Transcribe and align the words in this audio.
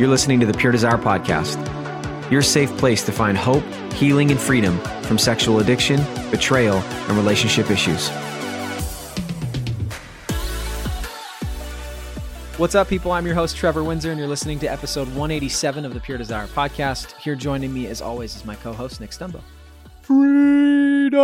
You're 0.00 0.08
listening 0.08 0.40
to 0.40 0.46
the 0.46 0.54
Pure 0.54 0.72
Desire 0.72 0.96
Podcast, 0.96 1.60
your 2.30 2.40
safe 2.40 2.74
place 2.78 3.02
to 3.04 3.12
find 3.12 3.36
hope, 3.36 3.62
healing, 3.92 4.30
and 4.30 4.40
freedom 4.40 4.78
from 5.02 5.18
sexual 5.18 5.60
addiction, 5.60 6.02
betrayal, 6.30 6.78
and 6.78 7.18
relationship 7.18 7.70
issues. 7.70 8.08
What's 12.56 12.74
up, 12.74 12.88
people? 12.88 13.12
I'm 13.12 13.26
your 13.26 13.34
host, 13.34 13.58
Trevor 13.58 13.84
Windsor, 13.84 14.10
and 14.10 14.18
you're 14.18 14.26
listening 14.26 14.58
to 14.60 14.66
episode 14.68 15.06
187 15.08 15.84
of 15.84 15.92
the 15.92 16.00
Pure 16.00 16.16
Desire 16.16 16.46
Podcast. 16.46 17.14
Here 17.18 17.36
joining 17.36 17.74
me, 17.74 17.86
as 17.86 18.00
always, 18.00 18.34
is 18.34 18.46
my 18.46 18.54
co 18.54 18.72
host, 18.72 19.02
Nick 19.02 19.10
Stumbo. 19.10 19.42
Freedom. 20.00 21.20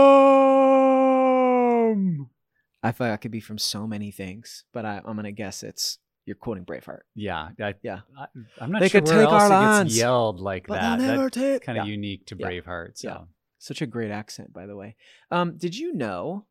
I 2.82 2.92
feel 2.92 3.06
like 3.06 3.14
I 3.14 3.16
could 3.16 3.30
be 3.30 3.40
from 3.40 3.56
so 3.56 3.86
many 3.86 4.10
things, 4.10 4.64
but 4.74 4.84
I, 4.84 4.98
I'm 4.98 5.14
going 5.14 5.24
to 5.24 5.32
guess 5.32 5.62
it's 5.62 5.98
you're 6.26 6.36
quoting 6.36 6.64
Braveheart. 6.64 7.00
Yeah, 7.14 7.48
I, 7.60 7.74
Yeah. 7.82 8.00
I, 8.18 8.26
I'm 8.60 8.70
not 8.72 8.80
They 8.82 8.88
sure 8.88 9.00
could 9.00 9.08
where 9.08 9.18
take 9.24 9.32
else 9.32 9.42
our 9.42 9.46
it 9.46 9.50
lands, 9.50 9.92
gets 9.94 9.98
yelled 10.00 10.40
like 10.40 10.66
But 10.66 10.80
that. 10.80 10.98
never 11.00 11.30
That's 11.30 11.64
kind 11.64 11.78
of 11.78 11.86
Yeah. 11.86 11.92
unique 11.92 12.26
to 12.26 12.36
Yeah. 12.38 12.46
Braveheart. 12.48 12.98
So 12.98 13.08
Yeah. 13.08 13.18
Such 13.58 13.80
a 13.80 13.86
great 13.86 14.10
accent, 14.10 14.52
by 14.52 14.66
the 14.66 14.76
way. 14.76 14.96
Um, 15.30 15.56
did 15.56 15.76
you 15.76 15.94
know? 15.94 16.44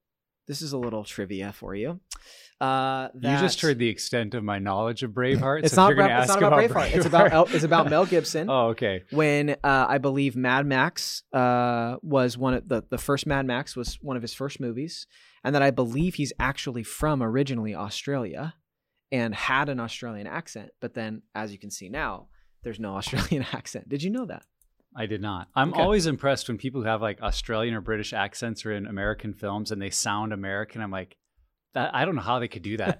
This 0.47 0.61
is 0.61 0.73
a 0.73 0.77
little 0.77 1.03
trivia 1.03 1.51
for 1.53 1.73
you. 1.73 1.99
Uh, 2.61 3.09
you 3.15 3.21
just 3.39 3.59
heard 3.61 3.79
the 3.79 3.89
extent 3.89 4.33
of 4.35 4.43
my 4.43 4.59
knowledge 4.59 5.01
of 5.03 5.11
Braveheart. 5.11 5.63
It's 5.63 5.73
so 5.73 5.81
not. 5.81 5.91
if 5.91 5.97
you're 5.97 6.05
Bra- 6.05 6.07
gonna 6.07 6.21
it's 6.23 6.27
not 6.29 6.37
about 6.43 6.63
about 6.65 6.69
Braveheart. 6.91 6.95
It's 6.95 7.05
about. 7.05 7.31
El- 7.33 7.47
it's 7.55 7.63
about 7.63 7.89
Mel 7.89 8.05
Gibson. 8.05 8.49
oh, 8.51 8.67
okay. 8.67 9.03
when 9.11 9.49
uh, 9.63 9.85
I 9.89 9.97
believe 9.97 10.35
Mad 10.35 10.65
Max 10.67 11.23
uh, 11.33 11.97
was 12.03 12.37
one 12.37 12.53
of 12.53 12.67
the 12.69 12.83
the 12.89 12.97
first 12.99 13.25
Mad 13.25 13.45
Max 13.47 13.75
was 13.75 13.95
one 14.01 14.15
of 14.17 14.21
his 14.21 14.33
first 14.35 14.59
movies, 14.59 15.07
and 15.43 15.53
that 15.55 15.61
I 15.63 15.71
believe 15.71 16.13
he's 16.15 16.31
actually 16.39 16.83
from 16.83 17.21
originally 17.23 17.73
Australia, 17.75 18.53
and 19.15 19.33
had 19.35 19.69
an 19.69 19.79
Australian 19.79 20.27
accent. 20.27 20.69
But 20.81 20.93
then, 20.93 21.21
as 21.33 21.51
you 21.53 21.59
can 21.63 21.71
see 21.71 21.89
now, 21.89 22.27
there's 22.63 22.79
no 22.79 22.95
Australian 22.99 23.45
accent. 23.53 23.89
Did 23.89 24.01
you 24.03 24.09
know 24.09 24.25
that? 24.25 24.43
I 24.97 25.05
did 25.07 25.21
not. 25.21 25.49
I'm 25.55 25.71
Okay. 25.73 25.81
always 25.81 26.05
impressed 26.07 26.47
when 26.47 26.57
people 26.57 26.81
who 26.81 26.87
have 26.87 27.01
like 27.01 27.21
Australian 27.21 27.73
or 27.75 27.81
British 27.81 28.13
accents 28.13 28.65
are 28.65 28.71
in 28.71 28.85
American 28.87 29.33
films 29.33 29.71
and 29.71 29.81
they 29.81 29.89
sound 29.89 30.31
American. 30.33 30.81
I'm 30.81 30.91
like, 30.91 31.17
that, 31.73 31.93
I 31.93 32.05
don't 32.05 32.15
know 32.15 32.21
how 32.31 32.39
they 32.39 32.47
could 32.47 32.61
do 32.71 32.77
that. 32.77 32.95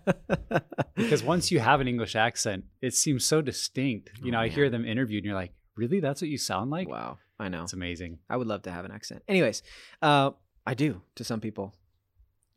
because 0.95 1.23
once 1.23 1.52
you 1.52 1.59
have 1.61 1.80
an 1.80 1.88
English 1.88 2.16
accent, 2.16 2.66
it 2.81 2.94
seems 2.94 3.23
so 3.23 3.41
distinct. 3.41 4.11
You 4.22 4.31
know, 4.31 4.39
Oh, 4.39 4.41
I 4.41 4.50
hear 4.50 4.69
them 4.69 4.85
interviewed 4.85 5.19
and 5.23 5.27
you're 5.29 5.41
like, 5.44 5.53
really? 5.77 6.02
That's 6.02 6.22
what 6.22 6.29
you 6.29 6.38
sound 6.38 6.69
like? 6.69 6.89
wow, 6.89 7.17
I 7.39 7.47
know. 7.47 7.63
It's 7.63 7.72
amazing. 7.73 8.19
I 8.29 8.35
would 8.38 8.47
love 8.47 8.63
to 8.63 8.72
have 8.72 8.83
an 8.85 8.91
accent. 8.91 9.23
Anyways, 9.29 9.63
uh, 10.02 10.31
I 10.66 10.73
do 10.73 11.02
to 11.16 11.23
some 11.23 11.39
people. 11.39 11.73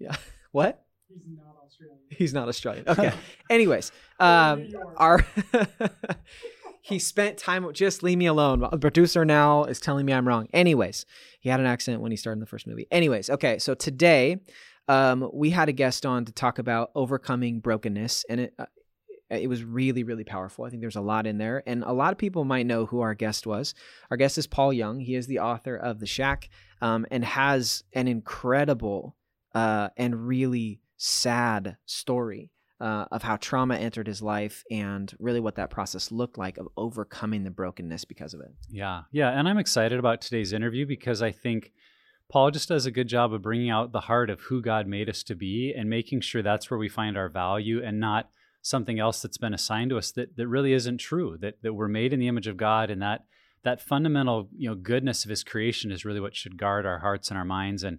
Yeah. 0.01 0.17
what? 0.51 0.85
He's 2.11 2.33
not 2.33 2.49
Australian. 2.49 2.85
He's 2.87 2.97
not 2.97 2.99
Australian. 2.99 3.15
Okay. 3.15 3.15
Anyways, 3.51 3.93
um, 4.19 4.69
our 4.97 5.25
he 6.83 6.99
spent 6.99 7.39
time. 7.39 7.71
Just 7.73 8.03
leave 8.03 8.19
me 8.19 8.27
alone. 8.27 8.61
The 8.61 8.79
producer 8.79 9.25
now 9.25 9.65
is 9.65 9.81
telling 9.81 10.07
me 10.07 10.13
I'm 10.13 10.27
wrong. 10.27 10.49
Anyways, 10.53 11.07
he 11.41 11.49
had 11.49 11.61
an 11.61 11.67
accent 11.67 12.01
when 12.01 12.11
he 12.11 12.17
started 12.17 12.37
in 12.37 12.41
the 12.41 12.47
first 12.47 12.67
movie. 12.67 12.87
Anyways, 12.91 13.31
okay. 13.31 13.59
So 13.59 13.75
today, 13.75 14.39
um, 14.89 15.31
we 15.33 15.51
had 15.51 15.69
a 15.69 15.73
guest 15.73 16.05
on 16.07 16.25
to 16.25 16.33
talk 16.33 16.59
about 16.59 16.91
overcoming 16.95 17.61
brokenness, 17.61 18.25
and 18.29 18.41
it. 18.41 18.55
Uh, 18.59 18.67
it 19.31 19.47
was 19.47 19.63
really, 19.63 20.05
really 20.05 20.25
powerful. 20.25 20.65
I 20.65 20.71
think 20.71 20.81
there's 20.81 20.97
a 20.97 21.03
lot 21.03 21.27
in 21.27 21.37
there. 21.37 21.63
And 21.67 21.85
a 21.85 21.93
lot 21.93 22.13
of 22.13 22.19
people 22.19 22.47
might 22.47 22.65
know 22.65 22.87
who 22.87 23.01
our 23.01 23.13
guest 23.13 23.47
was. 23.47 23.75
Our 24.11 24.17
guest 24.17 24.39
is 24.39 24.47
Paul 24.47 24.73
Young. 24.73 25.01
He 25.01 25.15
is 25.15 25.27
the 25.27 25.41
author 25.41 25.77
of 25.77 26.01
The 26.01 26.07
Shack 26.07 26.49
um, 26.81 27.05
and 27.11 27.23
has 27.23 27.85
an 27.93 28.09
incredible 28.09 29.17
uh, 29.55 29.91
and 29.99 30.27
really 30.27 30.81
sad 30.99 31.79
story 31.87 32.51
uh, 32.81 33.07
of 33.11 33.23
how 33.23 33.37
trauma 33.37 33.77
entered 33.77 34.07
his 34.07 34.23
life 34.23 34.63
and 34.71 35.13
really 35.19 35.41
what 35.41 35.57
that 35.57 35.71
process 35.71 36.13
looked 36.13 36.39
like 36.39 36.59
of 36.59 36.69
overcoming 36.77 37.45
the 37.45 37.51
brokenness 37.51 38.05
because 38.05 38.35
of 38.35 38.41
it. 38.41 38.53
Yeah. 38.69 39.03
Yeah. 39.11 39.31
And 39.31 39.49
I'm 39.49 39.59
excited 39.59 39.99
about 39.99 40.21
today's 40.21 40.53
interview 40.53 40.87
because 40.87 41.23
I 41.23 41.33
think 41.33 41.73
Paul 42.31 42.51
just 42.51 42.69
does 42.69 42.87
a 42.87 42.91
good 42.91 43.09
job 43.09 43.33
of 43.33 43.43
bringing 43.43 43.71
out 43.71 43.93
the 43.93 44.01
heart 44.01 44.29
of 44.29 44.41
who 44.43 44.61
God 44.61 44.87
made 44.87 45.09
us 45.09 45.23
to 45.25 45.35
be 45.35 45.75
and 45.77 45.89
making 45.89 46.21
sure 46.21 46.43
that's 46.43 46.71
where 46.71 46.79
we 46.79 46.89
find 46.89 47.17
our 47.17 47.29
value 47.29 47.83
and 47.83 47.99
not 47.99 48.29
something 48.61 49.01
else 49.01 49.23
that's 49.23 49.39
been 49.39 49.55
assigned 49.55 49.91
to 49.91 49.99
us 49.99 50.13
that, 50.13 50.37
that 50.37 50.47
really 50.47 50.73
isn't 50.73 50.99
true, 50.99 51.39
that, 51.41 51.63
that 51.63 51.73
we're 51.73 51.89
made 51.89 52.13
in 52.13 52.21
the 52.21 52.29
image 52.29 52.47
of 52.47 52.57
God 52.57 52.91
and 52.91 53.01
that 53.01 53.25
that 53.65 53.81
fundamental 53.81 54.49
you 54.57 54.69
know 54.69 54.75
goodness 54.75 55.25
of 55.25 55.31
his 55.31 55.43
creation 55.43 55.91
is 55.91 56.05
really 56.05 56.21
what 56.21 56.37
should 56.37 56.57
guard 56.57 56.87
our 56.87 57.01
hearts 57.01 57.29
and 57.29 57.39
our 57.39 57.45
minds. 57.45 57.83
And 57.83 57.99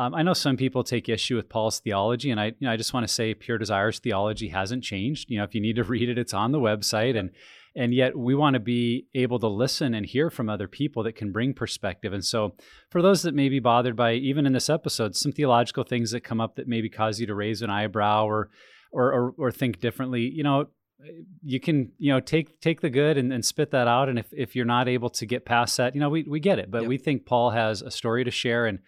um, 0.00 0.14
I 0.14 0.22
know 0.22 0.32
some 0.32 0.56
people 0.56 0.82
take 0.82 1.10
issue 1.10 1.36
with 1.36 1.50
Paul's 1.50 1.78
theology, 1.78 2.30
and 2.30 2.40
I, 2.40 2.46
you 2.46 2.54
know, 2.62 2.70
I 2.70 2.78
just 2.78 2.94
want 2.94 3.06
to 3.06 3.12
say 3.12 3.34
Pure 3.34 3.58
Desires 3.58 3.98
theology 3.98 4.48
hasn't 4.48 4.82
changed. 4.82 5.30
You 5.30 5.36
know, 5.36 5.44
if 5.44 5.54
you 5.54 5.60
need 5.60 5.76
to 5.76 5.84
read 5.94 6.08
it, 6.08 6.16
it's 6.16 6.32
on 6.32 6.52
the 6.52 6.58
website, 6.58 7.18
and 7.18 7.30
and 7.76 7.92
yet 7.92 8.16
we 8.16 8.34
want 8.34 8.54
to 8.54 8.60
be 8.60 9.08
able 9.14 9.38
to 9.40 9.46
listen 9.46 9.92
and 9.92 10.06
hear 10.06 10.30
from 10.30 10.48
other 10.48 10.66
people 10.66 11.02
that 11.02 11.16
can 11.16 11.32
bring 11.32 11.52
perspective. 11.52 12.14
And 12.14 12.24
so, 12.24 12.54
for 12.88 13.02
those 13.02 13.20
that 13.22 13.34
may 13.34 13.50
be 13.50 13.60
bothered 13.60 13.94
by 13.94 14.14
even 14.14 14.46
in 14.46 14.54
this 14.54 14.70
episode, 14.70 15.16
some 15.16 15.32
theological 15.32 15.84
things 15.84 16.12
that 16.12 16.22
come 16.22 16.40
up 16.40 16.56
that 16.56 16.66
maybe 16.66 16.88
cause 16.88 17.20
you 17.20 17.26
to 17.26 17.34
raise 17.34 17.60
an 17.60 17.68
eyebrow 17.68 18.24
or 18.24 18.48
or 18.92 19.12
or, 19.12 19.34
or 19.36 19.52
think 19.52 19.80
differently, 19.80 20.22
you 20.22 20.42
know. 20.42 20.68
You 21.42 21.60
can, 21.60 21.92
you 21.96 22.12
know, 22.12 22.20
take 22.20 22.60
take 22.60 22.82
the 22.82 22.90
good 22.90 23.16
and, 23.16 23.32
and 23.32 23.42
spit 23.42 23.70
that 23.70 23.88
out. 23.88 24.10
And 24.10 24.18
if, 24.18 24.26
if 24.32 24.54
you're 24.54 24.66
not 24.66 24.86
able 24.86 25.08
to 25.08 25.24
get 25.24 25.46
past 25.46 25.78
that, 25.78 25.94
you 25.94 26.00
know, 26.02 26.10
we, 26.10 26.24
we 26.24 26.40
get 26.40 26.58
it. 26.58 26.70
But 26.70 26.82
Yep. 26.82 26.88
we 26.90 26.98
think 26.98 27.24
Paul 27.24 27.52
has 27.52 27.80
a 27.80 27.90
story 27.90 28.22
to 28.22 28.30
share. 28.30 28.66
And 28.66 28.80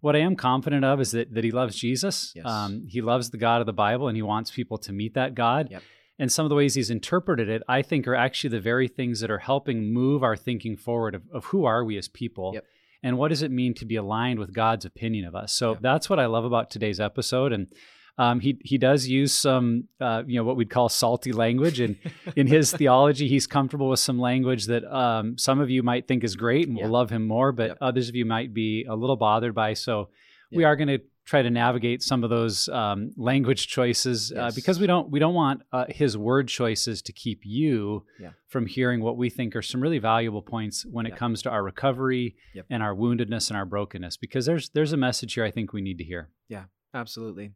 what 0.00 0.14
I 0.16 0.20
am 0.20 0.36
confident 0.36 0.84
of 0.84 1.00
is 1.00 1.10
that 1.12 1.34
that 1.34 1.44
he 1.44 1.50
loves 1.50 1.76
Jesus. 1.76 2.32
Yes. 2.34 2.46
Um, 2.46 2.86
he 2.88 3.00
loves 3.00 3.30
the 3.30 3.38
God 3.38 3.60
of 3.60 3.66
the 3.66 3.72
Bible, 3.72 4.08
and 4.08 4.16
he 4.16 4.22
wants 4.22 4.50
people 4.50 4.78
to 4.78 4.92
meet 4.92 5.14
that 5.14 5.34
God. 5.34 5.68
Yep. 5.70 5.82
And 6.20 6.32
some 6.32 6.44
of 6.44 6.48
the 6.50 6.56
ways 6.56 6.74
he's 6.74 6.90
interpreted 6.90 7.48
it, 7.48 7.62
I 7.68 7.82
think, 7.82 8.08
are 8.08 8.14
actually 8.14 8.50
the 8.50 8.60
very 8.60 8.88
things 8.88 9.20
that 9.20 9.30
are 9.30 9.38
helping 9.38 9.92
move 9.92 10.24
our 10.24 10.36
thinking 10.36 10.76
forward 10.76 11.14
of, 11.14 11.22
of 11.32 11.44
who 11.46 11.64
are 11.64 11.84
we 11.84 11.96
as 11.96 12.08
people, 12.08 12.52
Yep. 12.54 12.64
and 13.04 13.18
what 13.18 13.28
does 13.28 13.42
it 13.42 13.52
mean 13.52 13.72
to 13.74 13.84
be 13.84 13.94
aligned 13.96 14.40
with 14.40 14.52
God's 14.52 14.84
opinion 14.84 15.24
of 15.26 15.34
us. 15.36 15.52
So 15.52 15.76
that's 15.80 16.10
what 16.10 16.18
I 16.18 16.26
love 16.26 16.44
about 16.44 16.70
today's 16.70 16.98
episode. 16.98 17.52
And 17.52 17.68
um, 18.18 18.40
he 18.40 18.58
he 18.64 18.76
does 18.78 19.06
use 19.08 19.32
some, 19.32 19.84
uh, 20.00 20.22
you 20.26 20.36
know, 20.36 20.44
what 20.44 20.56
we'd 20.56 20.70
call 20.70 20.88
salty 20.88 21.32
language, 21.32 21.78
and 21.80 21.96
in 22.36 22.46
his 22.46 22.72
theology, 22.80 23.28
he's 23.28 23.46
comfortable 23.46 23.88
with 23.88 24.00
some 24.00 24.18
language 24.18 24.66
that 24.66 24.84
um, 24.84 25.38
some 25.38 25.60
of 25.60 25.70
you 25.70 25.82
might 25.82 26.06
think 26.08 26.24
is 26.24 26.34
great 26.36 26.68
and 26.68 26.76
Yeah. 26.76 26.84
will 26.84 26.90
love 26.92 27.10
him 27.10 27.26
more, 27.26 27.52
but 27.52 27.68
Yep. 27.68 27.78
others 27.80 28.08
of 28.08 28.14
you 28.16 28.24
might 28.24 28.52
be 28.52 28.84
a 28.88 28.94
little 28.96 29.16
bothered 29.16 29.54
by. 29.54 29.74
So 29.74 30.08
we 30.52 30.64
are 30.64 30.76
going 30.76 30.88
to 30.88 31.00
try 31.26 31.42
to 31.42 31.50
navigate 31.50 32.02
some 32.02 32.24
of 32.24 32.30
those 32.30 32.70
um, 32.70 33.10
language 33.18 33.66
choices 33.68 34.32
uh, 34.32 34.50
because 34.54 34.80
we 34.80 34.86
don't 34.86 35.10
we 35.10 35.18
don't 35.18 35.34
want 35.34 35.60
uh, 35.72 35.84
his 35.90 36.16
word 36.16 36.48
choices 36.48 37.02
to 37.02 37.12
keep 37.12 37.40
you 37.44 38.04
Yeah. 38.18 38.30
from 38.48 38.64
hearing 38.66 39.02
what 39.02 39.18
we 39.18 39.28
think 39.28 39.54
are 39.54 39.60
some 39.60 39.82
really 39.82 39.98
valuable 39.98 40.40
points 40.40 40.86
when 40.86 41.04
it 41.04 41.16
comes 41.16 41.42
to 41.42 41.50
our 41.50 41.62
recovery 41.62 42.34
Yep. 42.54 42.64
and 42.70 42.82
our 42.82 42.94
woundedness 42.96 43.50
and 43.50 43.58
our 43.58 43.66
brokenness 43.66 44.16
because 44.16 44.46
there's 44.46 44.70
there's 44.70 44.94
a 44.94 44.96
message 44.96 45.34
here 45.34 45.44
I 45.44 45.50
think 45.50 45.74
we 45.74 45.82
need 45.82 45.98
to 45.98 46.04
hear. 46.04 46.30
Yeah, 46.48 46.64
absolutely. 46.94 47.52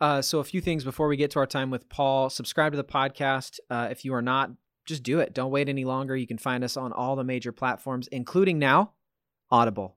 Uh, 0.00 0.20
so, 0.20 0.40
a 0.40 0.44
few 0.44 0.60
things 0.60 0.84
before 0.84 1.08
we 1.08 1.16
get 1.16 1.30
to 1.32 1.38
our 1.38 1.46
time 1.46 1.70
with 1.70 1.88
Paul. 1.88 2.28
Subscribe 2.28 2.72
to 2.72 2.76
the 2.76 2.84
podcast. 2.84 3.58
Uh, 3.70 3.88
if 3.90 4.04
you 4.04 4.14
are 4.14 4.22
not, 4.22 4.50
just 4.84 5.02
do 5.02 5.20
it. 5.20 5.34
Don't 5.34 5.50
wait 5.50 5.68
any 5.68 5.84
longer. 5.84 6.16
You 6.16 6.26
can 6.26 6.38
find 6.38 6.62
us 6.62 6.76
on 6.76 6.92
all 6.92 7.16
the 7.16 7.24
major 7.24 7.52
platforms, 7.52 8.08
including 8.08 8.58
now 8.58 8.92
Audible. 9.50 9.96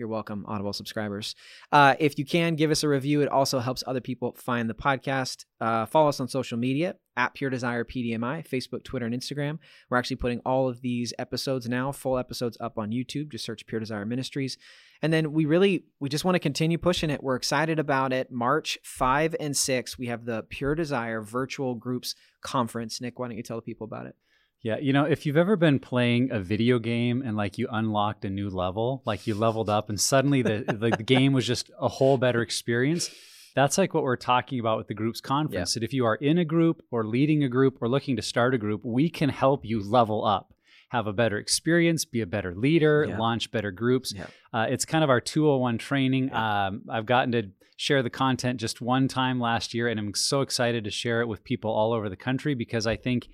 You're 0.00 0.08
welcome, 0.08 0.46
Audible 0.48 0.72
subscribers. 0.72 1.34
Uh, 1.70 1.94
if 1.98 2.18
you 2.18 2.24
can, 2.24 2.54
give 2.54 2.70
us 2.70 2.82
a 2.82 2.88
review. 2.88 3.20
It 3.20 3.28
also 3.28 3.58
helps 3.58 3.84
other 3.86 4.00
people 4.00 4.34
find 4.34 4.70
the 4.70 4.72
podcast. 4.72 5.44
Uh, 5.60 5.84
follow 5.84 6.08
us 6.08 6.18
on 6.20 6.26
social 6.26 6.56
media 6.56 6.94
at 7.18 7.34
Pure 7.34 7.50
Desire 7.50 7.84
PDMI, 7.84 8.48
Facebook, 8.48 8.82
Twitter, 8.82 9.04
and 9.04 9.14
Instagram. 9.14 9.58
We're 9.90 9.98
actually 9.98 10.16
putting 10.16 10.40
all 10.46 10.70
of 10.70 10.80
these 10.80 11.12
episodes 11.18 11.68
now, 11.68 11.92
full 11.92 12.16
episodes 12.16 12.56
up 12.62 12.78
on 12.78 12.92
YouTube. 12.92 13.30
Just 13.30 13.44
search 13.44 13.66
Pure 13.66 13.80
Desire 13.80 14.06
Ministries. 14.06 14.56
And 15.02 15.12
then 15.12 15.34
we 15.34 15.44
really, 15.44 15.84
we 16.00 16.08
just 16.08 16.24
want 16.24 16.34
to 16.34 16.40
continue 16.40 16.78
pushing 16.78 17.10
it. 17.10 17.22
We're 17.22 17.36
excited 17.36 17.78
about 17.78 18.14
it. 18.14 18.32
March 18.32 18.78
5 18.82 19.36
and 19.38 19.54
6, 19.54 19.98
we 19.98 20.06
have 20.06 20.24
the 20.24 20.44
Pure 20.48 20.76
Desire 20.76 21.20
Virtual 21.20 21.74
Groups 21.74 22.14
Conference. 22.40 23.02
Nick, 23.02 23.18
why 23.18 23.28
don't 23.28 23.36
you 23.36 23.42
tell 23.42 23.58
the 23.58 23.62
people 23.62 23.84
about 23.84 24.06
it? 24.06 24.16
Yeah, 24.62 24.76
you 24.78 24.92
know, 24.92 25.04
if 25.04 25.24
you've 25.24 25.38
ever 25.38 25.56
been 25.56 25.78
playing 25.78 26.30
a 26.32 26.40
video 26.40 26.78
game 26.78 27.22
and 27.22 27.36
like 27.36 27.56
you 27.56 27.66
unlocked 27.70 28.24
a 28.26 28.30
new 28.30 28.50
level, 28.50 29.02
like 29.06 29.26
you 29.26 29.34
leveled 29.34 29.70
up 29.70 29.88
and 29.88 29.98
suddenly 29.98 30.42
the 30.42 30.64
the, 30.66 30.90
the 30.96 31.02
game 31.02 31.32
was 31.32 31.46
just 31.46 31.70
a 31.80 31.88
whole 31.88 32.18
better 32.18 32.42
experience, 32.42 33.10
that's 33.54 33.78
like 33.78 33.94
what 33.94 34.02
we're 34.02 34.16
talking 34.16 34.60
about 34.60 34.76
with 34.76 34.86
the 34.88 34.94
groups 34.94 35.20
conference. 35.20 35.74
That 35.74 35.82
if 35.82 35.92
you 35.94 36.04
are 36.04 36.16
in 36.16 36.36
a 36.38 36.44
group 36.44 36.82
or 36.90 37.06
leading 37.06 37.42
a 37.42 37.48
group 37.48 37.78
or 37.80 37.88
looking 37.88 38.16
to 38.16 38.22
start 38.22 38.54
a 38.54 38.58
group, 38.58 38.82
we 38.84 39.08
can 39.08 39.30
help 39.30 39.64
you 39.64 39.82
level 39.82 40.26
up, 40.26 40.52
have 40.90 41.06
a 41.06 41.12
better 41.12 41.38
experience, 41.38 42.04
be 42.04 42.20
a 42.20 42.26
better 42.26 42.54
leader, 42.54 43.06
Yeah. 43.08 43.18
launch 43.18 43.50
better 43.50 43.70
groups. 43.70 44.12
Yeah. 44.14 44.26
Uh, 44.52 44.66
it's 44.68 44.84
kind 44.84 45.02
of 45.02 45.08
our 45.08 45.20
201 45.22 45.78
training. 45.78 46.32
Um, 46.34 46.82
I've 46.90 47.06
gotten 47.06 47.32
to 47.32 47.50
share 47.78 48.02
the 48.02 48.10
content 48.10 48.60
just 48.60 48.82
one 48.82 49.08
time 49.08 49.40
last 49.40 49.72
year, 49.72 49.88
and 49.88 49.98
I'm 49.98 50.12
so 50.14 50.42
excited 50.42 50.84
to 50.84 50.90
share 50.90 51.22
it 51.22 51.28
with 51.28 51.42
people 51.44 51.70
all 51.70 51.94
over 51.94 52.10
the 52.10 52.16
country 52.16 52.54
because 52.54 52.86
I 52.86 52.96
think 52.96 53.26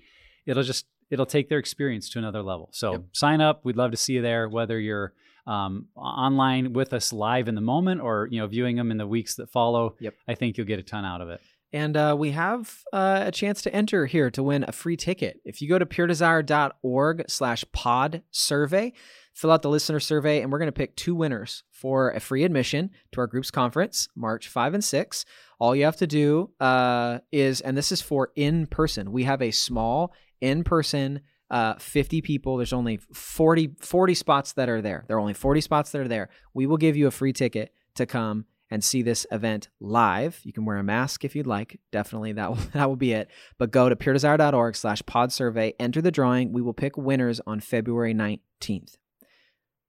it'll 0.45 0.63
just 0.63 0.85
it'll 1.09 1.25
take 1.25 1.49
their 1.49 1.59
experience 1.59 2.09
to 2.11 2.19
another 2.19 2.41
level. 2.41 2.69
So 2.73 2.91
Yep. 2.93 3.01
sign 3.13 3.41
up. 3.41 3.61
We'd 3.63 3.77
love 3.77 3.91
to 3.91 3.97
see 3.97 4.13
you 4.13 4.21
there, 4.21 4.47
whether 4.49 4.79
you're 4.79 5.13
um, 5.45 5.87
online 5.95 6.73
with 6.73 6.91
us 6.93 7.13
live 7.13 7.47
in 7.47 7.55
the 7.55 7.61
moment 7.61 8.01
or 8.01 8.27
you 8.29 8.39
know 8.39 8.47
viewing 8.47 8.75
them 8.75 8.91
in 8.91 8.97
the 8.97 9.07
weeks 9.07 9.35
that 9.35 9.49
follow. 9.49 9.95
Yep. 9.99 10.13
I 10.27 10.35
think 10.35 10.57
you'll 10.57 10.67
get 10.67 10.79
a 10.79 10.83
ton 10.83 11.05
out 11.05 11.21
of 11.21 11.29
it. 11.29 11.39
And 11.73 11.97
uh, 11.97 12.15
we 12.17 12.31
have 12.31 12.79
uh, 12.93 13.23
a 13.27 13.31
chance 13.31 13.61
to 13.63 13.73
enter 13.75 14.05
here 14.05 14.29
to 14.31 14.41
win 14.41 14.63
a 14.67 14.71
free 14.71 14.95
ticket. 14.95 15.41
If 15.43 15.61
you 15.61 15.67
go 15.67 15.77
to 15.77 15.85
puredesire.org 15.85 17.25
slash 17.29 17.65
pod 17.73 18.23
survey, 18.31 18.93
fill 19.33 19.51
out 19.51 19.61
the 19.61 19.69
listener 19.69 19.99
survey, 19.99 20.41
and 20.41 20.51
we're 20.51 20.59
going 20.59 20.67
to 20.67 20.71
pick 20.71 20.95
two 20.95 21.13
winners 21.15 21.63
for 21.71 22.11
a 22.11 22.19
free 22.19 22.43
admission 22.43 22.89
to 23.11 23.19
our 23.21 23.27
group's 23.27 23.51
conference, 23.51 24.07
March 24.15 24.47
5 24.47 24.75
and 24.75 24.83
6. 24.83 25.25
All 25.59 25.75
you 25.75 25.85
have 25.85 25.97
to 25.97 26.07
do 26.07 26.51
uh, 26.59 27.19
is, 27.31 27.61
and 27.61 27.77
this 27.77 27.91
is 27.91 28.01
for 28.01 28.31
in 28.35 28.67
person, 28.67 29.11
we 29.11 29.23
have 29.23 29.41
a 29.41 29.51
small 29.51 30.13
in 30.41 30.63
person 30.63 31.21
uh, 31.49 31.75
50 31.75 32.21
people. 32.21 32.57
There's 32.57 32.73
only 32.73 32.97
40, 33.13 33.75
40 33.79 34.13
spots 34.13 34.53
that 34.53 34.69
are 34.69 34.81
there. 34.81 35.05
There 35.07 35.17
are 35.17 35.19
only 35.19 35.33
40 35.33 35.61
spots 35.61 35.91
that 35.91 36.01
are 36.01 36.07
there. 36.07 36.29
We 36.53 36.65
will 36.65 36.77
give 36.77 36.97
you 36.97 37.07
a 37.07 37.11
free 37.11 37.33
ticket 37.33 37.73
to 37.95 38.05
come 38.05 38.45
and 38.69 38.83
see 38.83 39.01
this 39.01 39.25
event 39.31 39.69
live. 39.79 40.41
You 40.43 40.51
can 40.51 40.65
wear 40.65 40.77
a 40.77 40.83
mask 40.83 41.23
if 41.23 41.35
you'd 41.35 41.47
like. 41.47 41.79
Definitely 41.91 42.33
that 42.33 42.49
will, 42.49 42.57
that 42.73 42.89
will 42.89 42.97
be 42.97 43.13
it. 43.13 43.29
But 43.57 43.71
go 43.71 43.89
to 43.89 43.95
puredesire.org 43.95 44.75
slash 44.75 45.01
pod 45.05 45.31
survey, 45.31 45.73
enter 45.79 46.01
the 46.01 46.11
drawing. 46.11 46.51
We 46.51 46.61
will 46.61 46.73
pick 46.73 46.97
winners 46.97 47.39
on 47.47 47.59
February 47.59 48.13
19th. 48.13 48.95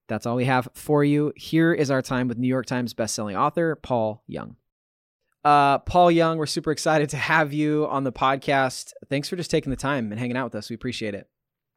That's 0.06 0.24
all 0.24 0.36
we 0.36 0.46
have 0.46 0.68
for 0.74 1.04
you. 1.04 1.32
Here 1.36 1.72
is 1.74 1.90
our 1.90 2.00
time 2.00 2.28
with 2.28 2.38
New 2.38 2.48
York 2.48 2.66
Times 2.66 2.94
bestselling 2.94 3.38
author 3.38 3.76
Paul 3.76 4.22
Young. 4.26 4.56
Uh, 5.48 5.78
Paul 5.78 6.10
Young, 6.10 6.36
we're 6.36 6.44
super 6.44 6.72
excited 6.72 7.08
to 7.10 7.16
have 7.16 7.54
you 7.54 7.86
on 7.86 8.04
the 8.04 8.12
podcast. 8.12 8.92
Thanks 9.08 9.30
for 9.30 9.36
just 9.36 9.50
taking 9.50 9.70
the 9.70 9.76
time 9.76 10.12
and 10.12 10.18
hanging 10.18 10.36
out 10.36 10.44
with 10.44 10.54
us. 10.54 10.68
We 10.68 10.74
appreciate 10.74 11.14
it. 11.14 11.26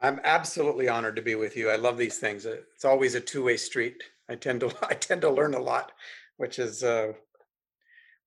I'm 0.01 0.19
absolutely 0.25 0.89
honored 0.89 1.15
to 1.15 1.21
be 1.21 1.35
with 1.35 1.55
you. 1.55 1.69
I 1.69 1.77
love 1.77 1.97
these 1.97 2.17
things. 2.17 2.45
It's 2.45 2.83
always 2.83 3.15
a 3.15 3.21
two-way 3.21 3.55
street. 3.55 4.03
I 4.27 4.35
tend 4.35 4.59
to 4.59 4.75
I 4.89 4.95
tend 4.95 5.21
to 5.21 5.29
learn 5.29 5.53
a 5.53 5.61
lot 5.61 5.93
which 6.41 6.57
is 6.57 6.83
uh, 6.83 7.13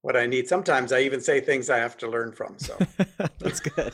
what 0.02 0.16
I 0.16 0.26
need. 0.26 0.46
Sometimes 0.46 0.92
I 0.92 1.00
even 1.00 1.20
say 1.20 1.40
things 1.40 1.68
I 1.68 1.78
have 1.78 1.96
to 1.98 2.08
learn 2.08 2.30
from. 2.30 2.56
So 2.58 2.78
that's 3.40 3.58
good. 3.58 3.92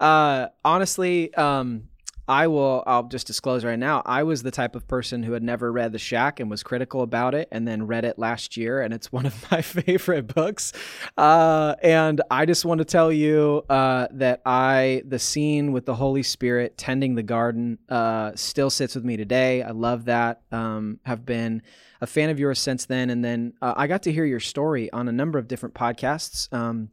Uh, 0.00 0.48
honestly, 0.64 1.32
um, 1.34 1.89
I 2.30 2.46
will. 2.46 2.84
I'll 2.86 3.02
just 3.02 3.26
disclose 3.26 3.64
right 3.64 3.78
now. 3.78 4.02
I 4.06 4.22
was 4.22 4.44
the 4.44 4.52
type 4.52 4.76
of 4.76 4.86
person 4.86 5.24
who 5.24 5.32
had 5.32 5.42
never 5.42 5.72
read 5.72 5.90
The 5.90 5.98
Shack 5.98 6.38
and 6.38 6.48
was 6.48 6.62
critical 6.62 7.02
about 7.02 7.34
it, 7.34 7.48
and 7.50 7.66
then 7.66 7.88
read 7.88 8.04
it 8.04 8.20
last 8.20 8.56
year, 8.56 8.80
and 8.80 8.94
it's 8.94 9.10
one 9.12 9.26
of 9.26 9.50
my 9.50 9.62
favorite 9.62 10.32
books. 10.32 10.72
Uh, 11.18 11.74
and 11.82 12.22
I 12.30 12.46
just 12.46 12.64
want 12.64 12.78
to 12.78 12.84
tell 12.84 13.10
you 13.10 13.64
uh, 13.68 14.06
that 14.12 14.42
I, 14.46 15.02
the 15.08 15.18
scene 15.18 15.72
with 15.72 15.86
the 15.86 15.94
Holy 15.96 16.22
Spirit 16.22 16.78
tending 16.78 17.16
the 17.16 17.24
garden, 17.24 17.78
uh, 17.88 18.30
still 18.36 18.70
sits 18.70 18.94
with 18.94 19.04
me 19.04 19.16
today. 19.16 19.64
I 19.64 19.72
love 19.72 20.04
that. 20.04 20.42
Um, 20.52 21.00
have 21.02 21.26
been 21.26 21.62
a 22.00 22.06
fan 22.06 22.30
of 22.30 22.38
yours 22.38 22.60
since 22.60 22.86
then, 22.86 23.10
and 23.10 23.24
then 23.24 23.54
uh, 23.60 23.74
I 23.76 23.88
got 23.88 24.04
to 24.04 24.12
hear 24.12 24.24
your 24.24 24.38
story 24.38 24.88
on 24.92 25.08
a 25.08 25.12
number 25.12 25.40
of 25.40 25.48
different 25.48 25.74
podcasts. 25.74 26.52
Um, 26.52 26.90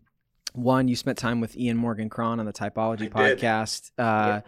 one, 0.54 0.88
you 0.88 0.96
spent 0.96 1.20
time 1.20 1.42
with 1.42 1.56
Ian 1.56 1.78
Morgan 1.78 2.10
Cron 2.10 2.40
on 2.40 2.48
the 2.48 2.54
Typology 2.54 3.16
I 3.16 3.36
podcast. 3.36 3.92
Uh, 4.00 4.42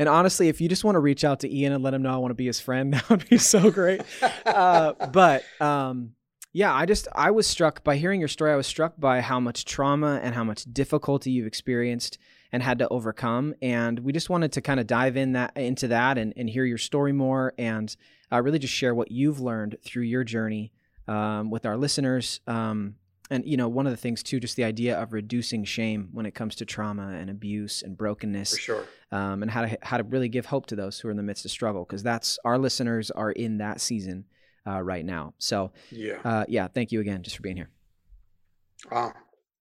and 0.00 0.08
honestly, 0.08 0.48
if 0.48 0.62
you 0.62 0.68
just 0.68 0.82
want 0.82 0.94
to 0.94 0.98
reach 0.98 1.24
out 1.24 1.40
to 1.40 1.54
Ian 1.54 1.74
and 1.74 1.84
let 1.84 1.92
him 1.92 2.00
know 2.00 2.14
I 2.14 2.16
want 2.16 2.30
to 2.30 2.34
be 2.34 2.46
his 2.46 2.58
friend, 2.58 2.94
that 2.94 3.10
would 3.10 3.28
be 3.28 3.36
so 3.36 3.70
great. 3.70 4.00
uh, 4.46 4.94
but 5.12 5.44
um, 5.60 6.12
yeah, 6.54 6.74
I 6.74 6.86
just 6.86 7.06
I 7.14 7.30
was 7.32 7.46
struck 7.46 7.84
by 7.84 7.96
hearing 7.96 8.18
your 8.18 8.28
story. 8.28 8.50
I 8.50 8.56
was 8.56 8.66
struck 8.66 8.98
by 8.98 9.20
how 9.20 9.38
much 9.40 9.66
trauma 9.66 10.18
and 10.22 10.34
how 10.34 10.42
much 10.42 10.64
difficulty 10.64 11.32
you've 11.32 11.46
experienced 11.46 12.16
and 12.50 12.62
had 12.62 12.78
to 12.78 12.88
overcome. 12.88 13.54
And 13.60 13.98
we 13.98 14.14
just 14.14 14.30
wanted 14.30 14.52
to 14.52 14.62
kind 14.62 14.80
of 14.80 14.86
dive 14.86 15.18
in 15.18 15.32
that 15.32 15.54
into 15.54 15.88
that 15.88 16.16
and, 16.16 16.32
and 16.34 16.48
hear 16.48 16.64
your 16.64 16.78
story 16.78 17.12
more 17.12 17.52
and 17.58 17.94
uh, 18.32 18.40
really 18.40 18.58
just 18.58 18.72
share 18.72 18.94
what 18.94 19.10
you've 19.10 19.40
learned 19.40 19.76
through 19.84 20.04
your 20.04 20.24
journey 20.24 20.72
um, 21.08 21.50
with 21.50 21.66
our 21.66 21.76
listeners. 21.76 22.40
Um, 22.46 22.94
and 23.30 23.46
you 23.46 23.56
know 23.56 23.68
one 23.68 23.86
of 23.86 23.92
the 23.92 23.96
things 23.96 24.22
too 24.22 24.40
just 24.40 24.56
the 24.56 24.64
idea 24.64 25.00
of 25.00 25.12
reducing 25.12 25.64
shame 25.64 26.08
when 26.12 26.26
it 26.26 26.34
comes 26.34 26.54
to 26.56 26.64
trauma 26.64 27.12
and 27.12 27.30
abuse 27.30 27.82
and 27.82 27.96
brokenness 27.96 28.50
for 28.50 28.58
sure. 28.58 28.84
um, 29.12 29.42
and 29.42 29.50
how 29.50 29.62
to 29.62 29.78
how 29.82 29.96
to 29.96 30.02
really 30.04 30.28
give 30.28 30.46
hope 30.46 30.66
to 30.66 30.76
those 30.76 30.98
who 30.98 31.08
are 31.08 31.10
in 31.10 31.16
the 31.16 31.22
midst 31.22 31.44
of 31.44 31.50
struggle 31.50 31.84
because 31.84 32.02
that's 32.02 32.38
our 32.44 32.58
listeners 32.58 33.10
are 33.10 33.32
in 33.32 33.58
that 33.58 33.80
season 33.80 34.24
uh, 34.66 34.80
right 34.80 35.04
now. 35.04 35.32
So 35.38 35.72
yeah. 35.90 36.18
uh, 36.24 36.44
yeah 36.48 36.68
thank 36.68 36.92
you 36.92 37.00
again 37.00 37.22
just 37.22 37.36
for 37.36 37.42
being 37.42 37.56
here. 37.56 37.70
Wow 38.90 39.12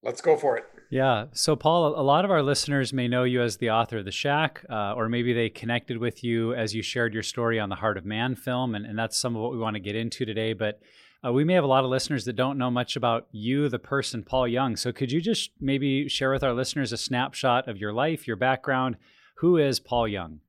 let's 0.03 0.21
go 0.21 0.37
for 0.37 0.57
it. 0.57 0.65
Yeah. 0.89 1.25
So 1.33 1.55
paul 1.55 1.99
a 1.99 2.01
lot 2.01 2.25
of 2.25 2.31
our 2.31 2.41
listeners 2.41 2.91
may 2.93 3.07
know 3.07 3.23
you 3.23 3.41
as 3.41 3.57
the 3.57 3.69
author 3.69 3.99
of 3.99 4.05
the 4.05 4.11
shack 4.11 4.65
uh, 4.69 4.93
or 4.93 5.07
maybe 5.09 5.33
they 5.33 5.49
connected 5.49 5.97
with 5.97 6.23
you 6.23 6.53
as 6.53 6.73
you 6.73 6.81
shared 6.81 7.13
your 7.13 7.23
story 7.23 7.59
on 7.59 7.69
the 7.69 7.75
heart 7.75 7.97
of 7.97 8.05
man 8.05 8.35
film 8.35 8.73
and, 8.73 8.85
and 8.85 8.97
that's 8.97 9.17
some 9.17 9.35
of 9.35 9.41
what 9.41 9.51
we 9.51 9.59
want 9.59 9.75
to 9.75 9.79
get 9.79 9.95
into 9.95 10.25
today 10.25 10.53
but 10.53 10.79
uh, 11.25 11.33
we 11.33 11.43
may 11.43 11.53
have 11.53 11.63
a 11.63 11.67
lot 11.67 11.83
of 11.83 11.89
listeners 11.89 12.25
that 12.25 12.35
don't 12.35 12.57
know 12.57 12.71
much 12.71 12.95
about 12.95 13.27
you, 13.31 13.67
the 13.67 13.79
person, 13.79 14.23
Paul 14.23 14.47
Young. 14.47 14.75
So 14.75 14.91
could 14.91 15.11
you 15.11 15.19
just 15.19 15.51
maybe 15.59 16.07
share 16.07 16.31
with 16.31 16.43
our 16.43 16.53
listeners 16.53 16.93
a 16.93 16.97
snapshot 16.97 17.67
of 17.67 17.77
your 17.77 17.91
life, 17.91 18.25
your 18.25 18.37
background? 18.37 18.95
Who 19.37 19.57
is 19.57 19.79
Paul 19.79 20.07
Young? 20.07 20.39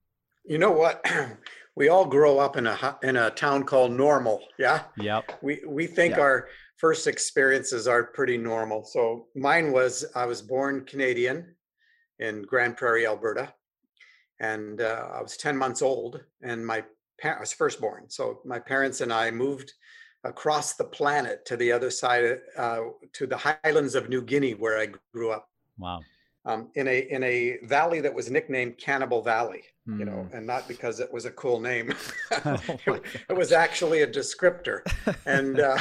You 0.45 0.59
know 0.59 0.71
what? 0.71 1.05
we 1.77 1.89
all 1.89 2.05
grow 2.05 2.39
up 2.39 2.57
in 2.57 2.67
a 2.67 2.99
in 3.03 3.17
a 3.17 3.31
town 3.31 3.65
called 3.65 3.93
normal. 3.93 4.43
Yeah. 4.59 4.83
Yep. 4.97 5.39
We 5.43 5.61
we 5.67 5.87
think 5.87 6.13
yep. 6.13 6.21
our 6.21 6.49
first 6.77 7.07
experiences 7.07 7.89
are 7.89 8.05
pretty 8.05 8.37
normal. 8.39 8.85
So 8.85 9.27
mine 9.35 9.73
was 9.73 10.05
I 10.15 10.25
was 10.25 10.41
born 10.41 10.85
Canadian 10.85 11.55
in 12.21 12.43
Grande 12.43 12.77
Prairie, 12.77 13.07
Alberta, 13.07 13.53
and 14.39 14.81
uh, 14.81 15.09
I 15.15 15.23
was 15.23 15.37
ten 15.37 15.57
months 15.57 15.83
old, 15.83 16.21
and 16.43 16.65
my 16.65 16.85
parents 17.21 17.53
firstborn. 17.53 18.05
So 18.09 18.41
my 18.45 18.59
parents 18.59 19.01
and 19.01 19.13
I 19.13 19.31
moved 19.31 19.73
across 20.25 20.75
the 20.75 20.85
planet 20.85 21.45
to 21.47 21.57
the 21.57 21.73
other 21.73 21.91
side, 21.91 22.39
uh, 22.57 22.81
to 23.13 23.27
the 23.27 23.37
highlands 23.37 23.95
of 23.95 24.09
New 24.09 24.23
Guinea, 24.23 24.53
where 24.53 24.79
I 24.79 24.89
grew 25.13 25.31
up. 25.31 25.49
Wow. 25.79 26.01
Um, 26.47 26.71
in 26.75 26.89
a 26.89 27.01
in 27.11 27.23
a 27.23 27.59
valley 27.65 28.01
that 28.01 28.15
was 28.15 28.31
nicknamed 28.31 28.79
Cannibal 28.79 29.21
Valley, 29.21 29.63
mm. 29.87 29.99
you 29.99 30.07
know, 30.07 30.23
hmm. 30.23 30.37
and 30.37 30.47
not 30.47 30.67
because 30.67 30.99
it 30.99 31.13
was 31.13 31.27
a 31.27 31.31
cool 31.33 31.61
name. 31.61 31.93
oh 32.47 32.57
it, 32.87 33.03
it, 33.29 33.37
was 33.37 33.53
actually 33.53 34.03
a 34.03 34.07
descriptor, 34.07 34.81
and 35.27 35.61
uh, 35.61 35.77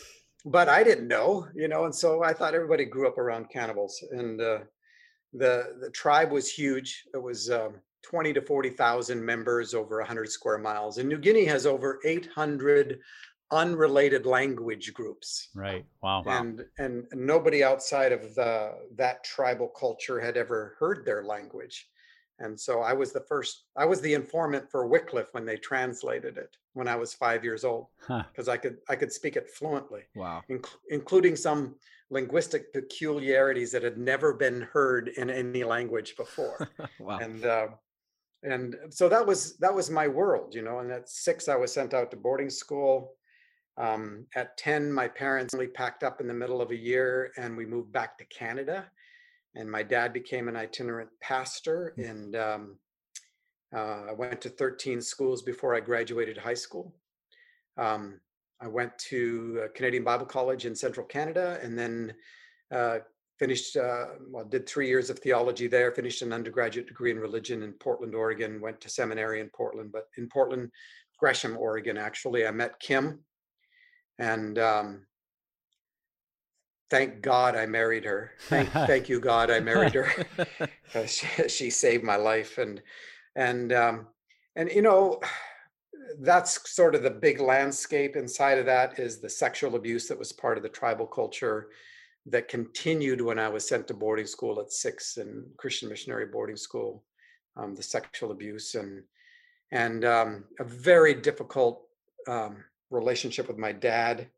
but 0.46 0.70
I 0.70 0.82
didn't 0.82 1.08
know, 1.08 1.46
you 1.54 1.68
know, 1.68 1.84
and 1.84 1.94
so 1.94 2.24
I 2.24 2.32
thought 2.32 2.54
everybody 2.54 2.86
grew 2.86 3.06
up 3.06 3.18
around 3.18 3.50
cannibals, 3.50 4.02
and 4.10 4.40
uh, 4.40 4.60
the 5.34 5.76
the 5.82 5.90
tribe 5.90 6.32
was 6.32 6.50
huge. 6.50 7.04
It 7.12 7.22
was 7.22 7.50
um, 7.50 7.74
20 8.02 8.32
to 8.32 8.42
40,000 8.42 9.24
members 9.24 9.74
over 9.74 9.98
100 9.98 10.30
square 10.30 10.58
miles. 10.58 10.98
And 10.98 11.08
New 11.08 11.18
Guinea 11.18 11.44
has 11.44 11.66
over 11.66 11.98
800 12.04 12.98
unrelated 13.50 14.26
language 14.26 14.92
groups. 14.92 15.48
Right. 15.54 15.84
Wow. 16.02 16.22
And 16.26 16.64
and 16.78 17.06
nobody 17.14 17.64
outside 17.64 18.12
of 18.12 18.34
the 18.34 18.74
that 18.96 19.24
tribal 19.24 19.68
culture 19.68 20.20
had 20.20 20.36
ever 20.36 20.76
heard 20.78 21.04
their 21.04 21.24
language. 21.24 21.88
And 22.40 22.58
so 22.58 22.80
I 22.80 22.92
was 22.92 23.12
the 23.12 23.24
first 23.28 23.64
I 23.76 23.84
was 23.84 24.00
the 24.00 24.14
informant 24.14 24.70
for 24.70 24.86
Wycliffe 24.86 25.32
when 25.32 25.44
they 25.44 25.56
translated 25.56 26.36
it 26.36 26.56
when 26.74 26.86
I 26.86 26.94
was 26.94 27.12
5 27.12 27.42
years 27.42 27.64
old 27.64 27.88
because 28.00 28.46
huh. 28.46 28.52
I 28.52 28.56
could 28.56 28.76
I 28.88 28.96
could 28.96 29.12
speak 29.12 29.36
it 29.36 29.50
fluently. 29.50 30.02
Wow. 30.14 30.42
Inc- 30.50 30.76
including 30.90 31.34
some 31.34 31.74
linguistic 32.10 32.72
peculiarities 32.72 33.72
that 33.72 33.82
had 33.82 33.98
never 33.98 34.32
been 34.32 34.62
heard 34.72 35.08
in 35.08 35.30
any 35.30 35.64
language 35.64 36.16
before. 36.16 36.68
wow. 37.00 37.18
And 37.18 37.44
uh, 37.44 37.68
and 38.42 38.76
so 38.90 39.08
that 39.08 39.26
was 39.26 39.56
that 39.58 39.74
was 39.74 39.90
my 39.90 40.06
world, 40.06 40.54
you 40.54 40.62
know. 40.62 40.78
And 40.78 40.92
at 40.92 41.08
six, 41.08 41.48
I 41.48 41.56
was 41.56 41.72
sent 41.72 41.92
out 41.92 42.10
to 42.12 42.16
boarding 42.16 42.50
school 42.50 43.17
um, 43.78 44.26
at 44.34 44.56
10, 44.56 44.92
my 44.92 45.06
parents 45.06 45.54
only 45.54 45.68
packed 45.68 46.02
up 46.02 46.20
in 46.20 46.26
the 46.26 46.34
middle 46.34 46.60
of 46.60 46.72
a 46.72 46.76
year 46.76 47.30
and 47.36 47.56
we 47.56 47.64
moved 47.64 47.92
back 47.92 48.18
to 48.18 48.24
Canada. 48.26 48.90
And 49.54 49.70
my 49.70 49.82
dad 49.82 50.12
became 50.12 50.48
an 50.48 50.56
itinerant 50.56 51.10
pastor. 51.20 51.94
Mm. 51.96 52.10
And 52.10 52.36
um, 52.36 52.78
uh, 53.74 54.06
I 54.10 54.12
went 54.12 54.40
to 54.42 54.48
13 54.48 55.00
schools 55.00 55.42
before 55.42 55.74
I 55.74 55.80
graduated 55.80 56.36
high 56.36 56.54
school. 56.54 56.94
Um, 57.76 58.20
I 58.60 58.66
went 58.66 58.98
to 59.10 59.68
Canadian 59.76 60.02
Bible 60.02 60.26
College 60.26 60.66
in 60.66 60.74
central 60.74 61.06
Canada 61.06 61.60
and 61.62 61.78
then 61.78 62.12
uh, 62.72 62.98
finished, 63.38 63.76
uh, 63.76 64.06
well, 64.28 64.44
did 64.44 64.68
three 64.68 64.88
years 64.88 65.08
of 65.08 65.20
theology 65.20 65.68
there, 65.68 65.92
finished 65.92 66.22
an 66.22 66.32
undergraduate 66.32 66.88
degree 66.88 67.12
in 67.12 67.20
religion 67.20 67.62
in 67.62 67.72
Portland, 67.74 68.16
Oregon, 68.16 68.60
went 68.60 68.80
to 68.80 68.88
seminary 68.88 69.40
in 69.40 69.48
Portland, 69.50 69.92
but 69.92 70.08
in 70.16 70.28
Portland, 70.28 70.72
Gresham, 71.20 71.56
Oregon, 71.56 71.96
actually, 71.96 72.44
I 72.44 72.50
met 72.50 72.80
Kim 72.80 73.20
and 74.18 74.58
um, 74.58 75.06
thank 76.90 77.20
God 77.20 77.56
I 77.56 77.66
married 77.66 78.04
her. 78.04 78.32
Thank, 78.48 78.70
thank 78.72 79.08
you, 79.08 79.20
God, 79.20 79.50
I 79.50 79.60
married 79.60 79.94
her. 79.94 80.10
she, 81.06 81.48
she, 81.48 81.70
saved 81.70 82.04
my 82.04 82.16
life, 82.16 82.58
and 82.58 82.82
and 83.36 83.72
um, 83.72 84.06
and 84.56 84.70
you 84.70 84.82
know, 84.82 85.20
that's 86.20 86.70
sort 86.70 86.94
of 86.94 87.02
the 87.02 87.10
big 87.10 87.40
landscape. 87.40 88.16
Inside 88.16 88.58
of 88.58 88.66
that 88.66 88.98
is 88.98 89.20
the 89.20 89.28
sexual 89.28 89.76
abuse 89.76 90.08
that 90.08 90.18
was 90.18 90.32
part 90.32 90.56
of 90.56 90.62
the 90.62 90.68
tribal 90.68 91.06
culture 91.06 91.68
that 92.26 92.48
continued 92.48 93.20
when 93.20 93.38
I 93.38 93.48
was 93.48 93.66
sent 93.66 93.86
to 93.88 93.94
boarding 93.94 94.26
school 94.26 94.60
at 94.60 94.72
six 94.72 95.16
and 95.16 95.46
Christian 95.56 95.88
missionary 95.88 96.26
boarding 96.26 96.56
school. 96.56 97.04
Um, 97.56 97.74
the 97.74 97.82
sexual 97.82 98.30
abuse 98.30 98.76
and 98.76 99.02
and 99.72 100.04
um, 100.04 100.44
a 100.60 100.64
very 100.64 101.12
difficult 101.12 101.82
um, 102.26 102.64
relationship 102.90 103.48
with 103.48 103.58
my 103.58 103.72
dad. 103.72 104.28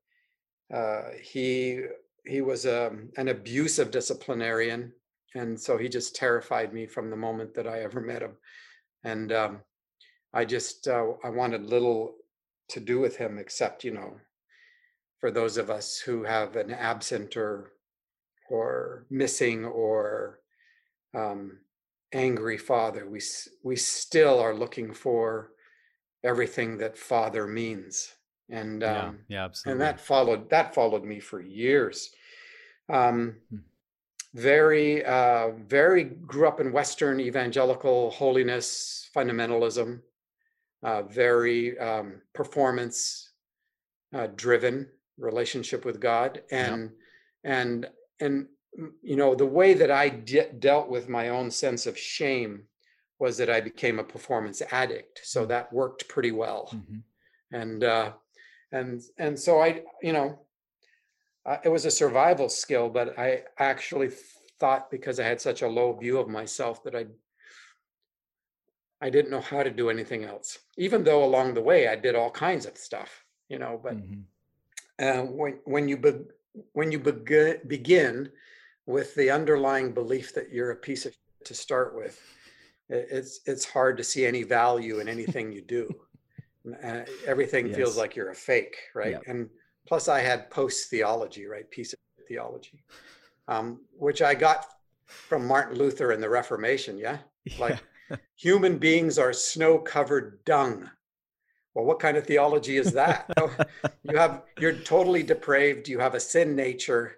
Uh, 0.73 1.03
he 1.21 1.81
he 2.25 2.41
was 2.41 2.67
um, 2.67 3.09
an 3.17 3.29
abusive 3.29 3.91
disciplinarian, 3.91 4.93
and 5.35 5.59
so 5.59 5.77
he 5.77 5.89
just 5.89 6.15
terrified 6.15 6.73
me 6.73 6.87
from 6.87 7.11
the 7.11 7.17
moment 7.17 7.55
that 7.55 7.67
I 7.67 7.81
ever 7.81 8.01
met 8.01 8.23
him. 8.23 8.37
And 9.05 9.33
um, 9.33 9.61
I 10.33 10.45
just 10.45 10.87
uh, 10.87 11.13
I 11.25 11.31
wanted 11.31 11.65
little 11.65 12.17
to 12.69 12.81
do 12.81 13.01
with 13.01 13.17
him 13.17 13.39
except 13.39 13.85
you 13.85 13.93
know 13.93 14.15
for 15.19 15.31
those 15.31 15.57
of 15.57 15.71
us 15.71 15.99
who 15.99 16.25
have 16.25 16.57
an 16.57 16.71
absent 16.71 17.37
or 17.37 17.73
or 18.49 19.07
missing 19.11 19.65
or 19.65 20.41
um, 21.15 21.59
angry 22.13 22.59
father 22.59 23.09
we 23.09 23.21
we 23.65 23.77
still 23.77 24.39
are 24.39 24.55
looking 24.55 24.93
for 24.93 25.51
everything 26.23 26.79
that 26.79 26.97
father 26.97 27.47
means 27.47 28.13
and 28.51 28.83
um, 28.85 29.19
yeah, 29.29 29.37
yeah 29.39 29.45
absolutely. 29.45 29.73
and 29.73 29.81
that 29.81 30.01
followed 30.01 30.51
that 30.51 30.75
followed 30.75 31.05
me 31.05 31.21
for 31.21 31.41
years 31.41 32.11
um, 32.89 33.37
hmm. 33.51 33.59
very 34.35 35.05
uh, 35.05 35.51
very 35.67 36.05
grew 36.05 36.49
up 36.49 36.61
in 36.61 36.73
western 36.73 37.21
evangelical 37.21 38.11
holiness 38.11 39.09
fundamentalism 39.15 40.01
uh, 40.83 41.03
very 41.03 41.79
um, 41.79 42.23
performance 42.35 43.31
uh, 44.15 44.29
driven 44.37 44.89
relationship 45.19 45.85
with 45.85 46.01
God 46.01 46.43
and 46.51 46.83
yep. 46.83 46.91
and 47.45 47.89
and 48.21 48.47
you 49.03 49.17
know 49.17 49.35
the 49.35 49.47
way 49.47 49.75
that 49.75 49.91
I 49.91 50.09
de- 50.09 50.53
dealt 50.59 50.89
with 50.89 51.09
my 51.09 51.29
own 51.29 51.51
sense 51.51 51.87
of 51.87 51.99
shame 51.99 52.65
was 53.19 53.37
that 53.37 53.51
I 53.51 53.61
became 53.61 53.99
a 53.99 54.05
performance 54.05 54.63
addict 54.73 55.21
so 55.25 55.45
mm. 55.45 55.49
that 55.49 55.73
worked 55.73 56.09
pretty 56.09 56.33
well 56.33 56.71
mm-hmm. 56.73 56.99
and 57.53 57.85
uh 57.85 58.13
and 58.73 59.03
and 59.19 59.39
so 59.39 59.61
I 59.61 59.83
you 60.03 60.13
know 60.13 60.41
uh, 61.47 61.59
it 61.65 61.69
was 61.69 61.85
a 61.85 61.91
survival 61.91 62.49
skill 62.49 62.89
but 62.89 63.19
I 63.19 63.43
actually 63.59 64.11
thought 64.59 64.91
because 64.91 65.19
I 65.19 65.25
had 65.25 65.41
such 65.41 65.63
a 65.63 65.69
low 65.69 65.93
view 65.95 66.19
of 66.19 66.29
myself 66.29 66.83
that 66.85 66.95
I 66.95 67.07
I 69.01 69.11
didn't 69.11 69.31
know 69.31 69.41
how 69.41 69.63
to 69.63 69.71
do 69.71 69.89
anything 69.89 70.25
else, 70.25 70.59
even 70.77 71.05
though 71.05 71.25
along 71.25 71.55
the 71.55 71.63
way 71.63 71.89
I 71.89 71.97
did 71.97 72.15
all 72.15 72.31
kinds 72.31 72.67
of 72.67 72.77
stuff, 72.77 73.25
you 73.49 73.59
know. 73.59 73.81
But 73.83 73.97
mm-hmm. 73.97 75.21
uh, 75.21 75.25
when 75.25 75.59
when 75.65 75.89
you 75.89 75.97
be, 75.97 76.13
when 76.73 76.93
you 76.93 76.99
begin 76.99 77.61
begin 77.67 78.31
with 78.87 79.15
the 79.15 79.31
underlying 79.31 79.93
belief 79.93 80.35
that 80.35 80.53
you're 80.53 80.73
a 80.73 80.77
piece 80.77 81.07
of 81.07 81.17
to 81.45 81.55
start 81.55 81.97
with, 81.97 82.21
it's 82.91 83.41
it's 83.47 83.65
hard 83.65 83.97
to 83.97 84.05
see 84.05 84.27
any 84.27 84.43
value 84.43 85.01
in 85.01 85.09
anything 85.09 85.51
you 85.51 85.63
do. 85.63 85.89
Uh, 86.75 87.05
everything 87.27 87.69
yes. 87.69 87.77
feels 87.77 87.97
like 87.97 88.17
you're 88.17 88.31
a 88.31 88.35
fake, 88.35 88.77
right? 88.95 89.13
Yep. 89.13 89.23
And 89.27 89.49
plus, 89.87 90.09
I 90.09 90.21
had 90.21 90.51
post 90.51 90.91
theology, 90.91 91.47
right? 91.47 91.71
Piece 91.71 91.93
of 91.93 91.99
theology, 92.29 92.85
um, 93.49 93.81
which 93.99 94.23
I 94.23 94.35
got 94.35 94.67
from 95.07 95.47
Martin 95.47 95.77
Luther 95.77 96.13
and 96.13 96.23
the 96.23 96.29
Reformation. 96.29 96.99
Yeah, 96.99 97.19
like 97.59 97.79
human 98.37 98.79
beings 98.79 99.19
are 99.19 99.33
snow 99.33 99.79
covered 99.79 100.45
dung. 100.45 100.91
Well, 101.75 101.85
what 101.85 102.01
kind 102.01 102.17
of 102.17 102.27
theology 102.27 102.77
is 102.79 102.93
that? 102.93 103.31
you 104.03 104.17
have 104.17 104.43
you're 104.59 104.73
totally 104.73 105.23
depraved. 105.23 105.89
You 105.89 105.99
have 106.01 106.15
a 106.15 106.21
sin 106.21 106.57
nature, 106.57 107.17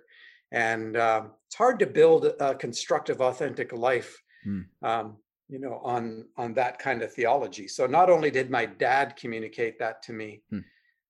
and 0.51 0.97
um, 0.97 1.33
it's 1.47 1.57
hard 1.57 1.79
to 1.79 1.87
build 1.87 2.27
a 2.41 2.55
constructive, 2.55 3.21
authentic 3.21 3.73
life. 3.73 4.23
Mm. 4.47 4.65
Um, 4.83 5.17
you 5.53 5.59
know, 5.59 5.81
on 5.85 6.25
on 6.39 6.55
that 6.55 6.79
kind 6.79 7.03
of 7.03 7.13
theology. 7.13 7.69
So 7.69 7.87
not 7.87 8.09
only 8.09 8.31
did 8.31 8.51
my 8.51 8.65
dad 8.65 9.17
communicate 9.17 9.79
that 9.81 10.03
to 10.05 10.15
me, 10.15 10.41
mm. 10.51 10.65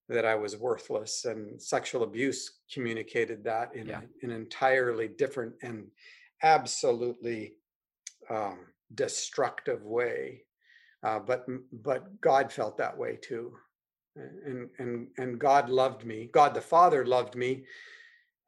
that 0.08 0.26
I 0.26 0.34
was 0.34 0.56
worthless, 0.56 1.24
and 1.26 1.62
sexual 1.62 2.02
abuse 2.02 2.58
communicated 2.74 3.44
that 3.44 3.72
in 3.76 3.86
yeah. 3.86 4.00
a, 4.00 4.26
an 4.26 4.32
entirely 4.32 5.06
different 5.06 5.54
and 5.62 5.86
absolutely 6.42 7.54
um, 8.28 8.58
destructive 8.96 9.84
way. 9.84 10.42
Uh, 11.04 11.20
but 11.20 11.46
but 11.84 12.20
God 12.20 12.52
felt 12.52 12.76
that 12.78 12.98
way 12.98 13.20
too, 13.22 13.52
and 14.16 14.68
and 14.80 15.06
and 15.18 15.38
God 15.38 15.70
loved 15.70 16.04
me. 16.04 16.30
God 16.32 16.52
the 16.52 16.60
Father 16.60 17.06
loved 17.06 17.36
me. 17.36 17.64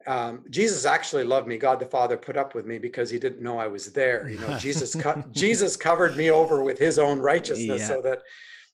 Um, 0.07 0.43
Jesus 0.49 0.85
actually 0.85 1.23
loved 1.23 1.47
me. 1.47 1.57
God 1.57 1.79
the 1.79 1.85
Father 1.85 2.17
put 2.17 2.37
up 2.37 2.53
with 2.53 2.65
me 2.65 2.77
because 2.77 3.09
He 3.09 3.19
didn't 3.19 3.41
know 3.41 3.57
I 3.57 3.67
was 3.67 3.91
there. 3.91 4.29
You 4.29 4.39
know, 4.39 4.57
Jesus 4.57 4.95
co- 4.95 5.23
Jesus 5.31 5.75
covered 5.75 6.15
me 6.15 6.31
over 6.31 6.63
with 6.63 6.77
His 6.77 6.99
own 6.99 7.19
righteousness, 7.19 7.81
yeah. 7.81 7.87
so 7.87 8.01
that 8.01 8.19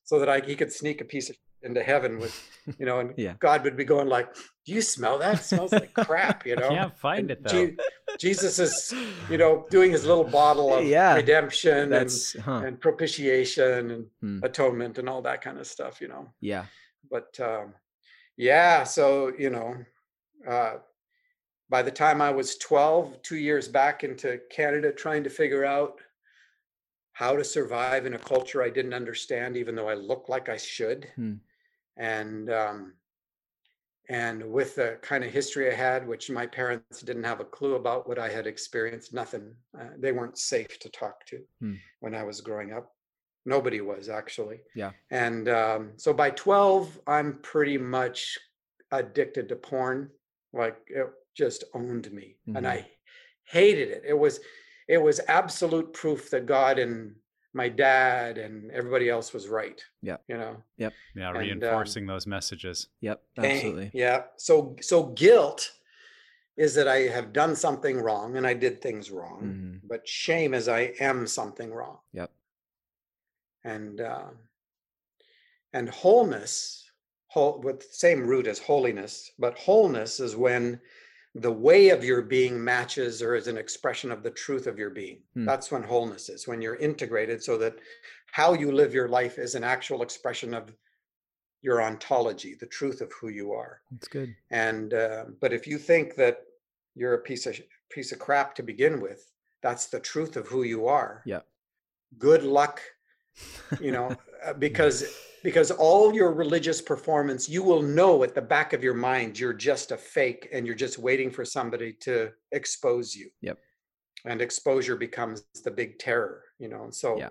so 0.03 0.19
that 0.19 0.29
I, 0.29 0.39
He 0.41 0.55
could 0.55 0.71
sneak 0.71 1.01
a 1.01 1.05
piece 1.05 1.29
of 1.29 1.37
into 1.63 1.83
heaven 1.83 2.19
with, 2.19 2.49
you 2.79 2.85
know, 2.85 2.99
and 2.99 3.13
yeah. 3.17 3.33
God 3.39 3.63
would 3.63 3.77
be 3.77 3.83
going 3.83 4.07
like, 4.07 4.33
"Do 4.65 4.73
you 4.73 4.81
smell 4.81 5.17
that? 5.19 5.35
It 5.35 5.43
smells 5.43 5.71
like 5.71 5.93
crap," 5.93 6.45
you 6.45 6.55
know. 6.57 6.69
I 6.69 6.75
can't 6.75 6.97
find 6.97 7.31
it 7.31 7.43
though. 7.43 7.71
Jesus 8.19 8.59
is, 8.59 8.93
you 9.29 9.37
know, 9.37 9.65
doing 9.69 9.91
his 9.91 10.05
little 10.05 10.23
bottle 10.23 10.73
of 10.73 10.85
yeah, 10.85 11.15
redemption 11.15 11.93
and 11.93 12.11
huh. 12.43 12.63
and 12.65 12.79
propitiation 12.79 13.91
and 13.91 14.05
hmm. 14.19 14.39
atonement 14.43 14.97
and 14.97 15.07
all 15.07 15.21
that 15.21 15.41
kind 15.41 15.57
of 15.57 15.67
stuff, 15.67 16.01
you 16.01 16.07
know. 16.07 16.29
Yeah. 16.39 16.65
But 17.09 17.39
um, 17.39 17.73
yeah, 18.37 18.83
so 18.83 19.31
you 19.37 19.49
know, 19.49 19.75
uh, 20.47 20.75
by 21.71 21.81
the 21.81 21.89
time 21.89 22.21
I 22.21 22.29
was 22.29 22.57
12, 22.57 23.23
two 23.23 23.37
years 23.37 23.67
back 23.67 24.03
into 24.03 24.39
Canada, 24.51 24.91
trying 24.91 25.23
to 25.23 25.29
figure 25.31 25.65
out 25.65 25.99
how 27.13 27.35
to 27.35 27.43
survive 27.43 28.05
in 28.05 28.13
a 28.13 28.19
culture 28.19 28.61
I 28.61 28.69
didn't 28.69 28.93
understand, 28.93 29.57
even 29.57 29.73
though 29.73 29.89
I 29.89 29.95
looked 29.95 30.29
like 30.29 30.49
I 30.49 30.57
should. 30.57 31.07
Hmm 31.15 31.37
and 31.97 32.51
um, 32.51 32.93
and 34.09 34.43
with 34.51 34.75
the 34.75 34.97
kind 35.01 35.23
of 35.23 35.31
history 35.31 35.71
I 35.71 35.75
had, 35.75 36.05
which 36.05 36.29
my 36.29 36.45
parents 36.45 37.01
didn't 37.01 37.23
have 37.23 37.39
a 37.39 37.45
clue 37.45 37.75
about 37.75 38.09
what 38.09 38.19
I 38.19 38.29
had 38.29 38.47
experienced, 38.47 39.13
nothing. 39.13 39.53
Uh, 39.79 39.85
they 39.97 40.11
weren't 40.11 40.37
safe 40.37 40.79
to 40.79 40.89
talk 40.89 41.25
to 41.27 41.39
hmm. 41.59 41.75
when 42.01 42.13
I 42.13 42.23
was 42.23 42.41
growing 42.41 42.73
up. 42.73 42.91
Nobody 43.45 43.79
was 43.79 44.09
actually. 44.09 44.61
Yeah. 44.75 44.91
And 45.11 45.47
um, 45.47 45.91
so 45.97 46.13
by 46.13 46.31
12, 46.31 46.99
I'm 47.07 47.39
pretty 47.41 47.77
much 47.77 48.37
addicted 48.91 49.47
to 49.49 49.55
porn. 49.55 50.09
Like 50.53 50.77
it 50.87 51.07
just 51.35 51.63
owned 51.73 52.11
me, 52.11 52.37
mm-hmm. 52.47 52.57
and 52.57 52.67
I 52.67 52.87
hated 53.43 53.89
it. 53.89 54.03
It 54.07 54.17
was 54.17 54.39
it 54.87 54.97
was 54.97 55.21
absolute 55.27 55.93
proof 55.93 56.29
that 56.31 56.45
God 56.45 56.79
and 56.79 57.15
my 57.53 57.67
dad 57.69 58.37
and 58.37 58.71
everybody 58.71 59.09
else 59.09 59.33
was 59.33 59.47
right. 59.47 59.83
Yeah. 60.01 60.17
You 60.27 60.37
know. 60.37 60.63
Yep. 60.77 60.93
Yeah, 61.15 61.29
and, 61.29 61.39
reinforcing 61.39 62.03
um, 62.03 62.07
those 62.07 62.27
messages. 62.27 62.87
Yep. 63.01 63.21
Absolutely. 63.37 63.83
And, 63.83 63.91
yeah. 63.93 64.23
So 64.37 64.75
so 64.81 65.03
guilt 65.03 65.71
is 66.57 66.75
that 66.75 66.87
I 66.87 66.99
have 67.07 67.33
done 67.33 67.55
something 67.55 67.97
wrong 67.97 68.37
and 68.37 68.45
I 68.45 68.53
did 68.53 68.81
things 68.81 69.11
wrong, 69.11 69.41
mm-hmm. 69.43 69.87
but 69.87 70.07
shame 70.07 70.53
is 70.53 70.67
I 70.67 70.93
am 70.99 71.27
something 71.27 71.71
wrong. 71.71 71.97
Yep. 72.13 72.31
And 73.63 74.01
uh, 74.01 74.29
and 75.73 75.89
wholeness, 75.89 76.89
whole 77.27 77.61
with 77.61 77.83
same 77.91 78.25
root 78.25 78.47
as 78.47 78.59
holiness, 78.59 79.31
but 79.39 79.57
wholeness 79.57 80.19
is 80.19 80.35
when 80.35 80.79
the 81.35 81.51
way 81.51 81.89
of 81.89 82.03
your 82.03 82.21
being 82.21 82.61
matches 82.61 83.21
or 83.21 83.35
is 83.35 83.47
an 83.47 83.57
expression 83.57 84.11
of 84.11 84.21
the 84.21 84.31
truth 84.31 84.67
of 84.67 84.77
your 84.77 84.89
being. 84.89 85.19
Hmm. 85.33 85.45
That's 85.45 85.71
when 85.71 85.83
wholeness 85.83 86.29
is, 86.29 86.47
when 86.47 86.61
you're 86.61 86.75
integrated 86.75 87.41
so 87.41 87.57
that 87.57 87.75
how 88.31 88.53
you 88.53 88.71
live 88.71 88.93
your 88.93 89.07
life 89.07 89.37
is 89.37 89.55
an 89.55 89.63
actual 89.63 90.01
expression 90.01 90.53
of 90.53 90.73
your 91.61 91.81
ontology, 91.81 92.55
the 92.59 92.65
truth 92.65 93.01
of 93.01 93.11
who 93.13 93.29
you 93.29 93.53
are. 93.53 93.81
That's 93.91 94.07
good. 94.07 94.35
And 94.49 94.93
uh, 94.93 95.25
but 95.39 95.53
if 95.53 95.67
you 95.67 95.77
think 95.77 96.15
that 96.15 96.39
you're 96.95 97.13
a 97.13 97.21
piece 97.21 97.45
of 97.45 97.59
piece 97.89 98.11
of 98.11 98.19
crap 98.19 98.55
to 98.55 98.63
begin 98.63 98.99
with, 98.99 99.31
that's 99.61 99.87
the 99.87 99.99
truth 99.99 100.35
of 100.35 100.47
who 100.47 100.63
you 100.63 100.87
are. 100.87 101.21
Yeah. 101.25 101.41
Good 102.17 102.43
luck, 102.43 102.81
you 103.79 103.91
know, 103.91 104.15
uh, 104.45 104.53
because 104.53 105.05
because 105.43 105.71
all 105.71 106.13
your 106.13 106.31
religious 106.33 106.81
performance 106.81 107.49
you 107.49 107.63
will 107.63 107.81
know 107.81 108.23
at 108.23 108.35
the 108.35 108.41
back 108.41 108.73
of 108.73 108.83
your 108.83 108.93
mind 108.93 109.39
you're 109.39 109.53
just 109.53 109.91
a 109.91 109.97
fake 109.97 110.47
and 110.53 110.65
you're 110.65 110.75
just 110.75 110.99
waiting 110.99 111.31
for 111.31 111.45
somebody 111.45 111.93
to 111.93 112.31
expose 112.51 113.15
you. 113.15 113.29
Yep. 113.41 113.57
And 114.25 114.41
exposure 114.41 114.95
becomes 114.95 115.43
the 115.63 115.71
big 115.71 115.99
terror 115.99 116.43
you 116.59 116.67
know 116.67 116.83
and 116.83 116.93
so 116.93 117.17
yeah. 117.17 117.29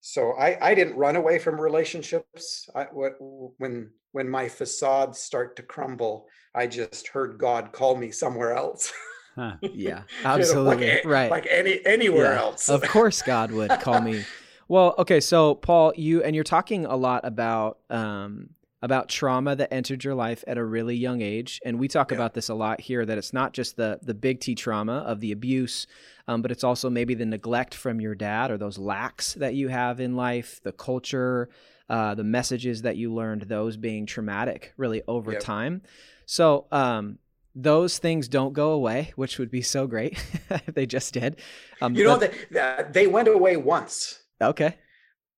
so 0.00 0.32
i 0.32 0.58
i 0.60 0.74
didn't 0.74 0.96
run 0.96 1.16
away 1.16 1.38
from 1.38 1.60
relationships. 1.60 2.68
I 2.74 2.84
what 2.84 3.14
when 3.58 3.90
when 4.12 4.28
my 4.28 4.48
facades 4.48 5.18
start 5.18 5.56
to 5.56 5.62
crumble 5.62 6.26
i 6.54 6.66
just 6.66 7.08
heard 7.08 7.38
god 7.38 7.72
call 7.72 7.96
me 7.96 8.10
somewhere 8.10 8.54
else. 8.54 8.92
Huh. 9.34 9.56
yeah. 9.62 10.02
Absolutely 10.24 10.86
you 10.86 10.92
know, 10.92 10.96
like, 10.96 11.04
right. 11.04 11.30
like 11.30 11.46
any 11.50 11.84
anywhere 11.84 12.32
yeah. 12.32 12.40
else. 12.40 12.68
Of 12.68 12.82
course 12.82 13.22
god 13.22 13.50
would 13.50 13.70
call 13.80 14.00
me 14.00 14.24
well, 14.68 14.94
okay, 14.98 15.20
so 15.20 15.54
Paul, 15.54 15.92
you 15.96 16.22
and 16.22 16.34
you're 16.34 16.44
talking 16.44 16.86
a 16.86 16.96
lot 16.96 17.24
about 17.24 17.78
um, 17.90 18.50
about 18.82 19.08
trauma 19.08 19.56
that 19.56 19.72
entered 19.72 20.04
your 20.04 20.14
life 20.14 20.44
at 20.46 20.58
a 20.58 20.64
really 20.64 20.96
young 20.96 21.22
age, 21.22 21.60
and 21.64 21.78
we 21.78 21.88
talk 21.88 22.10
yeah. 22.10 22.16
about 22.16 22.34
this 22.34 22.48
a 22.48 22.54
lot 22.54 22.80
here. 22.80 23.06
That 23.06 23.18
it's 23.18 23.32
not 23.32 23.52
just 23.52 23.76
the 23.76 23.98
the 24.02 24.14
big 24.14 24.40
T 24.40 24.54
trauma 24.54 24.98
of 24.98 25.20
the 25.20 25.32
abuse, 25.32 25.86
um, 26.28 26.42
but 26.42 26.50
it's 26.50 26.64
also 26.64 26.90
maybe 26.90 27.14
the 27.14 27.26
neglect 27.26 27.74
from 27.74 28.00
your 28.00 28.14
dad 28.14 28.50
or 28.50 28.58
those 28.58 28.78
lacks 28.78 29.34
that 29.34 29.54
you 29.54 29.68
have 29.68 30.00
in 30.00 30.16
life, 30.16 30.60
the 30.62 30.72
culture, 30.72 31.48
uh, 31.88 32.14
the 32.14 32.24
messages 32.24 32.82
that 32.82 32.96
you 32.96 33.14
learned, 33.14 33.42
those 33.42 33.76
being 33.76 34.06
traumatic 34.06 34.72
really 34.76 35.02
over 35.06 35.34
time. 35.34 35.82
So, 36.26 36.66
um, 36.72 37.18
those 37.54 37.98
things 37.98 38.28
don't 38.28 38.52
go 38.52 38.72
away, 38.72 39.12
which 39.16 39.38
would 39.38 39.50
be 39.50 39.62
so 39.62 39.86
great 39.86 40.22
if 40.50 40.74
they 40.74 40.86
just 40.86 41.14
did. 41.14 41.40
Um, 41.80 41.94
you 41.94 42.04
know, 42.04 42.18
but... 42.18 42.34
they, 42.50 42.84
they 42.90 43.06
went 43.06 43.28
away 43.28 43.56
once. 43.56 44.20
Okay. 44.40 44.76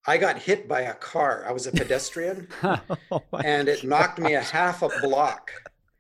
I 0.06 0.16
got 0.16 0.38
hit 0.38 0.68
by 0.68 0.82
a 0.82 0.94
car. 0.94 1.44
I 1.46 1.52
was 1.52 1.66
a 1.66 1.72
pedestrian, 1.72 2.48
oh 2.62 2.80
and 3.44 3.68
it 3.68 3.84
knocked 3.84 4.18
me 4.18 4.34
a 4.34 4.40
half 4.40 4.82
a 4.82 4.88
block. 5.02 5.50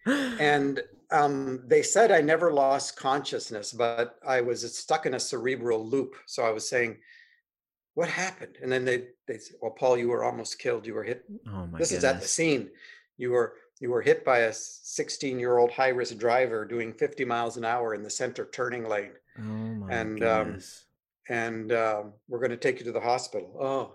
And 0.06 0.80
um, 1.10 1.62
they 1.66 1.82
said 1.82 2.10
I 2.10 2.20
never 2.22 2.50
lost 2.52 2.96
consciousness, 2.96 3.72
but 3.72 4.18
I 4.26 4.40
was 4.40 4.76
stuck 4.76 5.04
in 5.04 5.14
a 5.14 5.20
cerebral 5.20 5.84
loop. 5.86 6.14
So 6.26 6.42
I 6.44 6.50
was 6.50 6.66
saying, 6.66 6.96
"What 7.94 8.08
happened?" 8.08 8.56
And 8.62 8.72
then 8.72 8.84
they 8.86 9.08
they 9.26 9.38
said, 9.38 9.56
"Well, 9.60 9.72
Paul, 9.72 9.98
you 9.98 10.08
were 10.08 10.24
almost 10.24 10.58
killed. 10.58 10.86
You 10.86 10.94
were 10.94 11.04
hit. 11.04 11.24
Oh 11.46 11.66
my 11.66 11.78
this 11.78 11.90
goodness. 11.90 11.92
is 11.92 12.04
at 12.04 12.20
the 12.20 12.28
scene. 12.28 12.70
You 13.18 13.32
were 13.32 13.54
you 13.80 13.90
were 13.90 14.00
hit 14.02 14.24
by 14.24 14.38
a 14.40 14.52
16 14.52 15.38
year 15.38 15.58
old 15.58 15.70
high 15.70 15.88
risk 15.88 16.16
driver 16.16 16.64
doing 16.64 16.92
50 16.94 17.24
miles 17.26 17.56
an 17.58 17.64
hour 17.64 17.94
in 17.94 18.02
the 18.02 18.10
center 18.10 18.48
turning 18.52 18.88
lane. 18.88 19.12
Oh 19.38 19.42
my 19.42 19.92
and 19.92 20.20
goodness. 20.20 20.84
um, 20.86 20.87
and 21.28 21.72
um, 21.72 22.12
we're 22.28 22.38
going 22.40 22.50
to 22.50 22.56
take 22.56 22.78
you 22.78 22.84
to 22.86 22.92
the 22.92 23.00
hospital. 23.00 23.56
Oh, 23.60 23.94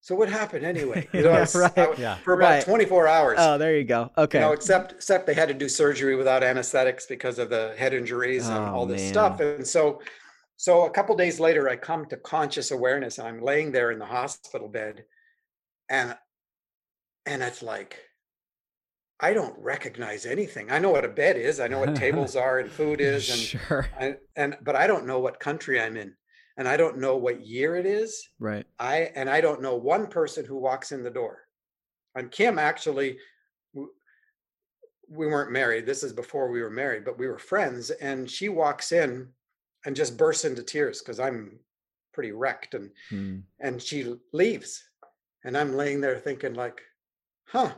so 0.00 0.14
what 0.14 0.28
happened 0.28 0.64
anyway? 0.64 1.08
You 1.12 1.22
know, 1.22 1.30
yeah, 1.32 1.46
right. 1.54 1.78
I, 1.78 1.94
yeah. 1.98 2.14
for 2.18 2.34
about 2.34 2.50
Right. 2.50 2.64
24 2.64 3.08
hours. 3.08 3.38
Oh, 3.40 3.58
there 3.58 3.76
you 3.76 3.84
go. 3.84 4.10
Okay. 4.16 4.38
You 4.38 4.44
know, 4.46 4.52
except 4.52 4.92
except 4.92 5.26
they 5.26 5.34
had 5.34 5.48
to 5.48 5.54
do 5.54 5.68
surgery 5.68 6.14
without 6.16 6.42
anesthetics 6.44 7.06
because 7.06 7.38
of 7.38 7.50
the 7.50 7.74
head 7.76 7.92
injuries 7.94 8.48
and 8.48 8.58
Oh, 8.58 8.74
all 8.74 8.86
this 8.86 9.02
man. 9.02 9.12
stuff. 9.12 9.40
And 9.40 9.66
so, 9.66 10.00
so 10.56 10.86
a 10.86 10.90
couple 10.90 11.16
days 11.16 11.40
later, 11.40 11.68
I 11.68 11.76
come 11.76 12.06
to 12.06 12.16
conscious 12.16 12.70
awareness, 12.70 13.18
and 13.18 13.26
I'm 13.26 13.42
laying 13.42 13.72
there 13.72 13.90
in 13.90 13.98
the 13.98 14.06
hospital 14.06 14.68
bed, 14.68 15.04
and 15.88 16.16
and 17.26 17.42
it's 17.42 17.62
like, 17.62 17.98
I 19.20 19.34
don't 19.34 19.54
recognize 19.58 20.24
anything. 20.26 20.70
I 20.70 20.78
know 20.78 20.90
what 20.90 21.04
a 21.04 21.08
bed 21.08 21.36
is. 21.36 21.58
I 21.60 21.66
know 21.68 21.80
what 21.80 21.96
tables 22.06 22.36
are 22.36 22.60
and 22.60 22.70
food 22.70 23.00
is, 23.00 23.28
and 23.30 23.38
sure. 23.40 23.88
I, 23.98 24.14
and 24.36 24.56
but 24.62 24.76
I 24.76 24.86
don't 24.86 25.06
know 25.06 25.18
what 25.18 25.40
country 25.40 25.80
I'm 25.80 25.96
in, 25.96 26.14
and 26.58 26.68
I 26.68 26.76
don't 26.76 26.98
know 26.98 27.16
what 27.16 27.46
year 27.46 27.76
it 27.76 27.86
is. 27.86 28.28
Right. 28.38 28.66
I 28.78 29.10
and 29.14 29.30
I 29.30 29.40
don't 29.40 29.62
know 29.62 29.76
one 29.76 30.06
person 30.08 30.44
who 30.44 30.56
walks 30.58 30.92
in 30.92 31.02
the 31.02 31.10
door. 31.10 31.44
And 32.14 32.30
Kim 32.30 32.58
actually, 32.58 33.18
we 33.74 35.26
weren't 35.26 35.52
married. 35.52 35.86
This 35.86 36.02
is 36.02 36.12
before 36.12 36.50
we 36.50 36.60
were 36.60 36.70
married, 36.70 37.04
but 37.04 37.18
we 37.18 37.28
were 37.28 37.38
friends. 37.38 37.90
And 37.90 38.30
she 38.30 38.48
walks 38.48 38.92
in 38.92 39.28
and 39.86 39.96
just 39.96 40.18
bursts 40.18 40.44
into 40.44 40.62
tears 40.62 41.00
because 41.00 41.20
I'm 41.20 41.58
pretty 42.12 42.32
wrecked, 42.32 42.74
and 42.74 42.90
Hmm. 43.08 43.38
and 43.60 43.80
she 43.80 44.18
leaves, 44.32 44.82
and 45.44 45.56
I'm 45.56 45.76
laying 45.76 46.00
there 46.00 46.18
thinking 46.18 46.54
like, 46.54 46.82
huh. 47.46 47.72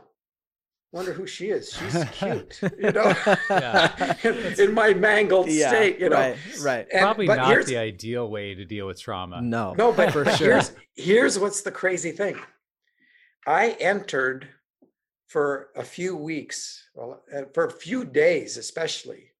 Wonder 0.93 1.13
who 1.13 1.25
she 1.25 1.47
is. 1.49 1.71
She's 1.71 2.03
cute, 2.11 2.59
you 2.77 2.91
know. 2.91 3.13
Yeah. 3.49 4.15
in, 4.23 4.59
in 4.59 4.73
my 4.73 4.93
mangled 4.93 5.47
Yeah. 5.49 5.69
state, 5.69 5.99
you 5.99 6.09
know. 6.09 6.17
Right. 6.17 6.37
Right. 6.61 6.87
And- 6.91 7.01
Probably 7.01 7.27
but 7.27 7.37
not 7.37 7.65
the 7.65 7.77
ideal 7.77 8.29
way 8.29 8.53
to 8.55 8.65
deal 8.65 8.87
with 8.87 8.99
trauma. 8.99 9.41
No. 9.41 9.73
no, 9.77 9.93
but, 9.93 10.11
for 10.11 10.25
sure. 10.25 10.47
here's 10.53 10.71
here's 10.95 11.39
what's 11.39 11.61
the 11.61 11.71
crazy 11.71 12.11
thing. 12.11 12.37
I 13.47 13.71
entered 13.79 14.49
for 15.27 15.69
a 15.77 15.83
few 15.83 16.15
weeks, 16.17 16.89
well, 16.93 17.23
uh, 17.33 17.43
for 17.53 17.65
a 17.65 17.71
few 17.71 18.03
days 18.03 18.57
especially, 18.57 19.30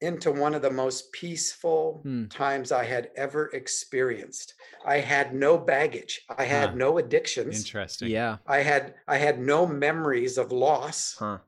into 0.00 0.30
one 0.30 0.54
of 0.54 0.62
the 0.62 0.70
most 0.70 1.10
peaceful 1.12 2.00
Hmm. 2.02 2.26
times 2.26 2.70
I 2.70 2.84
had 2.84 3.10
ever 3.16 3.48
experienced. 3.54 4.54
I 4.84 4.98
had 4.98 5.34
no 5.34 5.56
baggage. 5.56 6.20
I 6.28 6.44
had 6.44 6.70
Huh. 6.70 6.74
no 6.76 6.98
addictions. 6.98 7.64
Interesting. 7.64 8.08
Yeah. 8.10 8.36
I 8.46 8.58
had 8.60 8.94
I 9.08 9.16
had 9.16 9.38
no 9.38 9.66
memories 9.66 10.36
of 10.38 10.52
loss. 10.52 11.16
Huh. 11.18 11.38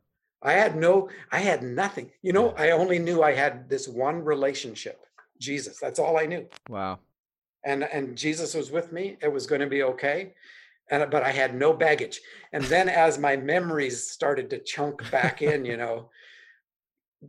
I 0.40 0.52
had 0.52 0.76
no, 0.76 1.10
I 1.32 1.40
had 1.40 1.62
nothing. 1.62 2.12
You 2.22 2.32
know, 2.32 2.50
I 2.56 2.70
only 2.70 2.98
knew 2.98 3.22
I 3.22 3.32
had 3.34 3.68
this 3.68 3.88
one 3.88 4.24
relationship, 4.24 5.04
Jesus. 5.38 5.78
That's 5.78 5.98
all 5.98 6.16
I 6.16 6.26
knew. 6.26 6.48
Wow. 6.70 7.00
And 7.64 7.84
and 7.84 8.16
Jesus 8.16 8.54
was 8.54 8.70
with 8.70 8.92
me. 8.92 9.18
It 9.20 9.32
was 9.32 9.46
going 9.46 9.60
to 9.60 9.66
be 9.66 9.82
okay. 9.82 10.32
And 10.90 11.10
but 11.10 11.22
I 11.22 11.32
had 11.32 11.54
no 11.54 11.74
baggage. 11.74 12.20
And 12.54 12.64
then 12.64 12.88
as 12.88 13.18
my 13.18 13.36
memories 13.36 14.08
started 14.10 14.48
to 14.50 14.58
chunk 14.58 15.10
back 15.10 15.42
in, 15.42 15.66
you 15.66 15.76
know, 15.76 16.08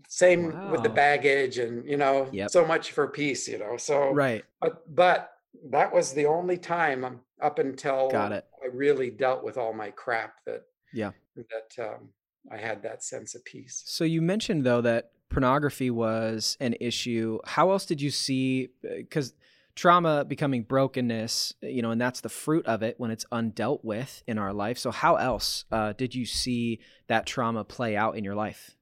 same 0.08 0.60
with 0.70 0.84
the 0.84 0.90
baggage 0.90 1.58
and 1.58 1.88
you 1.88 1.98
know, 1.98 2.30
Yep. 2.32 2.50
so 2.52 2.66
much 2.66 2.92
for 2.92 3.08
peace, 3.08 3.48
you 3.48 3.58
know. 3.58 3.78
So 3.78 4.12
Right. 4.12 4.44
but 4.62 4.84
but 4.96 5.32
that 5.72 5.94
was 5.94 6.14
the 6.14 6.26
only 6.26 6.58
time 6.58 7.04
um, 7.04 7.22
up 7.42 7.60
until 7.60 8.10
Got 8.10 8.32
it. 8.32 8.46
I 8.64 8.68
really 8.68 9.10
dealt 9.10 9.44
with 9.44 9.58
all 9.58 9.74
my 9.74 9.92
crap 9.92 10.36
that 10.46 10.64
Yeah. 10.94 11.12
that 11.36 11.84
um, 11.84 12.10
I 12.52 12.58
had 12.58 12.84
that 12.84 13.04
sense 13.04 13.36
of 13.36 13.44
peace. 13.46 13.84
So 13.86 14.04
you 14.04 14.22
mentioned 14.22 14.64
though 14.66 14.82
that 14.82 15.12
pornography 15.30 15.92
was 15.92 16.58
an 16.60 16.76
issue. 16.80 17.40
How 17.46 17.72
else 17.72 17.86
did 17.86 18.02
you 18.02 18.12
see 18.12 18.70
because 18.82 19.34
trauma 19.76 20.26
becoming 20.26 20.64
brokenness, 20.64 21.54
you 21.62 21.82
know, 21.82 21.92
and 21.92 22.02
that's 22.02 22.20
the 22.22 22.30
fruit 22.30 22.66
of 22.66 22.84
it 22.84 23.00
when 23.00 23.12
it's 23.12 23.26
undealt 23.32 23.80
with 23.84 24.24
in 24.28 24.38
our 24.38 24.52
life. 24.52 24.78
So 24.78 24.92
how 24.92 25.16
else 25.16 25.64
uh, 25.72 25.94
did 25.94 26.14
you 26.14 26.26
see 26.26 26.80
that 27.08 27.26
trauma 27.26 27.64
play 27.64 27.96
out 27.96 28.18
in 28.18 28.24
your 28.26 28.36
life? 28.36 28.76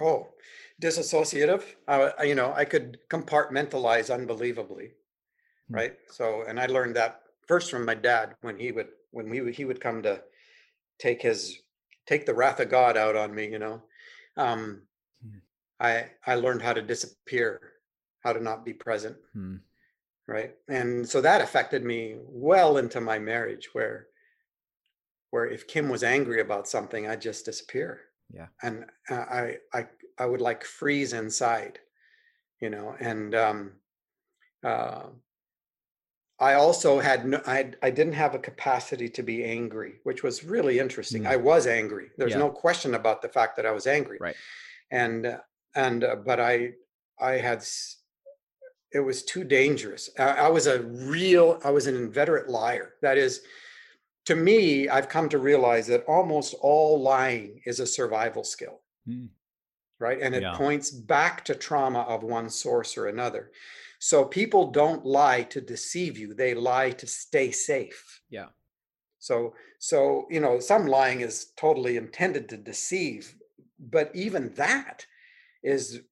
Oh, 0.00 0.34
disassociative. 0.82 1.76
Uh, 1.86 2.10
you 2.22 2.34
know, 2.34 2.52
I 2.52 2.64
could 2.64 3.00
compartmentalize 3.08 4.12
unbelievably, 4.12 4.94
Hmm. 5.68 5.76
right? 5.76 5.98
So, 6.10 6.42
and 6.42 6.60
I 6.60 6.66
learned 6.66 6.96
that 6.96 7.22
first 7.46 7.70
from 7.70 7.84
my 7.84 7.94
dad 7.94 8.36
when 8.42 8.58
he 8.58 8.72
would 8.72 8.90
when 9.12 9.30
we 9.30 9.40
would, 9.40 9.54
he 9.54 9.64
would 9.64 9.80
come 9.80 10.02
to 10.02 10.24
take 10.98 11.22
his 11.22 11.62
take 12.06 12.26
the 12.26 12.34
wrath 12.34 12.60
of 12.60 12.70
God 12.70 12.96
out 12.96 13.16
on 13.16 13.34
me. 13.34 13.48
You 13.50 13.58
know, 13.60 13.82
um, 14.36 14.88
Hmm. 15.22 15.38
I 15.80 16.12
I 16.26 16.36
learned 16.36 16.62
how 16.62 16.74
to 16.74 16.82
disappear, 16.82 17.74
how 18.20 18.32
to 18.32 18.40
not 18.40 18.64
be 18.64 18.74
present, 18.74 19.18
Hmm. 19.32 19.56
right? 20.26 20.56
And 20.68 21.08
so 21.08 21.20
that 21.20 21.40
affected 21.40 21.84
me 21.84 22.16
well 22.20 22.76
into 22.78 23.00
my 23.00 23.18
marriage, 23.18 23.70
where 23.74 24.08
where 25.30 25.46
if 25.46 25.66
Kim 25.66 25.88
was 25.88 26.02
angry 26.02 26.40
about 26.40 26.68
something, 26.68 27.06
I'd 27.06 27.20
just 27.20 27.44
disappear 27.44 28.02
Yeah. 28.34 28.48
and 28.62 28.84
I 29.08 29.58
I 29.72 29.86
I 30.18 30.26
would 30.26 30.40
like 30.40 30.64
freeze 30.64 31.12
inside, 31.12 31.78
you 32.60 32.70
know. 32.70 32.96
And 33.00 33.34
um, 33.34 33.72
uh, 34.64 35.04
I 36.40 36.54
also 36.54 36.98
had 36.98 37.26
no, 37.26 37.40
I 37.46 37.72
I 37.82 37.90
didn't 37.90 38.14
have 38.14 38.34
a 38.34 38.38
capacity 38.38 39.08
to 39.10 39.22
be 39.22 39.44
angry, 39.44 39.94
which 40.04 40.22
was 40.22 40.44
really 40.44 40.78
interesting. 40.78 41.22
Mm. 41.24 41.28
I 41.28 41.36
was 41.36 41.66
angry. 41.66 42.10
There's 42.16 42.32
Yeah. 42.32 42.38
no 42.38 42.50
question 42.50 42.94
about 42.94 43.22
the 43.22 43.28
fact 43.28 43.56
that 43.56 43.66
I 43.66 43.70
was 43.72 43.86
angry. 43.86 44.18
Right. 44.20 44.36
And 44.90 45.26
uh, 45.26 45.38
and 45.74 46.04
uh, 46.04 46.16
but 46.16 46.40
I 46.40 46.72
I 47.18 47.32
had 47.32 47.64
it 48.92 49.00
was 49.00 49.24
too 49.24 49.44
dangerous. 49.44 50.10
I, 50.18 50.46
I 50.46 50.48
was 50.48 50.66
a 50.66 50.82
real 50.82 51.60
I 51.64 51.70
was 51.70 51.86
an 51.86 51.96
inveterate 51.96 52.48
liar. 52.48 52.94
That 53.02 53.18
is 53.18 53.42
to 54.26 54.36
me, 54.36 54.88
I've 54.88 55.08
come 55.08 55.28
to 55.30 55.38
realize 55.38 55.86
that 55.88 56.04
almost 56.04 56.54
all 56.60 57.00
lying 57.00 57.62
is 57.66 57.80
a 57.80 57.86
survival 57.86 58.44
skill, 58.44 58.82
Hmm. 59.06 59.26
right? 59.98 60.20
And 60.20 60.34
it 60.34 60.42
Yeah. 60.42 60.52
points 60.52 60.90
back 60.90 61.44
to 61.46 61.54
trauma 61.54 62.00
of 62.00 62.22
one 62.22 62.50
source 62.50 62.96
or 62.96 63.06
another. 63.06 63.52
So 63.98 64.24
people 64.24 64.70
don't 64.70 65.04
lie 65.06 65.42
to 65.44 65.60
deceive 65.60 66.18
you, 66.18 66.34
they 66.34 66.54
lie 66.54 66.90
to 66.90 67.06
stay 67.06 67.50
safe. 67.50 68.20
Yeah. 68.28 68.50
So, 69.18 69.54
so 69.78 70.26
you 70.30 70.40
know, 70.40 70.60
some 70.60 70.86
lying 70.86 71.20
is 71.20 71.52
totally 71.56 71.96
intended 71.96 72.48
to 72.50 72.56
deceive, 72.56 73.36
but 73.78 74.14
even 74.14 74.54
that 74.54 75.06
is, 75.62 76.02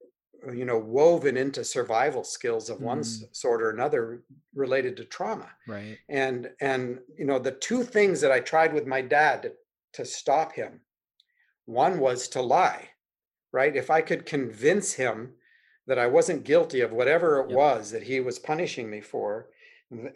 you 0.52 0.64
know, 0.64 0.78
woven 0.78 1.37
into 1.37 1.62
survival 1.64 2.24
skills 2.24 2.68
of 2.70 2.81
one 2.81 3.00
mm. 3.00 3.35
sort 3.35 3.62
or 3.62 3.70
another 3.70 4.22
related 4.55 4.96
to 4.96 5.05
trauma 5.05 5.48
Right. 5.66 5.98
and 6.09 6.50
and 6.61 6.98
you 7.16 7.24
know 7.24 7.38
the 7.38 7.52
two 7.52 7.83
things 7.85 8.20
that 8.20 8.33
i 8.33 8.40
tried 8.40 8.74
with 8.74 8.87
my 8.87 9.00
dad 9.00 9.42
to, 9.42 9.52
to 9.94 10.05
stop 10.05 10.52
him 10.52 10.81
one 11.64 11.98
was 11.98 12.28
to 12.28 12.42
lie 12.42 12.88
right 13.52 13.74
if 13.76 13.88
i 13.90 14.00
could 14.02 14.26
convince 14.26 14.92
him 14.92 15.33
that 15.87 15.98
i 15.98 16.07
wasn't 16.07 16.44
guilty 16.44 16.81
of 16.81 16.92
whatever 16.92 17.40
it 17.40 17.48
Yep. 17.50 17.57
was 17.57 17.90
that 17.92 18.02
he 18.02 18.20
was 18.20 18.38
punishing 18.38 18.90
me 18.90 19.00
for 19.00 19.48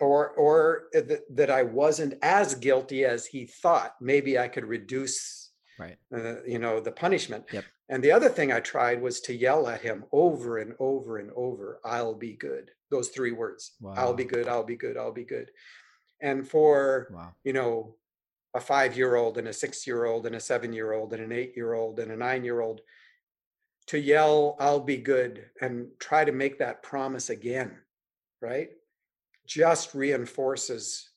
or 0.00 0.30
or 0.30 0.88
eh, 0.94 1.02
th- 1.02 1.20
that 1.30 1.50
i 1.50 1.62
wasn't 1.62 2.14
as 2.22 2.54
guilty 2.54 3.04
as 3.04 3.26
he 3.26 3.46
thought 3.46 3.94
maybe 4.00 4.38
i 4.38 4.48
could 4.48 4.64
reduce 4.66 5.45
Right. 5.78 5.96
uh, 6.14 6.42
you 6.46 6.58
know 6.58 6.80
the 6.80 6.92
punishment 6.92 7.44
Yep. 7.52 7.64
and 7.88 8.02
the 8.02 8.12
other 8.12 8.28
thing 8.28 8.50
i 8.52 8.60
tried 8.60 9.00
was 9.02 9.20
to 9.22 9.34
yell 9.34 9.68
at 9.68 9.80
him 9.82 10.04
over 10.12 10.58
and 10.58 10.74
over 10.78 11.18
and 11.18 11.30
over 11.36 11.80
i'll 11.84 12.14
be 12.14 12.32
good 12.34 12.70
those 12.90 13.08
three 13.10 13.32
words 13.32 13.72
i'll 13.96 14.14
be 14.14 14.24
good 14.24 14.48
i'll 14.48 14.64
be 14.64 14.76
good 14.76 14.96
i'll 14.96 15.12
be 15.12 15.24
good 15.24 15.50
and 16.22 16.48
for 16.48 17.08
Wow. 17.12 17.34
you 17.44 17.52
know 17.52 17.96
a 18.54 18.60
five 18.60 18.96
year 18.96 19.16
old 19.16 19.36
and 19.38 19.48
a 19.48 19.52
six 19.52 19.86
year 19.86 20.06
old 20.06 20.24
and 20.26 20.34
a 20.36 20.40
seven 20.40 20.72
year 20.72 20.92
old 20.94 21.12
and 21.12 21.22
an 21.22 21.32
eight 21.32 21.52
year 21.56 21.74
old 21.74 21.98
and 22.00 22.10
a 22.10 22.16
nine 22.16 22.42
year 22.42 22.60
old 22.60 22.80
to 23.86 23.98
yell 23.98 24.56
i'll 24.58 24.80
be 24.80 24.96
good 24.96 25.44
and 25.60 25.88
try 25.98 26.24
to 26.24 26.32
make 26.32 26.58
that 26.58 26.82
promise 26.82 27.28
again 27.28 27.76
right 28.40 28.70
just 29.46 29.94
reinforces 29.94 31.10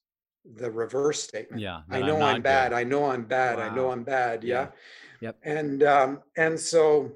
the 0.46 0.72
reverse 0.72 1.22
statement 1.22 1.62
Yeah. 1.62 1.82
I 1.90 2.00
know 2.00 2.16
I'm, 2.16 2.20
not 2.20 2.44
bad. 2.44 2.70
good. 2.70 2.78
I 2.78 2.84
know 2.84 3.06
I'm 3.06 3.24
bad. 3.24 3.60
I 3.60 3.74
know 3.74 3.92
I'm 3.92 4.04
bad. 4.04 4.44
Yeah. 4.44 4.68
Yep. 5.22 5.38
And 5.44 5.84
um, 5.84 6.22
and 6.38 6.60
so 6.60 7.12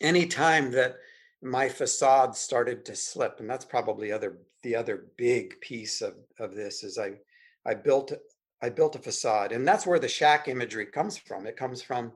any 0.00 0.26
time 0.26 0.70
that 0.72 0.96
my 1.42 1.68
facade 1.68 2.36
started 2.36 2.84
to 2.84 2.96
slip, 2.96 3.40
and 3.40 3.48
that's 3.48 3.64
probably 3.64 4.12
other 4.12 4.38
the 4.62 4.74
other 4.74 5.06
big 5.16 5.60
piece 5.60 6.02
of, 6.02 6.14
of 6.38 6.54
this 6.54 6.82
is 6.84 6.98
I 6.98 7.12
I 7.66 7.74
built 7.74 8.12
I 8.60 8.68
built 8.68 8.96
a 8.96 8.98
facade, 8.98 9.52
and 9.52 9.66
that's 9.66 9.86
where 9.86 9.98
the 9.98 10.08
shack 10.08 10.48
imagery 10.48 10.86
comes 10.86 11.16
from. 11.16 11.46
It 11.46 11.56
comes 11.56 11.80
from 11.80 12.12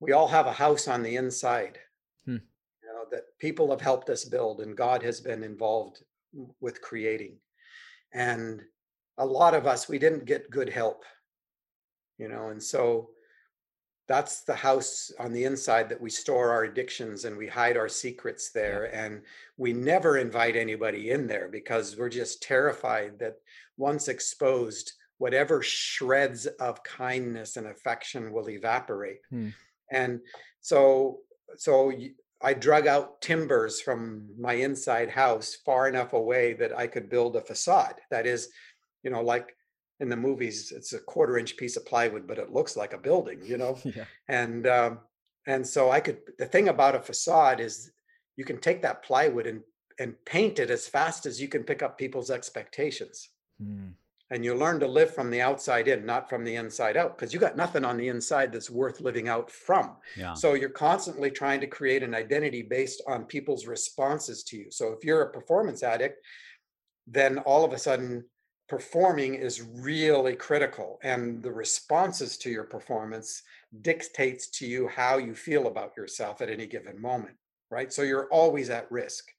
we 0.00 0.12
all 0.12 0.28
have 0.28 0.46
a 0.46 0.52
house 0.52 0.86
on 0.88 1.02
the 1.02 1.16
inside, 1.16 1.78
hmm. 2.24 2.34
you 2.34 2.92
know, 2.92 3.04
that 3.10 3.36
people 3.38 3.70
have 3.70 3.80
helped 3.80 4.08
us 4.08 4.24
build, 4.24 4.60
and 4.60 4.76
God 4.76 5.02
has 5.02 5.20
been 5.20 5.42
involved 5.42 6.02
with 6.60 6.80
creating. 6.80 7.36
And 8.12 8.62
a 9.18 9.26
lot 9.26 9.54
of 9.54 9.66
us, 9.66 9.88
we 9.88 9.98
didn't 9.98 10.24
get 10.24 10.50
good 10.50 10.68
help, 10.68 11.04
you 12.18 12.28
know, 12.28 12.48
and 12.48 12.62
so 12.62 13.10
that's 14.08 14.40
the 14.40 14.54
house 14.54 15.12
on 15.18 15.32
the 15.32 15.44
inside 15.44 15.88
that 15.90 16.00
we 16.00 16.08
store 16.08 16.50
our 16.50 16.64
addictions 16.64 17.26
and 17.26 17.36
we 17.36 17.46
hide 17.46 17.76
our 17.76 17.88
secrets 17.88 18.50
there 18.50 18.92
and 18.94 19.20
we 19.58 19.72
never 19.72 20.16
invite 20.16 20.56
anybody 20.56 21.10
in 21.10 21.26
there 21.26 21.48
because 21.48 21.96
we're 21.96 22.08
just 22.08 22.42
terrified 22.42 23.18
that 23.18 23.34
once 23.76 24.08
exposed 24.08 24.92
whatever 25.18 25.62
shreds 25.62 26.46
of 26.46 26.82
kindness 26.82 27.56
and 27.56 27.66
affection 27.66 28.32
will 28.32 28.48
evaporate. 28.48 29.20
Hmm. 29.30 29.50
and 29.90 30.20
so 30.60 31.18
so 31.56 31.92
i 32.42 32.52
drug 32.52 32.86
out 32.86 33.20
timbers 33.20 33.80
from 33.80 34.28
my 34.38 34.54
inside 34.54 35.08
house 35.10 35.56
far 35.64 35.88
enough 35.88 36.12
away 36.12 36.52
that 36.54 36.76
i 36.76 36.86
could 36.86 37.08
build 37.10 37.36
a 37.36 37.40
facade. 37.40 37.96
That 38.10 38.26
is 38.26 38.48
you 39.02 39.10
know 39.10 39.22
like 39.22 39.54
in 40.00 40.08
the 40.08 40.16
movies 40.16 40.72
it's 40.74 40.92
a 40.92 40.98
quarter 40.98 41.38
inch 41.38 41.56
piece 41.56 41.76
of 41.76 41.86
plywood 41.86 42.26
but 42.26 42.38
it 42.38 42.52
looks 42.52 42.76
like 42.76 42.92
a 42.92 42.98
building 42.98 43.40
you 43.44 43.58
know 43.58 43.78
yeah. 43.84 44.04
and 44.28 44.66
um, 44.66 44.98
and 45.46 45.66
so 45.66 45.90
i 45.90 46.00
could 46.00 46.18
the 46.38 46.46
thing 46.46 46.68
about 46.68 46.94
a 46.94 47.00
facade 47.00 47.60
is 47.60 47.90
you 48.36 48.44
can 48.44 48.58
take 48.58 48.82
that 48.82 49.02
plywood 49.02 49.46
and 49.46 49.60
and 49.98 50.14
paint 50.24 50.60
it 50.60 50.70
as 50.70 50.86
fast 50.86 51.26
as 51.26 51.40
you 51.40 51.48
can 51.48 51.64
pick 51.64 51.82
up 51.82 51.98
people's 51.98 52.30
expectations 52.30 53.30
mm. 53.60 53.90
and 54.30 54.44
you 54.44 54.54
learn 54.54 54.78
to 54.78 54.86
live 54.86 55.12
from 55.12 55.28
the 55.28 55.40
outside 55.40 55.88
in 55.88 56.06
not 56.06 56.28
from 56.28 56.44
the 56.44 56.54
inside 56.54 56.96
out 56.96 57.18
because 57.18 57.34
you 57.34 57.40
got 57.40 57.56
nothing 57.56 57.84
on 57.84 57.96
the 57.96 58.06
inside 58.06 58.52
that's 58.52 58.70
worth 58.70 59.00
living 59.00 59.28
out 59.28 59.50
from 59.50 59.96
yeah. 60.16 60.34
so 60.34 60.54
you're 60.54 60.68
constantly 60.68 61.30
trying 61.30 61.60
to 61.60 61.66
create 61.66 62.04
an 62.04 62.14
identity 62.14 62.62
based 62.62 63.02
on 63.08 63.24
people's 63.24 63.66
responses 63.66 64.44
to 64.44 64.56
you 64.56 64.70
so 64.70 64.92
if 64.92 65.04
you're 65.04 65.22
a 65.22 65.32
performance 65.32 65.82
addict 65.82 66.24
then 67.08 67.38
all 67.38 67.64
of 67.64 67.72
a 67.72 67.78
sudden 67.78 68.24
performing 68.68 69.34
is 69.34 69.62
really 69.62 70.36
critical 70.36 70.98
and 71.02 71.42
the 71.42 71.50
responses 71.50 72.36
to 72.36 72.50
your 72.50 72.64
performance 72.64 73.42
dictates 73.80 74.48
to 74.48 74.66
you 74.66 74.86
how 74.88 75.16
you 75.16 75.34
feel 75.34 75.66
about 75.66 75.96
yourself 75.96 76.40
at 76.40 76.50
any 76.50 76.66
given 76.66 77.00
moment 77.00 77.36
right? 77.70 77.92
So 77.92 78.02
you're 78.02 78.28
always 78.28 78.70
at 78.70 78.90
risk. 78.90 79.30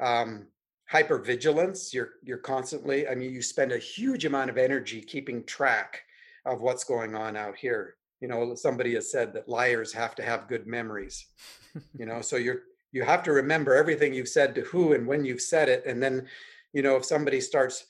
Um, 0.00 0.46
hypervigilance 0.92 1.94
you're 1.94 2.10
you're 2.22 2.36
constantly 2.36 3.08
i 3.08 3.14
mean 3.14 3.32
you 3.32 3.40
spend 3.40 3.72
a 3.72 3.78
huge 3.78 4.26
amount 4.26 4.50
of 4.50 4.58
energy 4.58 5.00
keeping 5.00 5.42
track 5.44 6.02
of 6.44 6.60
what's 6.60 6.84
going 6.84 7.14
on 7.14 7.36
out 7.36 7.56
here. 7.56 7.94
You 8.20 8.28
know 8.28 8.54
somebody 8.54 8.92
has 8.94 9.10
said 9.10 9.32
that 9.32 9.48
liars 9.48 9.94
have 9.94 10.14
to 10.16 10.22
have 10.22 10.46
good 10.46 10.66
memories 10.66 11.26
you 11.98 12.04
know? 12.04 12.20
So 12.20 12.36
you're 12.36 12.62
you 12.92 13.02
have 13.02 13.22
to 13.22 13.32
remember 13.32 13.74
everything 13.74 14.12
you've 14.12 14.28
said 14.28 14.54
to 14.54 14.60
who 14.60 14.92
and 14.92 15.06
when 15.06 15.24
you've 15.24 15.40
said 15.40 15.70
it 15.70 15.84
and 15.86 16.02
then 16.02 16.26
you 16.74 16.82
know 16.82 16.96
if 16.96 17.04
somebody 17.06 17.40
starts 17.40 17.86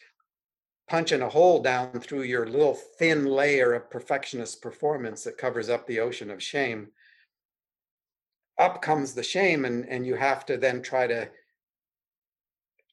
punching 0.89 1.23
a 1.23 1.29
hole 1.29 1.63
down 1.63 2.01
through 2.01 2.23
your 2.23 2.47
little 2.47 2.75
thin 2.75 3.25
layer 3.25 3.73
of 3.73 3.91
perfectionist 3.91 4.61
performance 4.61 5.25
that 5.25 5.39
covers 5.39 5.69
up 5.69 5.87
the 5.87 6.01
ocean 6.01 6.31
of 6.31 6.43
shame. 6.43 6.89
Up 8.59 8.83
comes 8.83 9.15
the 9.15 9.23
shame 9.23 9.65
and 9.65 9.89
and 9.89 10.07
you 10.07 10.15
have 10.15 10.47
to 10.47 10.57
then 10.57 10.83
try 10.83 11.07
to 11.07 11.29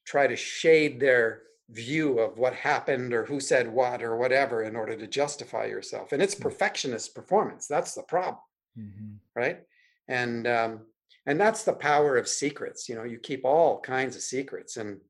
try 0.04 0.26
to 0.26 0.36
shade 0.36 0.98
their 0.98 1.42
view 1.70 2.18
of 2.18 2.38
what 2.38 2.54
happened 2.54 3.14
or 3.14 3.24
who 3.24 3.38
said 3.40 3.72
what 3.72 4.02
or 4.02 4.16
whatever 4.16 4.62
in 4.62 4.74
order 4.74 4.96
to 4.96 5.06
justify 5.06 5.64
yourself. 5.66 6.12
And 6.12 6.20
it's 6.20 6.34
mm. 6.34 6.40
perfectionist 6.40 7.14
performance. 7.14 7.66
That's 7.66 7.94
the 7.94 8.02
problem 8.02 8.42
mm-hmm. 8.78 9.14
right? 9.34 9.60
And 10.08 10.46
um 10.46 10.80
and 11.26 11.40
that's 11.40 11.64
the 11.64 11.72
power 11.72 12.16
of 12.16 12.28
secrets. 12.28 12.88
You 12.88 12.96
know 12.96 13.04
you 13.04 13.18
keep 13.18 13.44
all 13.44 13.80
kinds 13.80 14.16
of 14.16 14.22
secrets 14.22 14.76
and 14.76 15.00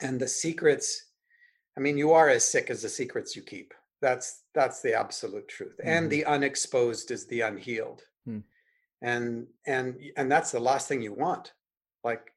and 0.00 0.20
the 0.20 0.28
secrets 0.28 1.05
I 1.76 1.80
mean, 1.80 1.98
you 1.98 2.12
are 2.12 2.28
as 2.28 2.46
sick 2.46 2.70
as 2.70 2.82
the 2.82 2.88
secrets 2.88 3.36
you 3.36 3.42
keep. 3.42 3.74
That's 4.00 4.42
that's 4.54 4.82
the 4.82 4.94
absolute 4.94 5.48
truth. 5.48 5.76
Mm-hmm. 5.78 5.88
And 5.88 6.10
the 6.10 6.24
unexposed 6.24 7.10
is 7.10 7.26
the 7.26 7.42
unhealed. 7.42 8.02
Mm. 8.28 8.42
And 9.02 9.46
and 9.66 9.96
and 10.16 10.30
that's 10.30 10.52
the 10.52 10.60
last 10.60 10.88
thing 10.88 11.02
you 11.02 11.12
want. 11.12 11.52
Like 12.04 12.32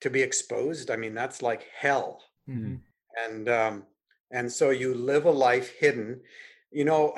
to 0.00 0.10
be 0.10 0.22
exposed, 0.22 0.90
I 0.90 0.96
mean, 0.96 1.14
that's 1.14 1.42
like 1.42 1.66
hell. 1.78 2.22
Mm-hmm. 2.48 2.76
And 3.24 3.48
um 3.48 3.82
and 4.30 4.50
so 4.50 4.70
you 4.70 4.94
live 4.94 5.26
a 5.26 5.30
life 5.30 5.72
hidden. 5.78 6.20
You 6.70 6.84
know, 6.84 7.14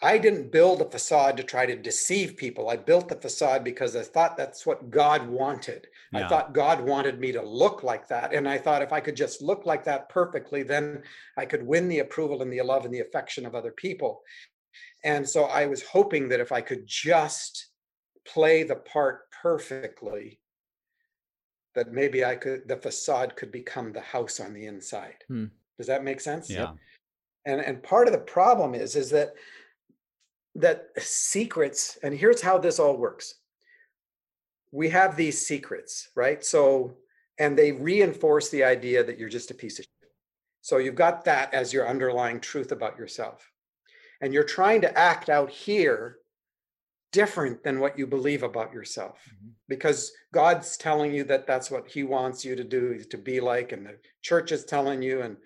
I 0.00 0.16
didn't 0.16 0.52
build 0.52 0.80
a 0.80 0.88
facade 0.88 1.36
to 1.36 1.42
try 1.42 1.66
to 1.66 1.74
deceive 1.74 2.36
people. 2.36 2.70
I 2.70 2.76
built 2.76 3.08
the 3.08 3.16
facade 3.16 3.64
because 3.64 3.96
I 3.96 4.02
thought 4.02 4.36
that's 4.36 4.64
what 4.64 4.90
God 4.90 5.26
wanted. 5.26 5.88
Yeah. 6.12 6.24
I 6.24 6.28
thought 6.28 6.54
God 6.54 6.80
wanted 6.80 7.18
me 7.18 7.32
to 7.32 7.42
look 7.42 7.82
like 7.82 8.06
that. 8.08 8.32
And 8.32 8.48
I 8.48 8.58
thought 8.58 8.82
if 8.82 8.92
I 8.92 9.00
could 9.00 9.16
just 9.16 9.42
look 9.42 9.66
like 9.66 9.82
that 9.84 10.08
perfectly, 10.08 10.62
then 10.62 11.02
I 11.36 11.46
could 11.46 11.66
win 11.66 11.88
the 11.88 11.98
approval 11.98 12.42
and 12.42 12.52
the 12.52 12.62
love 12.62 12.84
and 12.84 12.94
the 12.94 13.00
affection 13.00 13.44
of 13.44 13.56
other 13.56 13.72
people. 13.72 14.22
And 15.02 15.28
so 15.28 15.44
I 15.44 15.66
was 15.66 15.82
hoping 15.82 16.28
that 16.28 16.40
if 16.40 16.52
I 16.52 16.60
could 16.60 16.86
just 16.86 17.66
play 18.24 18.62
the 18.62 18.76
part 18.76 19.22
perfectly, 19.42 20.38
that 21.74 21.92
maybe 21.92 22.24
I 22.24 22.36
could, 22.36 22.68
the 22.68 22.76
facade 22.76 23.34
could 23.34 23.50
become 23.50 23.92
the 23.92 24.00
house 24.00 24.38
on 24.38 24.54
the 24.54 24.66
inside. 24.66 25.24
Hmm. 25.26 25.46
Does 25.76 25.88
that 25.88 26.04
make 26.04 26.20
sense? 26.20 26.48
Yeah. 26.48 26.72
And, 27.46 27.60
and 27.60 27.82
part 27.82 28.06
of 28.06 28.12
the 28.12 28.20
problem 28.20 28.74
is, 28.74 28.94
is 28.94 29.10
that 29.10 29.34
that 30.58 30.88
secrets, 30.98 31.98
and 32.02 32.14
here's 32.14 32.42
how 32.42 32.58
this 32.58 32.78
all 32.78 32.96
works. 32.96 33.34
We 34.70 34.88
have 34.90 35.16
these 35.16 35.46
secrets, 35.46 36.10
right? 36.14 36.44
So, 36.44 36.96
and 37.38 37.56
they 37.56 37.72
reinforce 37.72 38.50
the 38.50 38.64
idea 38.64 39.02
that 39.04 39.18
you're 39.18 39.28
just 39.28 39.50
a 39.50 39.54
piece 39.54 39.78
of 39.78 39.84
shit. 39.84 40.10
So 40.60 40.78
you've 40.78 40.94
got 40.94 41.24
that 41.24 41.54
as 41.54 41.72
your 41.72 41.88
underlying 41.88 42.40
truth 42.40 42.72
about 42.72 42.98
yourself. 42.98 43.50
And 44.20 44.34
you're 44.34 44.44
trying 44.44 44.80
to 44.82 44.98
act 44.98 45.30
out 45.30 45.48
here 45.48 46.18
different 47.12 47.62
than 47.62 47.80
what 47.80 47.98
you 47.98 48.06
believe 48.06 48.42
about 48.42 48.72
yourself 48.72 49.18
mm-hmm. 49.26 49.48
because 49.68 50.12
God's 50.32 50.76
telling 50.76 51.14
you 51.14 51.24
that 51.24 51.46
that's 51.46 51.70
what 51.70 51.88
he 51.88 52.02
wants 52.02 52.44
you 52.44 52.54
to 52.54 52.64
do 52.64 53.02
to 53.04 53.16
be 53.16 53.40
like 53.40 53.72
and 53.72 53.86
the 53.86 53.96
church 54.20 54.52
is 54.52 54.64
telling 54.64 55.00
you 55.00 55.22
and 55.22 55.36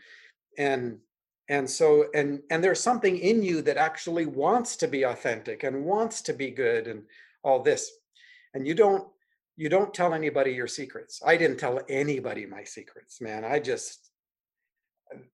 and 0.59 0.99
and 1.53 1.69
so 1.69 2.07
and 2.15 2.41
and 2.49 2.65
there's 2.65 2.81
something 2.81 3.19
in 3.19 3.43
you 3.43 3.61
that 3.61 3.77
actually 3.77 4.25
wants 4.25 4.75
to 4.77 4.89
be 4.89 5.03
authentic 5.03 5.65
and 5.65 5.85
wants 5.85 6.23
to 6.23 6.33
be 6.33 6.51
good 6.51 6.87
and 6.87 7.03
all 7.45 7.63
this. 7.63 7.91
And 8.55 8.67
you 8.67 8.75
don't 8.75 9.07
you 9.59 9.69
don't 9.69 9.93
tell 9.93 10.15
anybody 10.15 10.53
your 10.53 10.67
secrets. 10.67 11.21
I 11.25 11.37
didn't 11.37 11.59
tell 11.59 11.79
anybody 11.91 12.47
my 12.47 12.65
secrets 12.65 13.21
man. 13.21 13.45
I 13.45 13.59
just 13.59 14.11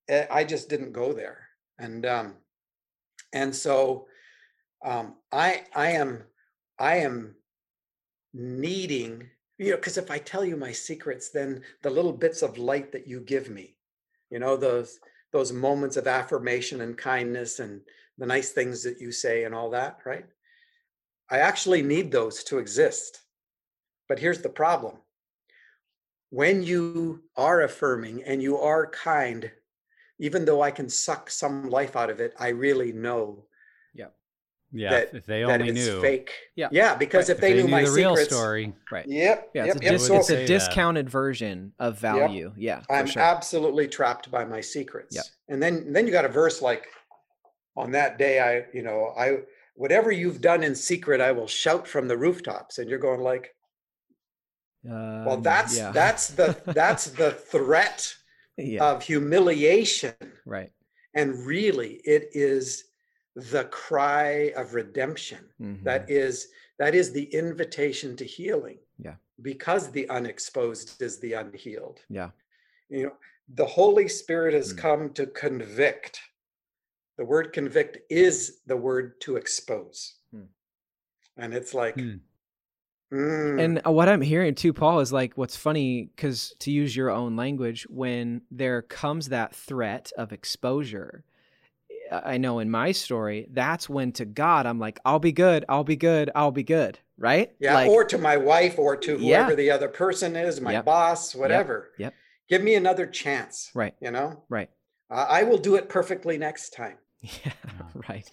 eh, 0.09 0.27
i 0.29 0.43
just 0.43 0.69
didn't 0.69 0.93
go 0.93 1.13
there. 1.13 1.39
And 1.79 2.05
um 2.05 2.35
and 3.33 3.55
so 3.55 4.09
um 4.85 5.15
i 5.31 5.63
i 5.75 5.91
am 5.91 6.25
i 6.79 6.97
am 6.97 7.37
needing 8.33 9.29
you 9.59 9.71
know 9.71 9.77
because 9.77 9.99
if 9.99 10.11
i 10.11 10.19
tell 10.19 10.45
you 10.45 10.57
my 10.57 10.71
secrets 10.73 11.31
then 11.31 11.61
the 11.83 11.91
little 11.91 12.13
bits 12.13 12.43
of 12.43 12.59
light 12.59 12.93
that 12.93 13.09
you 13.09 13.21
give 13.21 13.51
me 13.51 13.77
you 14.31 14.39
know 14.39 14.57
those 14.57 15.01
those 15.33 15.53
moments 15.53 15.97
of 15.97 16.07
affirmation 16.07 16.81
and 16.81 16.97
kindness 16.97 17.61
and 17.61 17.81
the 18.17 18.27
nice 18.27 18.51
things 18.51 18.83
that 18.83 19.01
you 19.01 19.13
say 19.13 19.45
and 19.45 19.55
all 19.55 19.71
that, 19.71 19.99
right? 20.05 20.27
I 21.31 21.39
actually 21.39 21.83
need 21.83 22.11
those 22.11 22.43
to 22.45 22.59
exist. 22.59 23.21
But 24.09 24.19
here's 24.19 24.41
the 24.41 24.49
problem 24.49 24.97
when 26.31 26.63
you 26.63 27.23
are 27.37 27.63
affirming 27.63 28.23
and 28.25 28.43
you 28.43 28.59
are 28.59 28.91
kind, 28.91 29.51
even 30.19 30.45
though 30.45 30.63
I 30.63 30.71
can 30.71 30.89
suck 30.89 31.31
some 31.31 31.71
life 31.71 31.97
out 31.97 32.11
of 32.11 32.21
it, 32.21 32.35
I 32.39 32.49
really 32.49 32.93
know. 32.93 33.45
Yeah. 34.73 34.85
Yeah. 34.85 34.91
That, 34.91 35.15
if 35.15 35.27
they 35.27 35.45
only 35.45 35.73
knew. 35.73 36.01
Fake. 36.01 36.31
Yeah. 36.55 36.69
Yeah. 36.71 36.95
Because 36.95 37.29
right. 37.29 37.37
if, 37.37 37.37
if, 37.37 37.41
they, 37.41 37.55
knew, 37.55 37.63
knew 37.65 37.69
my 37.69 37.83
the 37.83 37.89
secrets, 37.89 38.19
real 38.19 38.27
story. 38.27 38.73
Right. 38.91 39.07
Yep. 39.07 39.51
Yeah. 39.55 39.65
It's, 39.65 39.75
yep, 39.75 39.77
a, 39.77 39.97
dis- 39.97 40.11
it's 40.11 40.31
a 40.31 40.47
discounted 40.47 41.07
that. 41.07 41.11
version 41.11 41.73
of 41.79 41.99
value. 41.99 42.53
Yep. 42.57 42.85
Yeah. 42.89 42.97
I'm 42.97 43.07
sure. 43.07 43.23
absolutely 43.23 43.89
trapped 43.89 44.31
by 44.31 44.45
my 44.45 44.61
secrets. 44.61 45.17
Yeah. 45.17 45.23
And 45.49 45.63
then, 45.63 45.93
then 45.93 46.07
you 46.07 46.13
got 46.13 46.25
a 46.25 46.29
verse 46.29 46.61
like, 46.61 46.87
on 47.77 47.93
that 47.93 48.19
day, 48.19 48.41
I, 48.41 48.67
you 48.77 48.83
know, 48.83 49.15
I, 49.17 49.39
whatever 49.75 50.11
you've 50.11 50.41
done 50.41 50.63
in 50.63 50.75
secret, 50.75 51.21
I 51.21 51.33
will 51.33 51.47
shout 51.47 51.87
from 51.87 52.09
the 52.09 52.17
rooftops. 52.17 52.79
And 52.79 52.91
you're 52.91 52.99
going 52.99 53.21
like, 53.21 53.55
um, 54.85 55.25
well, 55.25 55.37
that's, 55.39 55.77
yeah. 55.79 55.93
that's 55.93 56.29
the, 56.29 56.61
that's 56.67 57.07
the 57.11 57.31
threat 57.51 58.15
yeah. 58.57 58.85
of 58.85 59.03
humiliation. 59.03 60.15
Right. 60.45 60.73
And 61.15 61.47
really 61.47 62.01
it 62.05 62.31
is 62.33 62.85
the 63.39 63.65
cry 63.65 64.53
of 64.57 64.75
redemption. 64.75 65.45
Mm-hmm. 65.61 65.85
That 65.85 66.11
is 66.11 66.49
that 66.79 66.95
is 66.95 67.13
the 67.13 67.25
invitation 67.35 68.17
to 68.17 68.25
healing. 68.25 68.79
Yeah. 68.99 69.15
Because 69.43 69.91
the 69.91 70.09
unexposed 70.11 71.01
is 71.03 71.19
the 71.19 71.33
unhealed. 71.35 72.01
Yeah. 72.09 72.31
You 72.89 73.05
know, 73.05 73.13
the 73.55 73.67
Holy 73.67 74.09
Spirit 74.09 74.55
has 74.55 74.73
Mm. 74.73 74.79
come 74.79 75.13
to 75.15 75.27
convict. 75.27 76.21
The 77.17 77.25
word 77.25 77.53
convict 77.53 77.99
is 78.11 78.61
the 78.67 78.77
word 78.77 79.21
to 79.23 79.37
expose. 79.37 80.15
Hmm. 80.31 80.43
And 81.37 81.53
it's 81.55 81.75
like, 81.75 81.95
Hmm. 81.95 82.17
mm, 83.13 83.61
And 83.61 83.81
what 83.97 84.09
I'm 84.09 84.21
hearing 84.21 84.55
too, 84.55 84.73
Paul, 84.73 85.01
is 85.01 85.13
like 85.13 85.35
what's 85.37 85.57
funny 85.57 86.11
because 86.15 86.55
to 86.61 86.71
use 86.71 86.95
your 86.95 87.11
own 87.11 87.37
language, 87.37 87.87
when 87.89 88.43
there 88.51 88.83
comes 88.83 89.29
that 89.29 89.55
threat 89.55 90.13
of 90.17 90.33
exposure, 90.33 91.25
I 92.11 92.35
I 92.35 92.39
know 92.39 92.59
in 92.59 92.71
my 92.71 92.93
story, 92.93 93.49
that's 93.53 93.89
when 93.89 94.13
to 94.13 94.25
God 94.25 94.67
I'm 94.67 94.79
like, 94.79 94.99
I'll 95.05 95.19
be 95.19 95.33
good, 95.33 95.65
I'll 95.69 95.85
be 95.85 95.97
good, 95.97 96.31
I'll 96.35 96.51
be 96.51 96.63
good, 96.65 96.99
right? 97.17 97.53
yeah, 97.61 97.75
like, 97.75 97.91
or 97.91 98.05
to 98.05 98.19
my 98.19 98.37
wife 98.37 98.79
or 98.79 98.97
to 98.97 99.13
Yeah. 99.19 99.43
whoever 99.43 99.57
the 99.57 99.71
other 99.71 99.89
person 99.89 100.37
is, 100.37 100.61
my 100.61 100.73
Yep. 100.73 100.85
boss, 100.85 101.35
whatever. 101.35 101.91
Yep. 101.99 102.15
Give 102.49 102.63
me 102.63 102.75
another 102.75 103.07
chance. 103.07 103.71
right, 103.75 103.95
You 104.01 104.11
know, 104.11 104.45
right, 104.49 104.71
I 105.11 105.41
I 105.41 105.43
will 105.45 105.59
do 105.59 105.77
it 105.77 105.89
perfectly 105.89 106.39
next 106.39 106.71
time. 106.71 106.99
yeah, 107.21 107.53
right, 108.09 108.31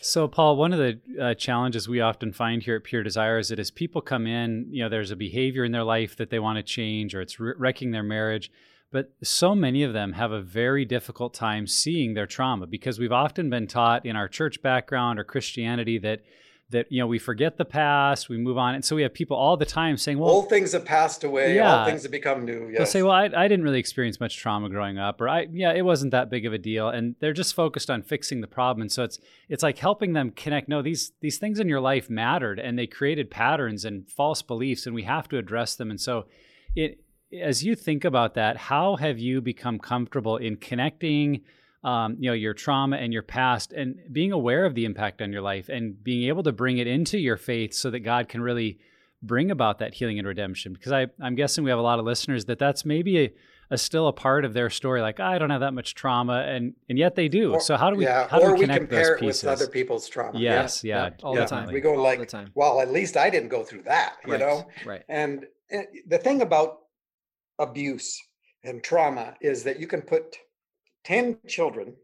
So, 0.00 0.28
Paul, 0.28 0.56
one 0.56 0.72
of 0.72 0.78
the 0.78 1.00
uh, 1.20 1.34
challenges 1.34 1.88
we 1.88 2.00
often 2.00 2.32
find 2.32 2.62
here 2.62 2.76
at 2.76 2.84
Pure 2.84 3.02
Desire 3.02 3.38
is 3.38 3.48
that 3.48 3.58
as 3.58 3.70
people 3.70 4.00
come 4.00 4.26
in, 4.26 4.66
you 4.70 4.82
know, 4.82 4.88
there's 4.88 5.10
a 5.10 5.16
behavior 5.16 5.64
in 5.64 5.72
their 5.72 5.82
life 5.84 6.16
that 6.16 6.30
they 6.30 6.38
want 6.38 6.56
to 6.56 6.62
change 6.62 7.14
or 7.14 7.20
it's 7.20 7.40
wrecking 7.40 7.90
their 7.90 8.02
marriage. 8.04 8.50
But 8.90 9.12
so 9.22 9.54
many 9.54 9.82
of 9.82 9.92
them 9.92 10.14
have 10.14 10.32
a 10.32 10.40
very 10.40 10.84
difficult 10.84 11.34
time 11.34 11.66
seeing 11.66 12.14
their 12.14 12.26
trauma 12.26 12.66
because 12.66 12.98
we've 12.98 13.12
often 13.12 13.50
been 13.50 13.66
taught 13.66 14.06
in 14.06 14.16
our 14.16 14.28
church 14.28 14.62
background 14.62 15.18
or 15.18 15.24
Christianity 15.24 15.98
that 15.98 16.22
that 16.70 16.86
you 16.90 17.00
know 17.00 17.06
we 17.06 17.18
forget 17.18 17.56
the 17.56 17.64
past, 17.64 18.28
we 18.28 18.36
move 18.36 18.58
on, 18.58 18.74
and 18.74 18.84
so 18.84 18.94
we 18.94 19.02
have 19.02 19.14
people 19.14 19.36
all 19.36 19.56
the 19.56 19.64
time 19.64 19.96
saying, 19.96 20.18
"Well, 20.18 20.30
Old 20.30 20.48
things 20.50 20.72
have 20.72 20.84
passed 20.84 21.24
away. 21.24 21.54
Yeah. 21.54 21.78
All 21.78 21.86
things 21.86 22.02
have 22.02 22.12
become 22.12 22.44
new. 22.44 22.72
They'll 22.72 22.86
say, 22.86 23.02
"Well, 23.02 23.12
I, 23.12 23.24
I 23.24 23.48
didn't 23.48 23.62
really 23.62 23.78
experience 23.78 24.20
much 24.20 24.36
trauma 24.36 24.68
growing 24.68 24.98
up, 24.98 25.20
or 25.20 25.28
I, 25.28 25.46
yeah, 25.50 25.72
it 25.72 25.82
wasn't 25.82 26.10
that 26.12 26.30
big 26.30 26.44
of 26.44 26.52
a 26.52 26.58
deal," 26.58 26.88
and 26.88 27.14
they're 27.20 27.32
just 27.32 27.54
focused 27.54 27.90
on 27.90 28.02
fixing 28.02 28.40
the 28.42 28.46
problem. 28.46 28.82
And 28.82 28.92
so 28.92 29.02
it's 29.02 29.18
it's 29.48 29.62
like 29.62 29.78
helping 29.78 30.12
them 30.12 30.30
connect. 30.30 30.68
No, 30.68 30.82
these 30.82 31.12
these 31.20 31.38
things 31.38 31.58
in 31.58 31.68
your 31.68 31.80
life 31.80 32.10
mattered, 32.10 32.58
and 32.58 32.78
they 32.78 32.86
created 32.86 33.30
patterns 33.30 33.84
and 33.84 34.10
false 34.10 34.42
beliefs, 34.42 34.84
and 34.84 34.94
we 34.94 35.04
have 35.04 35.28
to 35.28 35.38
address 35.38 35.74
them. 35.74 35.90
And 35.90 36.00
so, 36.00 36.26
it 36.76 36.98
as 37.32 37.64
you 37.64 37.74
think 37.74 38.04
about 38.04 38.34
that, 38.34 38.56
how 38.56 38.96
have 38.96 39.18
you 39.18 39.40
become 39.40 39.78
comfortable 39.78 40.36
in 40.36 40.56
connecting? 40.56 41.42
Um, 41.84 42.16
you 42.18 42.28
know 42.28 42.34
your 42.34 42.54
trauma 42.54 42.96
and 42.96 43.12
your 43.12 43.22
past 43.22 43.72
and 43.72 43.94
being 44.10 44.32
aware 44.32 44.64
of 44.66 44.74
the 44.74 44.84
impact 44.84 45.22
on 45.22 45.32
your 45.32 45.42
life 45.42 45.68
and 45.68 46.02
being 46.02 46.26
able 46.28 46.42
to 46.42 46.50
bring 46.50 46.78
it 46.78 46.88
into 46.88 47.18
your 47.18 47.36
faith 47.36 47.72
so 47.72 47.88
that 47.90 48.00
god 48.00 48.28
can 48.28 48.40
really 48.40 48.80
bring 49.22 49.52
about 49.52 49.78
that 49.78 49.94
healing 49.94 50.18
and 50.18 50.26
redemption 50.26 50.72
because 50.72 50.90
I, 50.90 51.06
i'm 51.20 51.36
guessing 51.36 51.62
we 51.62 51.70
have 51.70 51.78
a 51.78 51.82
lot 51.82 52.00
of 52.00 52.04
listeners 52.04 52.46
that 52.46 52.58
that's 52.58 52.84
maybe 52.84 53.26
a, 53.26 53.32
a 53.70 53.78
still 53.78 54.08
a 54.08 54.12
part 54.12 54.44
of 54.44 54.54
their 54.54 54.70
story 54.70 55.00
like 55.00 55.20
i 55.20 55.38
don't 55.38 55.50
have 55.50 55.60
that 55.60 55.72
much 55.72 55.94
trauma 55.94 56.40
and 56.48 56.74
and 56.88 56.98
yet 56.98 57.14
they 57.14 57.28
do 57.28 57.52
Or- 57.52 57.60
so 57.60 57.76
how 57.76 57.90
do 57.90 57.96
we 57.96 58.04
yeah, 58.06 58.26
how 58.26 58.40
do 58.40 58.46
or 58.46 58.52
we 58.54 58.54
we 58.54 58.60
connect 58.62 58.80
compare 58.80 59.02
those 59.02 59.16
it 59.16 59.20
pieces 59.20 59.42
with 59.44 59.52
other 59.52 59.68
people's 59.68 60.08
trauma. 60.08 60.36
yes 60.40 60.82
yeah, 60.82 61.04
Yep, 61.04 61.20
all 61.22 61.34
Yeah. 61.36 61.44
the 61.44 61.46
time. 61.48 61.72
We 61.72 61.80
go 61.80 61.94
all 61.94 62.02
like, 62.02 62.18
the 62.18 62.26
time, 62.26 62.50
Well, 62.56 62.80
at 62.80 62.90
least 62.90 63.16
I 63.16 63.30
didn't 63.30 63.50
go 63.50 63.62
through 63.62 63.82
that, 63.82 64.16
you 64.26 64.32
right, 64.32 64.40
know? 64.40 64.66
right, 64.84 65.04
And 65.08 65.46
uh, 65.72 65.82
the 66.08 66.18
thing 66.18 66.42
about 66.42 66.80
abuse 67.58 68.20
and 68.64 68.82
trauma 68.82 69.34
is 69.40 69.64
that 69.64 69.78
you 69.78 69.86
can 69.86 70.02
put 70.02 70.36
10 71.04 71.38
children 71.46 71.94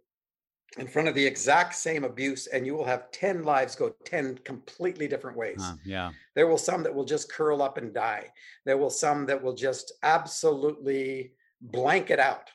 in 0.78 0.86
front 0.88 1.08
of 1.08 1.14
the 1.14 1.24
exact 1.24 1.74
same 1.74 2.04
abuse 2.04 2.46
and 2.48 2.66
you 2.66 2.74
will 2.74 2.84
have 2.84 3.10
10 3.12 3.44
lives 3.44 3.76
go 3.76 3.94
10 4.04 4.38
completely 4.44 5.06
different 5.06 5.36
ways. 5.36 5.60
Huh, 5.60 5.74
yeah 5.84 6.10
There 6.34 6.46
will 6.46 6.58
some 6.58 6.82
that 6.82 6.94
will 6.94 7.04
just 7.04 7.30
curl 7.30 7.62
up 7.62 7.78
and 7.78 7.94
die. 7.94 8.32
There 8.64 8.78
will 8.78 8.90
some 8.90 9.26
that 9.26 9.42
will 9.42 9.54
just 9.54 9.92
absolutely 10.02 11.32
blank 11.60 12.10
it 12.10 12.18
out 12.18 12.50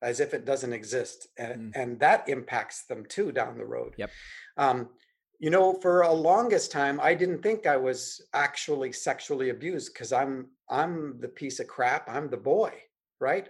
as 0.00 0.20
if 0.20 0.32
it 0.32 0.44
doesn't 0.44 0.72
exist. 0.72 1.28
And, 1.36 1.74
and 1.76 2.00
that 2.00 2.28
impacts 2.28 2.86
them 2.86 3.04
too 3.06 3.32
down 3.32 3.58
the 3.58 3.66
road. 3.66 3.94
Yep. 3.98 4.10
Um, 4.56 4.88
you 5.38 5.50
know, 5.50 5.74
for 5.74 6.02
a 6.02 6.12
longest 6.12 6.72
time, 6.72 6.98
I 7.00 7.14
didn't 7.14 7.42
think 7.42 7.66
I 7.66 7.76
was 7.76 8.20
actually 8.34 8.92
sexually 8.92 9.50
abused 9.50 9.92
because 9.92 10.12
I'm 10.12 10.48
I'm 10.68 11.20
the 11.20 11.28
piece 11.28 11.60
of 11.60 11.68
crap. 11.68 12.08
I'm 12.08 12.28
the 12.28 12.36
boy, 12.36 12.72
right? 13.20 13.48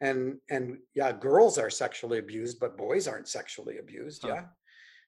And 0.00 0.38
and 0.48 0.78
yeah, 0.94 1.12
girls 1.12 1.58
are 1.58 1.70
sexually 1.70 2.18
abused, 2.18 2.58
but 2.60 2.78
boys 2.78 3.06
aren't 3.06 3.28
sexually 3.28 3.78
abused. 3.78 4.22
Huh. 4.22 4.34
Yeah. 4.34 4.44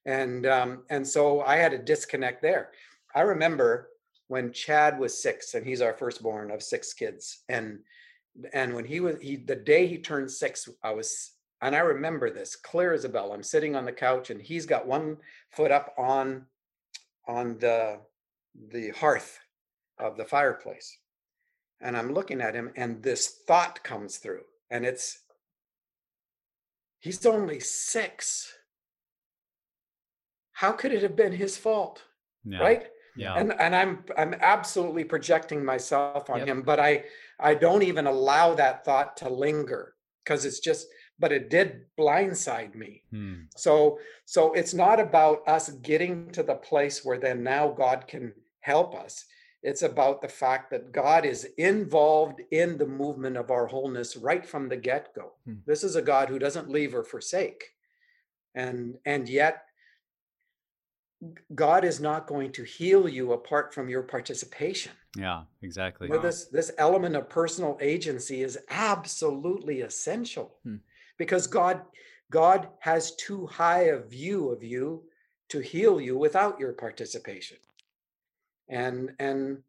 And 0.05 0.45
um, 0.45 0.83
and 0.89 1.07
so 1.07 1.41
I 1.41 1.55
had 1.57 1.73
a 1.73 1.79
disconnect 1.79 2.41
there. 2.41 2.71
I 3.15 3.21
remember 3.21 3.89
when 4.27 4.53
Chad 4.53 4.99
was 4.99 5.21
six, 5.21 5.55
and 5.55 5.65
he's 5.65 5.81
our 5.81 5.93
firstborn 5.93 6.51
of 6.51 6.61
six 6.61 6.93
kids. 6.93 7.43
And 7.49 7.79
and 8.53 8.75
when 8.75 8.85
he 8.85 8.99
was 8.99 9.15
he 9.21 9.37
the 9.37 9.55
day 9.55 9.87
he 9.87 9.97
turned 9.97 10.29
six, 10.29 10.69
I 10.83 10.91
was 10.91 11.31
and 11.61 11.75
I 11.75 11.79
remember 11.79 12.29
this 12.29 12.55
clear 12.55 12.93
as 12.93 13.05
a 13.05 13.09
bell. 13.09 13.33
I'm 13.33 13.43
sitting 13.43 13.75
on 13.75 13.85
the 13.85 13.91
couch, 13.91 14.29
and 14.29 14.41
he's 14.41 14.65
got 14.65 14.87
one 14.87 15.17
foot 15.51 15.71
up 15.71 15.93
on 15.97 16.47
on 17.27 17.57
the 17.59 17.99
the 18.69 18.89
hearth 18.89 19.39
of 19.97 20.17
the 20.17 20.25
fireplace, 20.25 20.97
and 21.79 21.95
I'm 21.95 22.13
looking 22.13 22.41
at 22.41 22.55
him, 22.55 22.71
and 22.75 23.01
this 23.03 23.43
thought 23.47 23.83
comes 23.83 24.17
through, 24.17 24.43
and 24.69 24.85
it's 24.85 25.19
he's 26.99 27.25
only 27.25 27.59
six. 27.59 28.53
How 30.53 30.71
could 30.73 30.91
it 30.93 31.01
have 31.03 31.15
been 31.15 31.31
his 31.33 31.57
fault? 31.57 32.03
yeah 32.43 32.59
Right? 32.59 32.87
yeah 33.15 33.35
and 33.35 33.51
and 33.59 33.75
i'm 33.75 34.03
i'm 34.17 34.33
absolutely 34.39 35.03
projecting 35.03 35.63
myself 35.65 36.29
on 36.29 36.39
Yep. 36.39 36.47
him 36.47 36.61
but 36.61 36.79
i 36.79 37.03
i 37.39 37.53
don't 37.53 37.83
even 37.83 38.07
allow 38.07 38.55
that 38.55 38.85
thought 38.85 39.17
to 39.17 39.29
linger 39.29 39.95
because 40.23 40.45
it's 40.45 40.59
just 40.59 40.87
but 41.21 41.31
it 41.37 41.49
did 41.57 41.69
blindside 41.99 42.73
me 42.83 42.91
Hmm. 43.11 43.39
so 43.65 43.99
so 44.25 44.41
it's 44.59 44.73
not 44.85 44.97
about 45.07 45.37
us 45.55 45.65
getting 45.89 46.15
to 46.37 46.43
the 46.49 46.55
place 46.69 46.97
where 47.05 47.19
then 47.25 47.43
now 47.55 47.63
god 47.83 47.99
can 48.13 48.33
help 48.73 48.91
us 49.05 49.13
it's 49.69 49.83
about 49.91 50.17
the 50.21 50.33
fact 50.43 50.65
that 50.71 50.91
god 50.91 51.23
is 51.33 51.41
involved 51.71 52.39
in 52.61 52.69
the 52.81 52.91
movement 53.03 53.37
of 53.37 53.51
our 53.55 53.67
wholeness 53.73 54.09
right 54.29 54.45
from 54.51 54.63
the 54.69 54.81
get-go 54.89 55.27
Hmm. 55.45 55.59
this 55.71 55.83
is 55.89 55.95
a 55.95 56.07
god 56.13 56.25
who 56.29 56.39
doesn't 56.45 56.69
leave 56.77 56.93
or 56.99 57.03
forsake 57.13 57.61
and 58.65 58.79
and 59.05 59.29
yet 59.41 59.55
God 61.53 61.85
is 61.85 61.99
not 61.99 62.25
going 62.25 62.51
to 62.53 62.63
heal 62.63 63.07
you 63.07 63.33
apart 63.33 63.75
from 63.75 63.85
your 63.93 64.01
participation. 64.15 64.91
yeah 65.15 65.43
exactly 65.61 66.07
This 66.27 66.39
this 66.57 66.71
element 66.87 67.15
of 67.19 67.29
personal 67.29 67.77
agency 67.93 68.37
is 68.47 68.57
absolutely 68.69 69.77
essential 69.89 70.47
Hmm. 70.63 70.77
Because 71.21 71.45
God 71.45 71.81
God 72.31 72.69
has 72.79 73.15
too 73.15 73.45
high 73.45 73.83
a 73.83 73.99
view 73.99 74.49
of 74.49 74.63
you 74.63 75.03
to 75.49 75.59
heal 75.59 76.01
you 76.01 76.17
without 76.17 76.59
your 76.59 76.73
participation. 76.73 77.57
And 78.69 79.11
and 79.19 79.61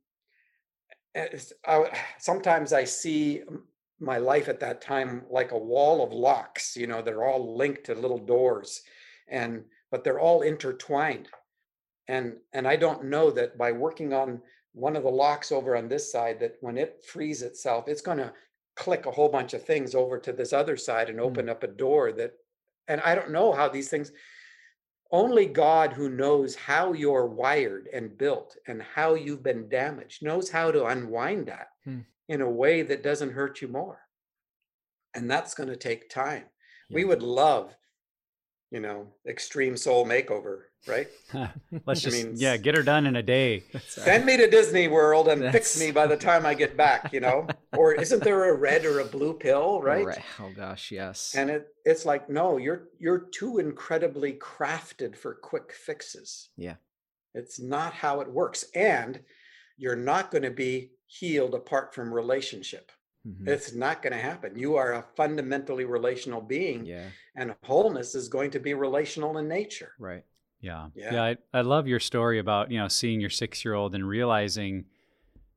I- 1.67 1.99
sometimes 2.19 2.73
I 2.73 2.85
see 2.85 3.43
my 4.01 4.17
life 4.17 4.49
at 4.49 4.61
that 4.61 4.81
time 4.81 5.27
like 5.29 5.53
a 5.53 5.59
wall 5.59 6.03
of 6.03 6.11
locks. 6.11 6.75
You 6.75 6.87
know, 6.87 7.03
they're 7.03 7.29
all 7.29 7.55
linked 7.55 7.85
to 7.85 7.95
little 7.95 8.25
doors, 8.35 8.81
and 9.29 9.63
but 9.91 10.05
they're 10.05 10.21
all 10.21 10.41
intertwined 10.41 11.29
and 12.09 12.35
and 12.53 12.67
i 12.67 12.77
don't 12.77 13.05
know 13.05 13.31
that 13.31 13.57
by 13.57 13.71
working 13.71 14.13
on 14.13 14.41
one 14.73 14.97
of 14.97 15.03
the 15.03 15.09
locks 15.25 15.53
over 15.53 15.77
on 15.77 15.87
this 15.87 16.11
side 16.11 16.41
that 16.41 16.57
when 16.61 16.77
it 16.77 17.05
frees 17.05 17.43
itself 17.43 17.85
it's 17.87 18.01
going 18.01 18.19
to 18.19 18.33
click 18.77 19.07
a 19.07 19.11
whole 19.11 19.29
bunch 19.29 19.55
of 19.55 19.63
things 19.65 19.95
over 19.95 20.19
to 20.19 20.33
this 20.33 20.53
other 20.53 20.77
side 20.77 21.11
and 21.11 21.21
open 21.21 21.49
up 21.49 21.63
a 21.63 21.67
door 21.69 22.13
that 22.13 22.33
and 22.89 23.01
i 23.03 23.15
don't 23.15 23.31
know 23.31 23.53
how 23.53 23.69
these 23.69 23.89
things 23.89 24.13
only 25.11 25.45
god 25.47 25.93
who 25.93 26.09
knows 26.09 26.55
how 26.55 26.93
you're 26.95 27.27
wired 27.27 27.89
and 27.93 28.17
built 28.17 28.57
and 28.67 28.81
how 28.83 29.15
you've 29.15 29.43
been 29.43 29.69
damaged 29.69 30.23
knows 30.23 30.49
how 30.51 30.71
to 30.71 30.87
unwind 30.87 31.47
that 31.47 31.69
Hmm. 31.85 32.01
in 32.29 32.41
a 32.41 32.51
way 32.51 32.83
that 32.83 33.03
doesn't 33.03 33.33
hurt 33.33 33.61
you 33.61 33.69
more. 33.69 34.01
And 35.15 35.31
that's 35.31 35.53
going 35.53 35.69
to 35.69 35.77
take 35.77 36.09
time. 36.09 36.45
We 36.91 37.05
would 37.05 37.23
love 37.23 37.77
you 38.71 38.81
know 38.81 39.13
extreme 39.27 39.77
soul 39.77 40.07
makeover 40.07 40.63
right 40.87 41.09
let's 41.87 42.05
I 42.05 42.11
just 42.11 42.25
mean, 42.25 42.35
yeah 42.37 42.57
get 42.57 42.75
her 42.77 42.83
done 42.83 43.07
in 43.07 43.17
a 43.17 43.23
day 43.23 43.63
Send 43.87 44.27
me 44.27 44.37
to 44.37 44.51
Disney 44.51 44.89
World 44.89 45.29
and 45.29 45.51
fix 45.53 45.79
me 45.79 45.91
by 45.91 46.07
the 46.07 46.17
time 46.17 46.45
I 46.45 46.55
get 46.55 46.77
back, 46.77 47.13
you 47.13 47.21
know? 47.21 47.47
or 47.77 47.93
isn't 47.95 48.23
there 48.23 48.51
a 48.51 48.55
red 48.55 48.85
or 48.85 49.01
a 49.01 49.05
blue 49.05 49.35
pill, 49.35 49.81
right? 49.81 50.05
Right. 50.05 50.19
Oh 50.41 50.51
gosh, 50.55 50.91
yes. 50.91 51.35
And 51.37 51.51
it 51.51 51.69
it's 51.85 52.05
like, 52.05 52.29
no, 52.29 52.57
you're 52.57 52.89
you're 52.99 53.27
too 53.31 53.59
incredibly 53.59 54.35
crafted 54.35 55.17
for 55.17 55.35
quick 55.35 55.73
fixes. 55.73 56.51
Yeah. 56.57 56.77
It's 57.35 57.61
not 57.61 57.93
how 57.93 58.21
it 58.21 58.31
works. 58.31 58.65
And 58.75 59.21
you're 59.77 59.97
not 59.97 60.31
going 60.31 60.43
to 60.43 60.51
be 60.51 60.93
healed 61.07 61.55
apart 61.55 61.95
from 61.95 62.13
relationship. 62.13 62.91
Mhm. 63.27 63.49
It's 63.49 63.73
not 63.73 64.03
going 64.03 64.13
to 64.13 64.19
happen. 64.19 64.59
You 64.59 64.77
are 64.77 64.95
a 64.95 65.05
fundamentally 65.17 65.85
relational 65.85 66.41
being, 66.41 66.85
yeah. 66.85 67.09
and 67.37 67.55
wholeness 67.63 68.15
is 68.15 68.29
going 68.29 68.51
to 68.53 68.59
be 68.59 68.75
relational 68.75 69.39
in 69.39 69.49
nature. 69.49 69.93
Right. 69.99 70.25
Yeah. 70.63 70.87
Yeah. 70.95 71.13
Yeah. 71.15 71.23
I, 71.25 71.37
I 71.53 71.61
love 71.61 71.87
your 71.87 72.01
story 72.01 72.39
about, 72.39 72.71
you 72.71 72.79
know, 72.79 72.89
seeing 72.89 73.21
your 73.21 73.31
six 73.31 73.65
year 73.65 73.75
old 73.75 73.95
and 73.95 74.09
realizing 74.09 74.87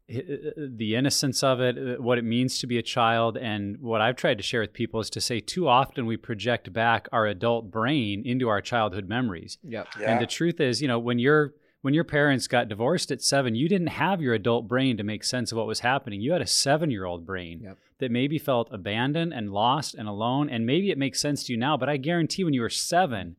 the 0.08 0.96
innocence 0.96 1.41
of 1.44 1.60
it, 1.62 1.78
uh, 1.78 2.02
what 2.02 2.18
it 2.18 2.24
means 2.24 2.60
to 2.60 2.68
be 2.68 2.78
a 2.78 2.82
child. 2.84 3.38
And 3.38 3.80
what 3.82 4.02
I've 4.02 4.15
tried 4.15 4.38
to 4.38 4.44
share 4.44 4.62
with 4.62 4.74
people 4.74 5.00
is 5.00 5.10
to 5.12 5.22
say 5.22 5.39
too 5.39 5.68
often 5.68 6.06
we 6.06 6.18
project 6.18 6.72
back 6.72 7.08
our 7.12 7.26
adult 7.26 7.72
brain 7.72 8.22
into 8.26 8.48
our 8.50 8.62
childhood 8.62 9.08
memories. 9.08 9.58
Yep. 9.63 9.88
Yeah. 10.00 10.12
And 10.12 10.22
the 10.22 10.28
truth 10.28 10.60
is, 10.60 10.82
you 10.82 10.88
know, 10.88 11.00
when 11.00 11.18
you're 11.20 11.54
when 11.82 11.94
your 11.94 12.04
parents 12.04 12.48
got 12.48 12.68
divorced 12.68 13.12
at 13.12 13.22
seven, 13.22 13.54
you 13.54 13.70
didn't 13.70 13.88
have 13.88 14.20
your 14.20 14.34
adult 14.34 14.68
brain 14.68 14.98
to 14.98 15.04
make 15.04 15.24
sense 15.24 15.52
of 15.52 15.58
what 15.58 15.68
was 15.68 15.82
happening. 15.82 16.20
You 16.20 16.32
had 16.34 16.41
a 16.41 16.48
seven 16.48 16.89
year 16.89 17.06
old 17.06 17.26
brain 17.28 17.62
Yep. 17.63 17.78
that 18.00 18.12
maybe 18.12 18.39
felt 18.39 18.70
abandoned 18.72 19.34
and 19.34 19.52
lost 19.52 19.94
and 19.94 20.08
alone. 20.08 20.50
And 20.50 20.65
maybe 20.65 20.89
it 20.89 20.98
makes 20.98 21.20
sense 21.22 21.44
to 21.46 21.52
you 21.54 21.58
now, 21.60 21.78
but 21.78 21.88
I 21.89 21.98
guarantee 21.98 22.44
when 22.44 22.54
you 22.56 22.62
were 22.62 22.70
seven, 22.72 23.36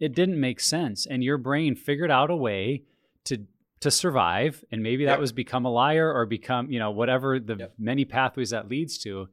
it 0.00 0.14
didn't 0.14 0.40
make 0.40 0.58
sense. 0.60 1.06
And 1.06 1.22
your 1.22 1.38
brain 1.38 1.74
figured 1.76 2.10
out 2.10 2.30
a 2.30 2.36
way 2.36 2.82
to 3.26 3.46
to 3.80 3.90
survive. 3.90 4.62
And 4.70 4.82
maybe 4.82 5.04
that 5.06 5.12
Yep. 5.12 5.20
was 5.20 5.32
become 5.32 5.64
a 5.64 5.70
liar 5.70 6.12
or 6.12 6.26
become, 6.26 6.70
you 6.70 6.78
know, 6.78 6.90
whatever 6.90 7.38
the 7.40 7.56
Yep. 7.56 7.74
many 7.78 8.04
pathways 8.04 8.50
that 8.50 8.68
leads 8.68 8.98
to. 8.98 9.28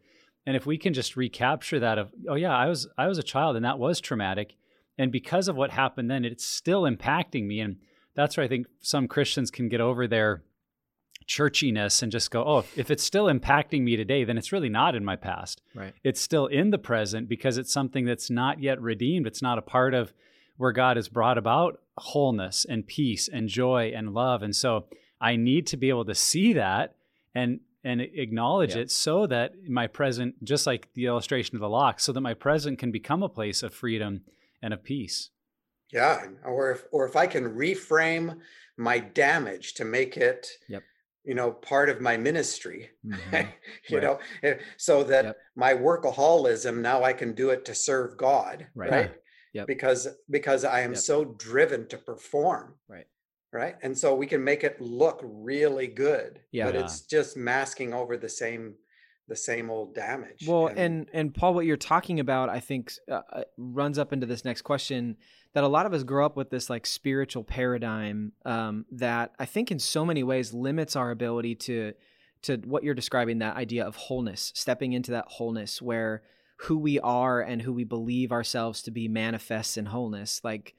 And 0.46 0.56
if 0.56 0.66
we 0.66 0.78
can 0.78 0.94
just 0.94 1.18
recapture 1.18 1.80
that 1.80 1.98
of, 1.98 2.14
oh 2.30 2.36
yeah, 2.36 2.56
I 2.56 2.68
was 2.68 2.88
I 2.98 3.08
was 3.08 3.18
a 3.18 3.24
child 3.24 3.56
and 3.58 3.66
that 3.66 3.78
was 3.80 4.00
traumatic. 4.00 4.56
And 4.98 5.12
because 5.12 5.48
of 5.50 5.56
what 5.58 5.72
happened 5.72 6.10
then, 6.10 6.24
it's 6.24 6.46
still 6.46 6.84
impacting 6.84 7.46
me. 7.46 7.60
And 7.60 7.78
that's 8.16 8.38
where 8.38 8.44
I 8.46 8.48
think 8.48 8.68
some 8.80 9.08
Christians 9.10 9.52
can 9.52 9.68
get 9.70 9.82
over 9.82 10.08
their 10.08 10.44
churchiness 11.28 12.02
and 12.02 12.12
just 12.12 12.32
go, 12.32 12.44
oh, 12.48 12.64
if 12.76 12.90
it's 12.90 13.04
still 13.04 13.26
impacting 13.26 13.82
me 13.82 13.96
today, 13.98 14.24
then 14.24 14.38
it's 14.38 14.52
really 14.54 14.70
not 14.70 14.96
in 14.96 15.04
my 15.04 15.16
past. 15.16 15.62
Right. 15.76 15.94
It's 16.04 16.22
still 16.22 16.48
in 16.48 16.70
the 16.72 16.78
present 16.78 17.28
because 17.28 17.58
it's 17.58 17.72
something 17.74 18.06
that's 18.06 18.30
not 18.30 18.62
yet 18.62 18.82
redeemed. 18.82 19.28
It's 19.28 19.42
not 19.42 19.58
a 19.58 19.62
part 19.62 19.94
of 19.94 20.14
where 20.58 20.72
God 20.72 20.98
has 20.98 21.08
brought 21.08 21.38
about 21.38 21.80
wholeness 21.98 22.66
and 22.68 22.86
peace 22.86 23.28
and 23.28 23.48
joy 23.50 23.92
and 23.96 24.14
love. 24.14 24.44
And 24.44 24.56
so 24.56 24.86
I 25.22 25.36
need 25.36 25.66
to 25.68 25.78
be 25.78 25.90
able 25.90 26.06
to 26.06 26.16
see 26.16 26.54
that 26.54 26.96
and 27.34 27.62
and 27.84 28.02
acknowledge 28.02 28.76
Yeah. 28.76 28.82
it 28.82 28.92
so 28.92 29.28
that 29.28 29.54
my 29.70 29.88
present, 29.88 30.44
just 30.44 30.68
like 30.68 30.90
the 30.94 31.06
illustration 31.06 31.56
of 31.56 31.62
the 31.62 31.70
lock, 31.70 32.00
so 32.02 32.12
that 32.12 32.20
my 32.22 32.34
present 32.34 32.80
can 32.80 32.92
become 32.92 33.24
a 33.24 33.30
place 33.30 33.64
of 33.64 33.74
freedom 33.74 34.22
and 34.62 34.74
of 34.74 34.84
peace. 34.84 35.30
Yeah, 35.94 36.28
or 36.44 36.72
if 36.72 36.84
or 36.92 37.06
if 37.08 37.16
I 37.16 37.28
can 37.28 37.56
reframe 37.56 38.40
my 38.78 39.00
damage 39.00 39.76
to 39.76 39.86
make 39.86 40.18
it, 40.18 40.48
Yep. 40.68 40.84
you 41.24 41.34
know, 41.36 41.52
part 41.52 41.88
of 41.90 42.02
my 42.02 42.18
ministry, 42.18 42.90
Mhm. 43.06 43.54
you 43.90 43.98
Right. 44.00 44.04
know, 44.04 44.20
eh, 44.44 44.58
so 44.76 45.04
that 45.06 45.26
Yep. 45.26 45.38
my 45.56 45.74
workaholism 45.74 46.80
now 46.82 47.04
I 47.04 47.14
can 47.14 47.34
do 47.34 47.52
it 47.52 47.64
to 47.66 47.76
serve 47.76 48.18
God, 48.18 48.68
Right. 48.76 48.92
right? 48.92 49.12
Yep. 49.54 49.68
Because 49.68 50.08
because 50.30 50.64
I 50.64 50.82
am 50.82 50.92
Yep. 50.92 51.00
so 51.00 51.26
driven 51.26 51.88
to 51.88 51.98
perform, 51.98 52.76
Right. 52.88 53.08
right? 53.52 53.76
And 53.82 53.98
so 53.98 54.16
we 54.16 54.28
can 54.28 54.44
make 54.44 54.64
it 54.64 54.80
look 54.82 55.20
really 55.24 55.88
good, 55.88 56.42
Yeah. 56.52 56.66
but 56.66 56.76
it's 56.76 57.02
just 57.02 57.38
masking 57.38 57.94
over 57.94 58.18
the 58.18 58.30
same 58.30 58.76
the 59.30 59.36
same 59.36 59.70
old 59.70 59.94
damage. 59.94 60.46
Well, 60.48 60.68
and 60.68 61.10
and 61.12 61.34
Paul, 61.36 61.54
what 61.54 61.66
you're 61.66 61.76
talking 61.76 62.22
about, 62.22 62.48
I 62.48 62.62
think, 62.62 62.94
uh, 63.12 63.22
uh, 63.34 63.44
runs 63.58 64.00
up 64.00 64.14
into 64.14 64.26
this 64.26 64.46
next 64.46 64.62
question 64.62 65.18
that 65.52 65.66
a 65.66 65.68
lot 65.68 65.86
of 65.86 65.94
us 65.94 66.04
grow 66.04 66.26
up 66.26 66.38
with 66.38 66.50
this 66.50 66.70
like 66.70 66.86
spiritual 66.86 67.44
paradigm 67.44 68.32
um, 68.46 68.86
that 68.92 69.34
I 69.38 69.46
think 69.46 69.70
in 69.70 69.80
so 69.80 70.06
many 70.06 70.24
ways 70.24 70.54
limits 70.54 70.96
our 70.96 71.12
ability 71.12 71.56
to 71.56 71.94
to 72.44 72.56
what 72.58 72.84
you're 72.84 72.94
describing 72.94 73.40
that 73.40 73.58
idea 73.58 73.84
of 73.86 73.96
wholeness, 73.96 74.54
stepping 74.56 74.94
into 74.94 75.12
that 75.12 75.26
wholeness 75.28 75.82
where 75.82 76.22
who 76.62 76.78
we 76.78 77.00
are 77.00 77.42
and 77.42 77.62
who 77.62 77.74
we 77.74 77.84
believe 77.84 78.32
ourselves 78.32 78.82
to 78.84 78.92
be 78.92 79.08
manifests 79.08 79.78
in 79.78 79.86
wholeness. 79.86 80.42
Like 80.44 80.76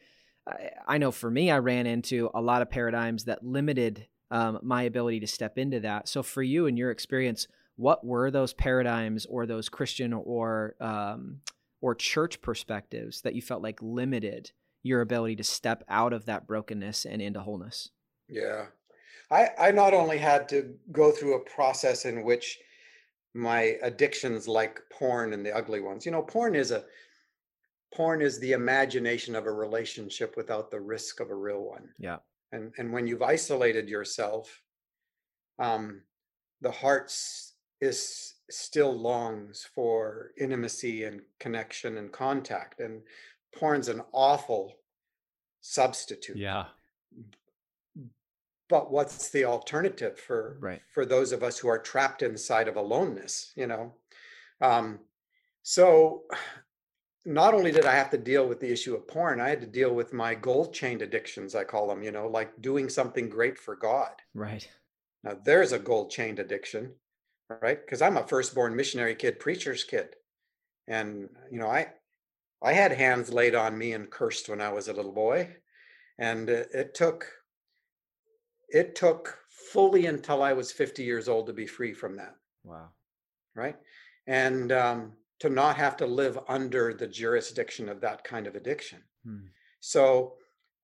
I, 0.47 0.71
I 0.87 0.99
know 0.99 1.13
for 1.13 1.31
me, 1.31 1.51
I 1.51 1.59
ran 1.59 1.87
into 1.87 2.31
a 2.35 2.41
lot 2.41 2.63
of 2.63 2.71
paradigms 2.71 3.25
that 3.25 3.45
limited 3.45 4.07
um, 4.31 4.59
my 4.63 4.83
ability 4.83 5.21
to 5.21 5.27
step 5.27 5.57
into 5.57 5.81
that. 5.81 6.09
So 6.09 6.23
for 6.23 6.43
you 6.43 6.67
and 6.67 6.77
your 6.77 6.91
experience, 6.91 7.49
what 7.77 8.05
were 8.05 8.31
those 8.31 8.53
paradigms 8.53 9.25
or 9.27 9.47
those 9.47 9.69
Christian 9.69 10.13
or 10.13 10.75
um, 10.81 11.41
or 11.81 11.95
church 11.95 12.43
perspectives 12.43 13.23
that 13.23 13.35
you 13.35 13.43
felt 13.43 13.63
like 13.63 13.79
limited 13.81 14.51
your 14.83 15.01
ability 15.01 15.37
to 15.37 15.45
step 15.45 15.85
out 15.89 16.13
of 16.13 16.27
that 16.27 16.47
brokenness 16.47 17.05
and 17.05 17.23
into 17.23 17.41
wholeness? 17.41 17.91
Yeah. 18.29 18.67
I, 19.31 19.51
I 19.59 19.71
not 19.71 19.95
only 19.95 20.19
had 20.19 20.49
to 20.51 20.75
go 20.91 21.13
through 21.13 21.37
a 21.37 21.51
process 21.51 22.05
in 22.05 22.25
which 22.25 22.59
my 23.35 23.77
addictions 23.83 24.49
like 24.49 24.81
porn 24.91 25.33
and 25.33 25.45
the 25.45 25.55
ugly 25.55 25.81
ones, 25.81 26.07
you 26.07 26.13
know, 26.13 26.23
porn 26.23 26.55
is 26.55 26.71
a 26.71 26.85
porn 27.95 28.21
is 28.21 28.39
the 28.39 28.53
imagination 28.53 29.35
of 29.35 29.47
a 29.47 29.53
relationship 29.53 30.37
without 30.37 30.71
the 30.71 30.81
risk 30.81 31.21
of 31.21 31.31
a 31.31 31.35
real 31.35 31.63
one. 31.63 31.89
Yeah. 31.99 32.19
And 32.53 32.73
and 32.79 32.93
when 32.93 33.07
you've 33.07 33.23
isolated 33.23 33.89
yourself, 33.89 34.63
um, 35.59 36.03
the 36.61 36.71
heart 36.71 37.13
is 37.81 38.35
still 38.51 38.93
longs 38.99 39.69
for 39.75 40.33
intimacy 40.39 41.05
and 41.05 41.21
connection 41.39 41.99
and 41.99 42.11
contact. 42.11 42.81
And 42.81 43.03
porn's 43.55 43.89
an 43.89 44.03
awful 44.13 44.75
substitute 45.61 46.37
Yeah. 46.37 46.67
But 48.69 48.91
what's 48.91 49.31
the 49.31 49.45
alternative 49.45 50.19
for 50.19 50.59
Right. 50.61 50.83
for 50.95 51.05
those 51.07 51.33
of 51.33 51.43
us 51.43 51.59
who 51.59 51.69
are 51.69 51.79
trapped 51.79 52.23
inside 52.23 52.69
of 52.69 52.77
aloneness 52.77 53.53
you 53.57 53.67
know 53.67 53.95
um 54.61 55.01
so 55.63 56.25
not 57.25 57.55
only 57.55 57.71
did 57.73 57.85
i 57.85 57.95
have 57.95 58.11
to 58.11 58.19
deal 58.19 58.47
with 58.49 58.61
the 58.61 58.71
issue 58.73 58.95
of 58.95 59.07
porn 59.09 59.41
i 59.41 59.49
had 59.49 59.61
to 59.61 59.67
deal 59.67 59.95
with 59.95 60.13
my 60.13 60.35
gold 60.35 60.73
chained 60.73 61.03
addictions 61.03 61.55
i 61.55 61.65
call 61.65 61.89
them 61.89 62.03
you 62.03 62.11
know 62.11 62.27
like 62.29 62.61
doing 62.61 62.89
something 62.89 63.29
great 63.29 63.59
for 63.59 63.77
god 63.77 64.13
Right. 64.35 64.69
now 65.25 65.39
there's 65.45 65.73
a 65.73 65.79
gold 65.79 66.11
chained 66.11 66.39
addiction 66.39 66.95
right 67.63 67.81
because 67.85 68.03
i'm 68.03 68.17
a 68.17 68.27
firstborn 68.27 68.77
missionary 68.77 69.15
kid 69.15 69.39
preacher's 69.41 69.85
kid 69.85 70.17
and 70.87 71.29
you 71.51 71.59
know 71.59 71.69
i 71.69 71.93
i 72.63 72.73
had 72.73 72.93
hands 72.93 73.33
laid 73.33 73.55
on 73.55 73.77
me 73.77 73.93
and 73.93 74.11
cursed 74.11 74.49
when 74.49 74.61
i 74.61 74.71
was 74.73 74.89
a 74.89 74.93
little 74.93 75.13
boy 75.13 75.57
and 76.19 76.49
it, 76.49 76.69
it 76.73 76.95
took 76.95 77.27
it 78.69 78.95
took 78.95 79.39
fully 79.73 80.07
until 80.07 80.43
i 80.43 80.53
was 80.53 80.71
50 80.73 81.03
years 81.03 81.29
old 81.29 81.47
to 81.47 81.53
be 81.53 81.67
free 81.67 81.93
from 81.95 82.17
that 82.17 82.35
Wow. 82.65 82.89
right 83.55 83.77
and 84.27 84.73
um, 84.73 85.13
to 85.41 85.49
not 85.49 85.77
have 85.77 85.97
to 85.99 86.07
live 86.07 86.39
under 86.49 86.93
the 86.93 87.07
jurisdiction 87.07 87.89
of 87.89 88.01
that 88.01 88.25
kind 88.25 88.47
of 88.47 88.55
addiction 88.57 89.03
Hmm. 89.25 89.47
so 89.81 90.35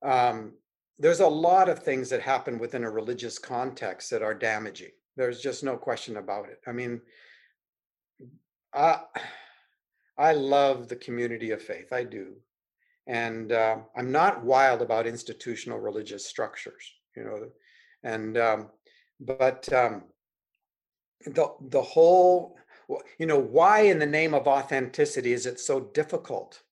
um, 0.02 0.54
there's 0.98 1.20
a 1.20 1.26
lot 1.28 1.68
of 1.68 1.78
things 1.82 2.08
that 2.10 2.20
happen 2.20 2.58
within 2.58 2.84
a 2.84 2.90
religious 2.90 3.38
context 3.38 4.10
that 4.10 4.22
are 4.22 4.34
damaging. 4.34 4.90
There's 5.16 5.40
just 5.40 5.64
no 5.64 5.76
question 5.76 6.18
about 6.18 6.48
it. 6.48 6.60
I 6.68 6.72
mean, 6.72 7.00
I, 8.72 9.00
I 10.18 10.32
love 10.32 10.88
the 10.88 10.96
community 10.96 11.50
of 11.50 11.62
faith. 11.62 11.92
I 11.92 12.04
do. 12.04 12.34
And 13.06 13.52
uh, 13.52 13.78
I'm 13.96 14.12
not 14.12 14.44
wild 14.44 14.82
about 14.82 15.06
institutional 15.06 15.78
religious 15.80 16.26
structures, 16.26 16.84
you 17.16 17.24
know, 17.24 17.48
and, 18.04 18.38
um, 18.38 18.70
but 19.20 19.70
um, 19.72 20.04
the, 21.26 21.52
the 21.70 21.82
whole, 21.82 22.56
you 23.18 23.26
know, 23.26 23.38
why 23.38 23.80
in 23.80 23.98
the 23.98 24.06
name 24.06 24.34
of 24.34 24.46
authenticity 24.46 25.32
is 25.32 25.46
it 25.46 25.58
so 25.58 25.80
difficult 25.80 26.62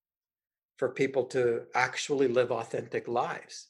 for 0.77 0.91
people 0.91 1.25
to 1.25 1.63
actually 1.75 2.29
live 2.29 2.53
authentic 2.53 3.09
lives? 3.09 3.69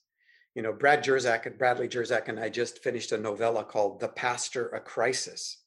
you 0.55 0.62
know, 0.62 0.72
Brad 0.72 1.03
Jersak 1.03 1.46
and 1.46 1.57
Bradley 1.57 1.88
Jersak 1.88 2.29
and 2.29 2.38
I 2.38 2.48
just 2.48 2.83
finished 2.83 3.12
a 3.12 3.18
novella 3.18 3.64
called 3.64 4.01
The 4.01 4.09
Pastor 4.09 4.68
a 4.68 4.81
Crisis, 4.81 5.62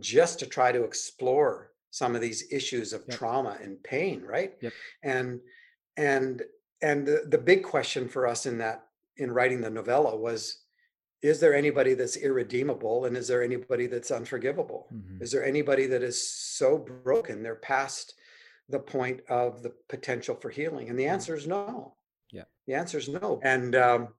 just 0.00 0.38
to 0.40 0.46
try 0.46 0.72
to 0.72 0.84
explore 0.84 1.70
some 1.90 2.14
of 2.14 2.20
these 2.20 2.52
issues 2.52 2.92
of 2.92 3.04
Yep. 3.08 3.18
trauma 3.18 3.58
and 3.62 3.82
pain, 3.82 4.22
right? 4.22 4.54
Yep. 4.60 4.72
And 5.02 5.40
and 5.96 6.42
and 6.82 7.06
the, 7.06 7.24
the 7.28 7.38
big 7.38 7.62
question 7.62 8.08
for 8.08 8.26
us 8.26 8.46
in 8.46 8.58
that 8.58 8.86
in 9.16 9.30
writing 9.30 9.60
the 9.60 9.70
novella 9.70 10.14
was 10.14 10.64
is 11.22 11.40
there 11.40 11.54
anybody 11.54 11.94
that's 11.94 12.16
irredeemable 12.16 13.06
and 13.06 13.16
is 13.16 13.28
there 13.28 13.42
anybody 13.42 13.86
that's 13.86 14.10
unforgivable? 14.10 14.88
Mhm. 14.92 15.22
Is 15.22 15.32
there 15.32 15.44
anybody 15.44 15.86
that 15.86 16.02
is 16.02 16.30
so 16.30 16.78
broken 16.78 17.42
they're 17.42 17.56
past 17.56 18.14
the 18.68 18.78
point 18.78 19.22
of 19.28 19.62
the 19.62 19.70
potential 19.88 20.34
for 20.34 20.50
healing? 20.50 20.88
And 20.88 20.98
the 20.98 21.06
answer 21.06 21.34
is 21.34 21.46
no. 21.46 21.96
Yeah. 22.30 22.44
The 22.66 22.74
answer 22.74 22.98
is 22.98 23.08
no. 23.08 23.40
And 23.42 23.74
um, 23.74 24.14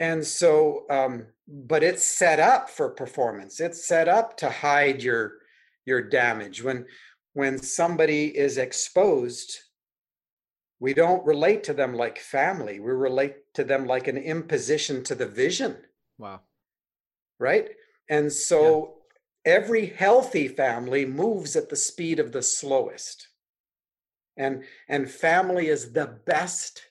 and 0.00 0.26
so, 0.26 0.86
um, 0.90 1.28
but 1.46 1.82
it's 1.82 2.02
set 2.02 2.40
up 2.40 2.68
for 2.68 2.90
performance. 2.90 3.60
It's 3.60 3.86
set 3.86 4.08
up 4.08 4.36
to 4.38 4.50
hide 4.50 5.02
your 5.02 5.38
your 5.86 6.02
damage. 6.02 6.62
When 6.62 6.86
when 7.32 7.58
somebody 7.58 8.36
is 8.36 8.58
exposed, 8.58 9.58
we 10.78 10.94
don't 10.94 11.24
relate 11.24 11.64
to 11.64 11.72
them 11.72 11.94
like 11.94 12.18
family. 12.18 12.80
We 12.80 12.92
relate 12.92 13.54
to 13.54 13.64
them 13.64 13.86
like 13.86 14.08
an 14.08 14.18
imposition 14.18 15.02
to 15.04 15.14
the 15.14 15.26
vision 15.26 15.76
Wow. 16.18 16.40
right? 17.38 17.68
And 18.08 18.32
so 18.32 18.94
every 19.44 19.86
healthy 19.86 20.48
family 20.48 21.04
moves 21.04 21.56
at 21.56 21.68
the 21.68 21.76
speed 21.76 22.18
of 22.18 22.32
the 22.32 22.42
slowest. 22.42 23.28
And 24.36 24.64
and 24.88 25.10
family 25.10 25.68
is 25.68 25.92
the 25.92 26.18
best 26.26 26.82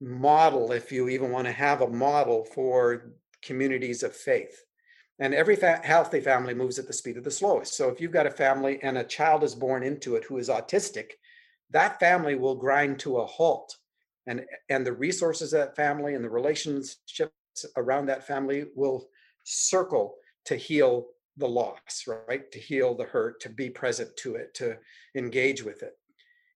model, 0.00 0.72
if 0.72 0.90
you 0.90 1.08
even 1.08 1.30
want 1.30 1.46
to 1.46 1.52
have 1.52 1.80
a 1.82 1.88
model 1.88 2.44
for 2.44 3.12
communities 3.42 4.02
of 4.02 4.14
faith. 4.14 4.64
And 5.20 5.32
every 5.32 5.54
fa- 5.54 5.80
healthy 5.84 6.20
family 6.20 6.54
moves 6.54 6.78
at 6.78 6.88
the 6.88 6.92
speed 6.92 7.16
of 7.16 7.24
the 7.24 7.30
slowest. 7.30 7.76
So 7.76 7.88
if 7.88 8.00
you've 8.00 8.10
got 8.10 8.26
a 8.26 8.30
family 8.30 8.82
and 8.82 8.98
a 8.98 9.04
child 9.04 9.44
is 9.44 9.54
born 9.54 9.84
into 9.84 10.16
it 10.16 10.24
who 10.24 10.38
is 10.38 10.48
autistic, 10.48 11.12
that 11.70 12.00
family 12.00 12.34
will 12.34 12.56
grind 12.56 12.98
to 13.00 13.18
a 13.18 13.26
halt. 13.26 13.76
And, 14.26 14.44
and 14.68 14.84
the 14.84 14.92
resources 14.92 15.52
of 15.52 15.60
that 15.60 15.76
family 15.76 16.14
and 16.14 16.24
the 16.24 16.30
relationships 16.30 17.32
around 17.76 18.06
that 18.06 18.26
family 18.26 18.66
will 18.74 19.08
circle 19.44 20.16
to 20.46 20.56
heal 20.56 21.08
the 21.36 21.48
loss, 21.48 22.06
right? 22.28 22.50
To 22.52 22.58
heal 22.58 22.94
the 22.94 23.04
hurt, 23.04 23.40
to 23.40 23.48
be 23.48 23.70
present 23.70 24.16
to 24.18 24.36
it, 24.36 24.54
to 24.54 24.78
engage 25.16 25.62
with 25.62 25.82
it. 25.82 25.98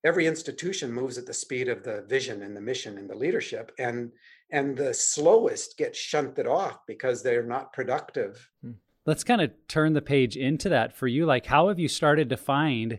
Every 0.04 0.26
institution 0.26 0.92
moves 0.92 1.18
at 1.18 1.26
the 1.26 1.34
speed 1.34 1.68
of 1.68 1.82
the 1.82 2.02
vision 2.08 2.42
and 2.42 2.56
the 2.56 2.60
mission 2.60 2.98
and 2.98 3.10
the 3.10 3.16
leadership. 3.16 3.72
And 3.78 4.12
and 4.50 4.76
the 4.76 4.94
slowest 4.94 5.76
get 5.76 5.94
shunted 5.94 6.46
off 6.46 6.86
because 6.86 7.22
they're 7.22 7.42
not 7.42 7.72
productive. 7.72 8.50
Hmm. 8.62 8.72
Let's 9.04 9.24
kind 9.24 9.40
of 9.40 9.50
turn 9.68 9.94
the 9.94 10.02
page 10.02 10.36
into 10.36 10.68
that 10.68 10.94
for 10.94 11.06
you. 11.06 11.24
Like, 11.24 11.46
how 11.46 11.68
have 11.68 11.78
you 11.78 11.88
started 11.88 12.28
to 12.30 12.36
find? 12.36 12.98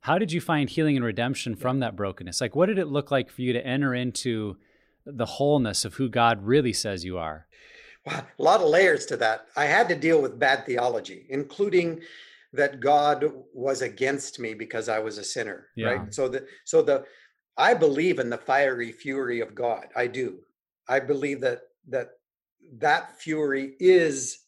How 0.00 0.18
did 0.18 0.32
you 0.32 0.40
find 0.40 0.68
healing 0.68 0.96
and 0.96 1.04
redemption 1.04 1.56
from 1.56 1.80
that 1.80 1.96
brokenness? 1.96 2.40
Like, 2.40 2.54
what 2.54 2.66
did 2.66 2.78
it 2.78 2.88
look 2.88 3.10
like 3.10 3.30
for 3.30 3.42
you 3.42 3.52
to 3.52 3.66
enter 3.66 3.94
into 3.94 4.56
the 5.06 5.26
wholeness 5.26 5.84
of 5.84 5.94
who 5.94 6.08
God 6.08 6.44
really 6.44 6.72
says 6.72 7.04
you 7.04 7.18
are? 7.18 7.46
Wow, 8.06 8.26
a 8.38 8.42
lot 8.42 8.60
of 8.60 8.68
layers 8.68 9.06
to 9.06 9.16
that. 9.18 9.46
I 9.56 9.64
had 9.64 9.88
to 9.88 9.96
deal 9.96 10.20
with 10.20 10.38
bad 10.38 10.66
theology, 10.66 11.26
including 11.30 12.02
that 12.52 12.80
God 12.80 13.32
was 13.52 13.82
against 13.82 14.38
me 14.38 14.54
because 14.54 14.88
I 14.88 14.98
was 14.98 15.18
a 15.18 15.24
sinner. 15.24 15.68
Yeah. 15.74 15.86
Right. 15.88 16.14
So 16.14 16.28
the 16.28 16.46
so 16.64 16.82
the 16.82 17.04
I 17.56 17.74
believe 17.74 18.18
in 18.18 18.30
the 18.30 18.38
fiery 18.38 18.92
fury 18.92 19.40
of 19.40 19.54
God. 19.54 19.86
I 19.96 20.06
do. 20.06 20.38
I 20.88 21.00
believe 21.00 21.40
that 21.40 21.62
that 21.88 22.10
that 22.78 23.18
fury 23.18 23.74
is 23.80 24.43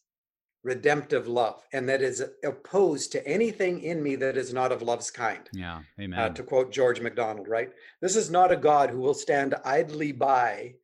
redemptive 0.67 1.29
love 1.29 1.63
and 1.71 1.87
that 1.87 2.01
is 2.01 2.21
opposed 2.43 3.09
to 3.13 3.25
anything 3.25 3.81
in 3.81 4.03
me 4.03 4.15
that 4.17 4.35
is 4.35 4.53
not 4.53 4.73
of 4.73 4.81
love's 4.81 5.09
kind. 5.09 5.49
Yeah. 5.53 5.77
Uh, 5.77 6.01
amen. 6.01 6.19
Uh, 6.19 6.29
to 6.29 6.43
quote 6.43 6.71
George 6.71 6.99
MacDonald, 6.99 7.47
right? 7.47 7.71
This 8.01 8.17
is 8.17 8.29
not 8.29 8.51
a 8.51 8.57
God 8.57 8.89
who 8.89 8.99
will 8.99 9.13
stand 9.13 9.55
idly 9.63 10.11
by 10.11 10.75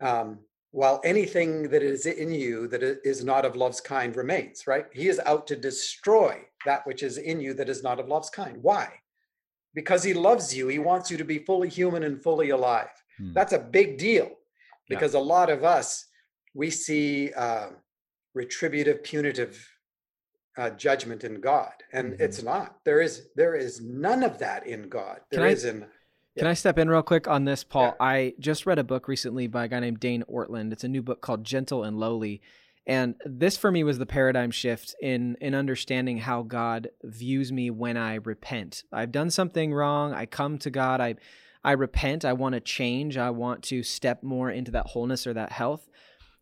um, 0.00 0.38
while 0.70 1.02
anything 1.04 1.68
that 1.68 1.82
is 1.82 2.06
in 2.06 2.32
you 2.32 2.66
that 2.68 2.82
is 2.82 3.22
not 3.22 3.44
of 3.44 3.56
love's 3.56 3.80
kind 3.80 4.16
remains, 4.16 4.66
right? 4.66 4.86
He 4.92 5.08
is 5.08 5.20
out 5.26 5.46
to 5.48 5.56
destroy 5.56 6.40
that 6.64 6.86
which 6.86 7.02
is 7.02 7.18
in 7.18 7.40
you 7.40 7.52
that 7.54 7.68
is 7.68 7.82
not 7.82 8.00
of 8.00 8.08
love's 8.08 8.30
kind. 8.30 8.56
Why? 8.62 8.88
Because 9.74 10.02
he 10.02 10.14
loves 10.14 10.56
you. 10.56 10.68
He 10.68 10.78
wants 10.78 11.10
you 11.10 11.18
to 11.18 11.24
be 11.24 11.38
fully 11.38 11.68
human 11.68 12.04
and 12.04 12.22
fully 12.22 12.50
alive. 12.50 12.88
Hmm. 13.18 13.34
That's 13.34 13.52
a 13.52 13.58
big 13.58 13.98
deal 13.98 14.30
because 14.88 15.12
yeah. 15.12 15.20
a 15.20 15.28
lot 15.36 15.50
of 15.50 15.62
us, 15.62 16.06
we 16.54 16.70
see 16.70 17.32
uh, 17.34 17.68
retributive, 18.34 19.02
punitive 19.02 19.68
uh, 20.56 20.70
judgment 20.70 21.24
in 21.24 21.40
God, 21.40 21.72
and 21.92 22.12
mm-hmm. 22.12 22.22
it's 22.22 22.42
not. 22.42 22.76
There 22.84 23.00
is 23.00 23.28
there 23.36 23.54
is 23.54 23.80
none 23.80 24.22
of 24.22 24.38
that 24.38 24.66
in 24.66 24.88
God. 24.88 25.20
There 25.30 25.40
Can 25.40 25.48
is 25.48 25.64
I, 25.64 25.68
in 25.68 25.86
can 26.36 26.46
I 26.46 26.54
step 26.54 26.78
in 26.78 26.88
real 26.88 27.02
quick 27.02 27.28
on 27.28 27.44
this, 27.44 27.62
Paul? 27.62 27.94
Yeah. 28.00 28.06
I 28.06 28.34
just 28.38 28.64
read 28.64 28.78
a 28.78 28.84
book 28.84 29.06
recently 29.06 29.46
by 29.48 29.64
a 29.64 29.68
guy 29.68 29.80
named 29.80 30.00
Dane 30.00 30.24
Ortlund 30.32 30.72
It's 30.72 30.84
a 30.84 30.88
new 30.88 31.02
book 31.02 31.20
called 31.20 31.44
Gentle 31.44 31.84
and 31.84 31.98
Lowly. 31.98 32.40
And 32.86 33.14
this 33.24 33.56
for 33.56 33.70
me 33.70 33.84
was 33.84 33.98
the 33.98 34.06
paradigm 34.06 34.50
shift 34.50 34.94
in 35.00 35.36
in 35.40 35.54
understanding 35.54 36.18
how 36.18 36.42
God 36.42 36.88
views 37.04 37.52
me 37.52 37.70
when 37.70 37.96
I 37.96 38.14
repent. 38.14 38.82
I've 38.92 39.12
done 39.12 39.30
something 39.30 39.72
wrong. 39.72 40.12
I 40.12 40.26
come 40.26 40.58
to 40.58 40.70
God. 40.70 41.00
I 41.00 41.14
I 41.62 41.72
repent. 41.72 42.24
I 42.24 42.32
want 42.32 42.54
to 42.54 42.60
change. 42.60 43.16
I 43.16 43.30
want 43.30 43.62
to 43.64 43.82
step 43.82 44.22
more 44.22 44.50
into 44.50 44.72
that 44.72 44.88
wholeness 44.88 45.26
or 45.26 45.34
that 45.34 45.52
health. 45.52 45.88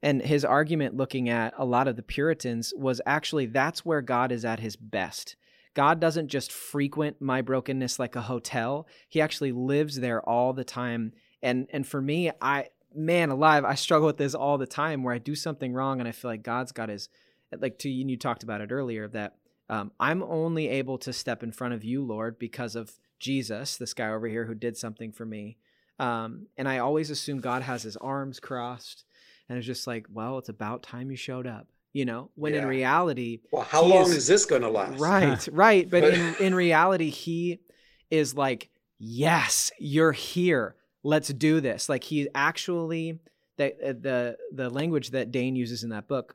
And 0.03 0.23
his 0.23 0.45
argument 0.45 0.97
looking 0.97 1.29
at 1.29 1.53
a 1.59 1.65
lot 1.65 1.89
of 1.89 1.97
the 1.97 2.03
Puritans 2.03 2.73
was 2.77 3.01
actually 3.05 3.47
that's 3.47 3.85
where 3.85 4.01
God 4.01 4.33
is 4.33 4.45
at 4.45 4.61
his 4.61 4.77
best. 4.77 5.37
God 5.75 6.01
doesn't 6.01 6.29
just 6.29 6.51
frequent 6.51 7.21
my 7.21 7.43
brokenness 7.43 7.99
like 7.99 8.17
a 8.17 8.23
hotel. 8.23 8.87
He 9.09 9.21
actually 9.21 9.53
lives 9.53 10.01
there 10.01 10.21
all 10.27 10.53
the 10.53 10.65
time. 10.65 11.13
And 11.43 11.69
and 11.73 11.87
for 11.87 12.01
me, 12.01 12.31
I 12.41 12.69
man 12.95 13.31
alive, 13.31 13.65
I 13.65 13.75
struggle 13.75 14.07
with 14.07 14.17
this 14.17 14.35
all 14.35 14.59
the 14.59 14.67
time 14.67 15.03
where 15.03 15.15
I 15.15 15.19
do 15.19 15.35
something 15.35 15.73
wrong 15.73 16.01
and 16.01 16.09
I 16.09 16.13
feel 16.13 16.31
like 16.31 16.43
God's 16.43 16.73
got 16.73 16.89
his 16.89 17.09
like 17.57 17.79
to 17.81 17.91
you, 17.91 18.07
you 18.07 18.17
talked 18.17 18.43
about 18.43 18.61
it 18.61 18.73
earlier 18.73 19.09
that 19.09 19.37
um, 19.69 19.93
I'm 20.01 20.23
only 20.23 20.69
able 20.69 20.99
to 20.99 21.13
step 21.13 21.43
in 21.43 21.53
front 21.53 21.75
of 21.75 21.85
you, 21.85 22.05
Lord, 22.05 22.39
because 22.39 22.75
of 22.75 22.93
Jesus, 23.21 23.77
this 23.77 23.95
guy 23.95 24.09
over 24.09 24.27
here 24.27 24.47
who 24.47 24.55
did 24.55 24.77
something 24.77 25.13
for 25.13 25.25
me. 25.25 25.59
Um, 25.99 26.47
and 26.57 26.69
I 26.69 26.79
always 26.79 27.11
assume 27.11 27.41
God 27.41 27.63
has 27.63 27.83
his 27.83 27.97
arms 27.99 28.41
crossed 28.41 29.05
and 29.51 29.59
it's 29.59 29.67
just 29.67 29.87
like, 29.87 30.07
well, 30.11 30.39
it's 30.39 30.49
about 30.49 30.83
time 30.83 31.11
you 31.11 31.17
showed 31.19 31.47
up 31.47 31.67
you 31.93 32.05
know? 32.05 32.31
When 32.37 32.55
yeah. 32.55 32.61
in 32.61 32.69
reality 32.69 33.41
well 33.51 33.63
how 33.63 33.83
long 33.83 34.03
is, 34.03 34.19
is 34.19 34.27
this 34.29 34.45
going 34.45 34.63
to 34.63 34.71
last? 34.71 35.01
Right 35.01 35.49
right 35.53 35.91
but 35.91 36.05
in, 36.05 36.37
in 36.37 36.55
reality 36.55 37.11
he 37.11 37.61
is 38.11 38.35
like 38.35 38.71
yes 38.99 39.71
you're 39.79 40.13
here. 40.13 40.77
Let's 41.03 41.29
do 41.31 41.61
this. 41.61 41.89
Like 41.89 42.05
he 42.05 42.29
actually 42.35 43.19
the 43.61 43.75
uh, 43.91 43.93
the 44.01 44.37
the 44.53 44.71
language 44.71 45.11
that 45.11 45.31
dane 45.31 45.55
uses 45.55 45.85
in 45.85 45.91
that 45.91 46.09
book 46.09 46.35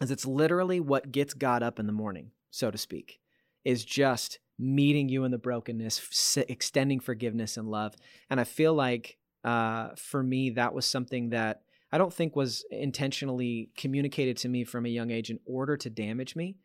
is 0.00 0.10
it's 0.10 0.26
literally 0.26 0.78
what 0.78 1.10
gets 1.10 1.32
god 1.32 1.62
up 1.62 1.78
in 1.78 1.86
the 1.86 1.92
morning 1.92 2.30
so 2.50 2.70
to 2.70 2.76
speak 2.76 3.18
is 3.64 3.84
just 3.84 4.38
meeting 4.58 5.08
you 5.08 5.24
in 5.24 5.30
the 5.30 5.38
brokenness 5.38 6.36
extending 6.48 7.00
forgiveness 7.00 7.56
and 7.56 7.68
love 7.68 7.94
and 8.28 8.38
i 8.38 8.44
feel 8.44 8.74
like 8.74 9.16
uh, 9.42 9.88
for 9.96 10.22
me 10.22 10.50
that 10.50 10.74
was 10.74 10.84
something 10.84 11.30
that 11.30 11.62
I 11.92 11.98
don't 11.98 12.12
think 12.12 12.36
was 12.36 12.64
intentionally 12.70 13.70
communicated 13.76 14.36
to 14.38 14.48
me 14.48 14.64
from 14.64 14.86
a 14.86 14.90
young 14.90 15.10
age 15.10 15.30
in 15.30 15.40
order 15.44 15.76
to 15.76 15.90
damage 15.90 16.36
me. 16.36 16.56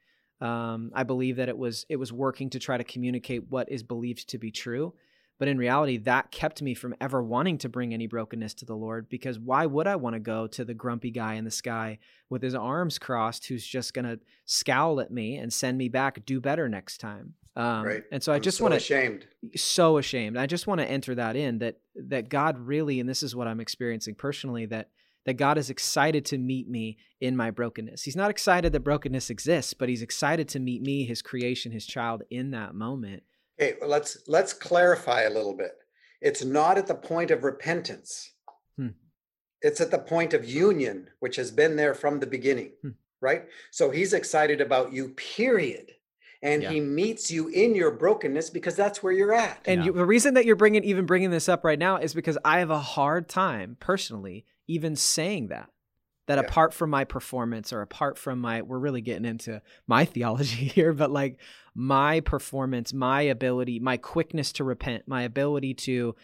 Um, 0.42 0.92
I 0.94 1.04
believe 1.04 1.38
that 1.38 1.50
it 1.50 1.58
was 1.58 1.86
it 1.90 1.96
was 1.96 2.12
working 2.12 2.50
to 2.52 2.60
try 2.60 2.78
to 2.78 2.84
communicate 2.84 3.50
what 3.50 3.72
is 3.72 3.84
believed 3.84 4.30
to 4.30 4.38
be 4.38 4.52
true, 4.52 4.94
but 5.40 5.48
in 5.48 5.58
reality, 5.58 5.98
that 5.98 6.32
kept 6.32 6.62
me 6.62 6.74
from 6.74 6.96
ever 7.02 7.24
wanting 7.24 7.58
to 7.60 7.70
bring 7.70 7.94
any 7.94 8.08
brokenness 8.08 8.54
to 8.56 8.66
the 8.66 8.76
Lord. 8.76 9.10
Because 9.10 9.40
why 9.40 9.66
would 9.66 9.88
I 9.88 9.96
want 9.96 10.14
to 10.16 10.20
go 10.20 10.48
to 10.48 10.66
the 10.66 10.74
grumpy 10.74 11.12
guy 11.12 11.36
in 11.36 11.46
the 11.46 11.52
sky 11.52 12.00
with 12.30 12.42
his 12.42 12.56
arms 12.56 13.00
crossed, 13.00 13.48
who's 13.48 13.66
just 13.66 13.94
gonna 13.94 14.20
scowl 14.46 15.00
at 15.00 15.12
me 15.12 15.38
and 15.38 15.52
send 15.52 15.78
me 15.78 15.90
back, 15.90 16.26
do 16.26 16.40
better 16.40 16.70
next 16.70 17.00
time? 17.00 17.36
Um, 17.58 17.86
right. 17.86 18.04
And 18.12 18.22
so 18.22 18.34
I 18.34 18.40
just 18.40 18.58
so 18.58 18.66
want 18.66 18.74
to 18.74 18.78
ashamed, 18.78 19.28
so 19.56 19.98
ashamed. 19.98 20.38
I 20.38 20.46
just 20.46 20.68
want 20.68 20.82
to 20.82 20.90
enter 20.90 21.16
that 21.16 21.36
in 21.36 21.60
that 21.60 21.78
that 22.08 22.30
God 22.30 22.60
really, 22.60 23.00
and 23.00 23.08
this 23.08 23.24
is 23.24 23.36
what 23.36 23.48
I'm 23.48 23.62
experiencing 23.62 24.16
personally, 24.16 24.66
that 24.68 24.90
that 25.26 25.34
God 25.34 25.58
is 25.58 25.70
excited 25.70 26.26
to 26.26 26.38
meet 26.38 26.70
me 26.70 26.98
in 27.20 27.36
my 27.36 27.52
brokenness. 27.52 28.04
He's 28.04 28.16
not 28.16 28.30
excited 28.30 28.72
that 28.74 28.82
brokenness 28.82 29.30
exists, 29.30 29.74
but 29.74 29.90
he's 29.90 30.02
excited 30.02 30.48
to 30.50 30.60
meet 30.60 30.82
me, 30.82 31.06
his 31.06 31.22
creation, 31.22 31.72
his 31.72 31.86
child 31.86 32.24
in 32.30 32.52
that 32.52 32.76
moment. 32.76 33.24
Okay, 33.60 33.76
well, 33.80 33.90
let's 33.90 34.18
let's 34.28 34.54
clarify 34.54 35.22
a 35.22 35.30
little 35.30 35.56
bit. 35.56 35.72
It's 36.22 36.44
not 36.44 36.78
at 36.78 36.88
the 36.88 36.96
point 36.96 37.32
of 37.32 37.44
repentance. 37.44 38.32
Hmm. 38.78 38.90
It's 39.62 39.82
at 39.82 39.92
the 39.92 40.00
point 40.00 40.34
of 40.34 40.46
union, 40.46 41.10
which 41.20 41.38
has 41.38 41.52
been 41.52 41.76
there 41.76 41.94
from 41.94 42.20
the 42.20 42.28
beginning, 42.28 42.72
hmm. 42.82 42.90
right? 43.22 43.46
So 43.72 43.92
he's 43.92 44.14
excited 44.14 44.62
about 44.62 44.94
you, 44.94 45.10
period 45.10 45.92
and 46.46 46.62
yeah. 46.62 46.70
he 46.70 46.80
meets 46.80 47.32
you 47.32 47.48
in 47.48 47.74
your 47.74 47.90
brokenness 47.90 48.52
because 48.52 48.76
that's 48.76 49.02
where 49.02 49.12
you're 49.12 49.34
at. 49.34 49.60
And 49.66 49.82
yeah. 49.82 49.86
you, 49.88 49.94
the 49.94 50.06
reason 50.06 50.36
that 50.36 50.46
you're 50.46 50.56
bringing 50.56 50.84
even 50.84 51.08
bringing 51.08 51.32
this 51.32 51.50
up 51.50 51.64
right 51.64 51.80
now 51.80 51.98
is 51.98 52.14
because 52.14 52.38
I 52.46 52.60
have 52.60 52.70
a 52.70 52.80
hard 52.80 53.28
time 53.28 53.78
personally 53.80 54.46
even 54.68 54.95
saying 54.95 55.47
that 55.47 55.70
that 56.28 56.36
yeah. 56.36 56.41
apart 56.41 56.74
from 56.74 56.89
my 56.89 57.03
performance 57.03 57.72
or 57.72 57.82
apart 57.82 58.18
from 58.18 58.39
my 58.39 58.61
we're 58.61 58.80
really 58.80 59.01
getting 59.01 59.26
into 59.26 59.61
my 59.88 60.05
theology 60.05 60.66
here 60.68 60.93
but 60.93 61.11
like 61.11 61.39
my 61.74 62.20
performance 62.22 62.93
my 62.93 63.22
ability 63.22 63.80
my 63.80 63.97
quickness 63.97 64.51
to 64.53 64.63
repent 64.63 65.03
my 65.07 65.24
ability 65.24 65.74
to 65.74 66.16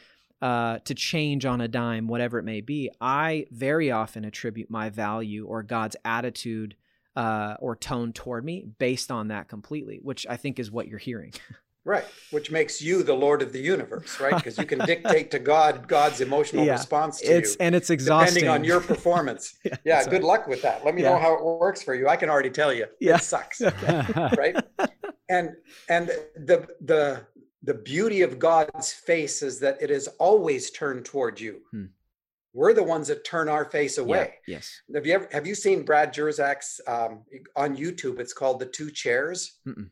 uh, 0.41 0.79
to 0.85 0.95
change 0.95 1.45
on 1.45 1.61
a 1.61 1.67
dime 1.67 2.07
whatever 2.07 2.39
it 2.39 2.43
may 2.43 2.61
be 2.61 2.89
i 2.99 3.45
very 3.51 3.91
often 3.91 4.25
attribute 4.25 4.71
my 4.71 4.89
value 4.89 5.45
or 5.45 5.61
god's 5.61 5.95
attitude 6.03 6.75
uh, 7.15 7.55
or 7.59 7.75
tone 7.75 8.13
toward 8.13 8.43
me 8.43 8.65
based 8.79 9.11
on 9.11 9.27
that 9.27 9.47
completely 9.47 9.99
which 10.01 10.25
i 10.29 10.37
think 10.37 10.57
is 10.57 10.71
what 10.71 10.87
you're 10.87 10.97
hearing 10.97 11.31
Right, 11.83 12.05
which 12.29 12.51
makes 12.51 12.79
you 12.79 13.01
the 13.01 13.15
Lord 13.15 13.41
of 13.41 13.53
the 13.53 13.59
universe, 13.59 14.19
right? 14.19 14.35
Because 14.35 14.55
you 14.59 14.65
can 14.65 14.79
dictate 14.85 15.31
to 15.31 15.39
God 15.39 15.87
God's 15.87 16.21
emotional 16.21 16.63
yeah, 16.63 16.73
response 16.73 17.21
to 17.21 17.25
it's, 17.25 17.51
you, 17.51 17.57
and 17.59 17.73
it's 17.73 17.89
exhausting 17.89 18.43
depending 18.43 18.49
on 18.49 18.63
your 18.63 18.79
performance. 18.93 19.55
yeah, 19.65 19.77
yeah 19.83 20.07
good 20.07 20.23
luck 20.23 20.47
with 20.47 20.61
that. 20.61 20.85
Let 20.85 20.93
me 20.93 21.01
yeah. 21.01 21.09
know 21.09 21.17
how 21.17 21.33
it 21.33 21.43
works 21.43 21.81
for 21.81 21.95
you. 21.95 22.07
I 22.07 22.17
can 22.17 22.29
already 22.29 22.51
tell 22.51 22.71
you, 22.71 22.85
yeah. 22.99 23.15
it 23.15 23.23
sucks, 23.23 23.61
right? 24.37 24.55
And 25.29 25.55
and 25.89 26.09
the 26.35 26.67
the 26.81 27.25
the 27.63 27.73
beauty 27.73 28.21
of 28.21 28.37
God's 28.37 28.93
face 28.93 29.41
is 29.41 29.59
that 29.61 29.81
it 29.81 29.89
is 29.89 30.07
always 30.19 30.69
turned 30.69 31.05
toward 31.05 31.39
you. 31.39 31.61
Hmm. 31.71 31.85
We're 32.53 32.73
the 32.73 32.83
ones 32.83 33.07
that 33.07 33.25
turn 33.25 33.49
our 33.49 33.65
face 33.65 33.97
away. 33.97 34.35
yes. 34.45 34.69
Have 34.93 35.07
you 35.07 35.13
ever 35.13 35.29
have 35.31 35.47
you 35.47 35.55
seen 35.55 35.83
Brad 35.83 36.13
Jersak's 36.13 36.79
um, 36.85 37.23
on 37.55 37.75
YouTube? 37.75 38.19
It's 38.19 38.33
called 38.33 38.59
The 38.59 38.67
Two 38.67 38.91
Chairs. 38.91 39.57
Mm-mm. 39.67 39.89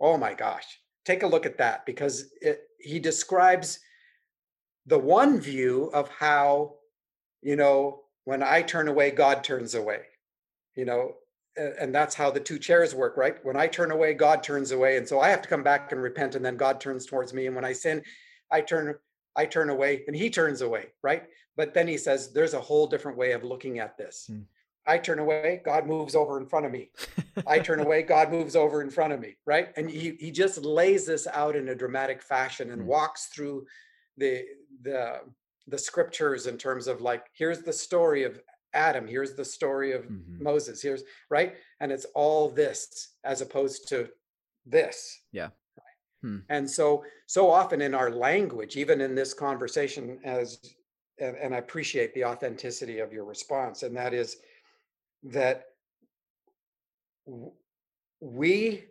Oh 0.00 0.16
my 0.16 0.32
gosh 0.32 0.80
take 1.06 1.22
a 1.22 1.26
look 1.26 1.46
at 1.46 1.58
that 1.58 1.86
because 1.86 2.30
it, 2.42 2.62
he 2.78 2.98
describes 2.98 3.78
the 4.86 4.98
one 4.98 5.40
view 5.40 5.90
of 5.94 6.08
how, 6.10 6.74
you 7.42 7.56
know, 7.56 8.02
when 8.24 8.42
I 8.42 8.60
turn 8.62 8.88
away, 8.88 9.12
God 9.12 9.42
turns 9.42 9.74
away. 9.74 10.00
You 10.74 10.84
know, 10.84 11.12
and 11.56 11.94
that's 11.94 12.14
how 12.14 12.30
the 12.30 12.40
two 12.40 12.58
chairs 12.58 12.94
work, 12.94 13.16
right? 13.16 13.42
When 13.44 13.56
I 13.56 13.66
turn 13.66 13.90
away, 13.90 14.12
God 14.12 14.42
turns 14.42 14.72
away, 14.72 14.98
and 14.98 15.08
so 15.08 15.20
I 15.20 15.30
have 15.30 15.40
to 15.42 15.48
come 15.48 15.62
back 15.62 15.90
and 15.92 16.02
repent, 16.02 16.34
and 16.34 16.44
then 16.44 16.56
God 16.56 16.80
turns 16.80 17.06
towards 17.06 17.32
me. 17.32 17.46
And 17.46 17.56
when 17.56 17.64
I 17.64 17.72
sin, 17.72 18.02
I 18.50 18.60
turn 18.60 18.94
I 19.36 19.46
turn 19.46 19.70
away, 19.70 20.04
and 20.06 20.16
He 20.16 20.28
turns 20.28 20.60
away, 20.60 20.86
right? 21.02 21.24
But 21.56 21.72
then 21.72 21.88
He 21.88 21.96
says, 21.96 22.32
"There's 22.32 22.54
a 22.54 22.60
whole 22.60 22.86
different 22.86 23.16
way 23.16 23.32
of 23.32 23.42
looking 23.42 23.78
at 23.78 23.96
this." 23.96 24.26
Hmm. 24.28 24.40
I 24.86 24.98
turn 24.98 25.18
away, 25.18 25.60
God 25.64 25.86
moves 25.86 26.14
over 26.14 26.38
in 26.38 26.46
front 26.46 26.66
of 26.66 26.72
me. 26.72 26.90
I 27.46 27.58
turn 27.58 27.80
away, 27.80 28.02
God 28.16 28.30
moves 28.30 28.54
over 28.54 28.82
in 28.82 28.90
front 28.90 29.12
of 29.12 29.20
me, 29.20 29.36
right? 29.44 29.68
And 29.76 29.90
he 29.90 30.16
he 30.18 30.30
just 30.30 30.58
lays 30.64 31.06
this 31.06 31.26
out 31.26 31.56
in 31.56 31.68
a 31.68 31.74
dramatic 31.74 32.22
fashion 32.22 32.70
and 32.70 32.82
mm. 32.82 32.86
walks 32.86 33.26
through 33.26 33.66
the 34.16 34.44
the 34.82 35.20
the 35.68 35.78
scriptures 35.78 36.46
in 36.46 36.56
terms 36.56 36.86
of 36.86 37.00
like 37.00 37.26
here's 37.32 37.62
the 37.62 37.72
story 37.72 38.22
of 38.22 38.40
Adam, 38.74 39.06
here's 39.06 39.34
the 39.34 39.44
story 39.44 39.92
of 39.92 40.02
mm-hmm. 40.02 40.42
Moses, 40.42 40.82
here's 40.82 41.02
right? 41.30 41.54
And 41.80 41.90
it's 41.90 42.06
all 42.14 42.48
this 42.48 43.14
as 43.24 43.40
opposed 43.40 43.88
to 43.88 44.08
this. 44.64 45.20
Yeah. 45.32 45.48
Hmm. 46.22 46.38
And 46.48 46.70
so 46.70 47.04
so 47.26 47.50
often 47.50 47.80
in 47.82 47.94
our 47.94 48.10
language, 48.10 48.76
even 48.76 49.00
in 49.00 49.14
this 49.14 49.34
conversation 49.34 50.18
as 50.24 50.74
and, 51.18 51.36
and 51.36 51.54
I 51.54 51.58
appreciate 51.58 52.14
the 52.14 52.24
authenticity 52.24 52.98
of 52.98 53.12
your 53.12 53.24
response, 53.24 53.82
and 53.82 53.96
that 53.96 54.14
is 54.14 54.36
that 55.32 55.66
we 58.20 58.84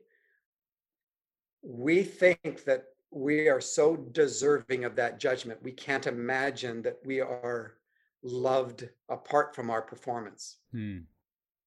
we 1.63 2.03
think 2.03 2.63
that 2.65 2.85
we 3.11 3.47
are 3.47 3.61
so 3.61 3.95
deserving 3.95 4.83
of 4.83 4.95
that 4.95 5.19
judgment 5.19 5.63
we 5.63 5.71
can't 5.71 6.07
imagine 6.07 6.81
that 6.81 6.99
we 7.05 7.21
are 7.21 7.75
loved 8.21 8.89
apart 9.09 9.55
from 9.55 9.69
our 9.69 9.81
performance 9.81 10.57
hmm. 10.71 10.99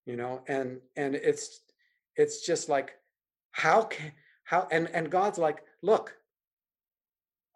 you 0.06 0.16
know 0.16 0.42
and 0.46 0.78
and 0.96 1.14
it's 1.14 1.60
it's 2.16 2.44
just 2.46 2.68
like 2.68 2.92
how 3.52 3.82
can 3.82 4.12
how 4.44 4.68
and 4.70 4.88
and 4.92 5.10
god's 5.10 5.38
like 5.38 5.64
look 5.82 6.14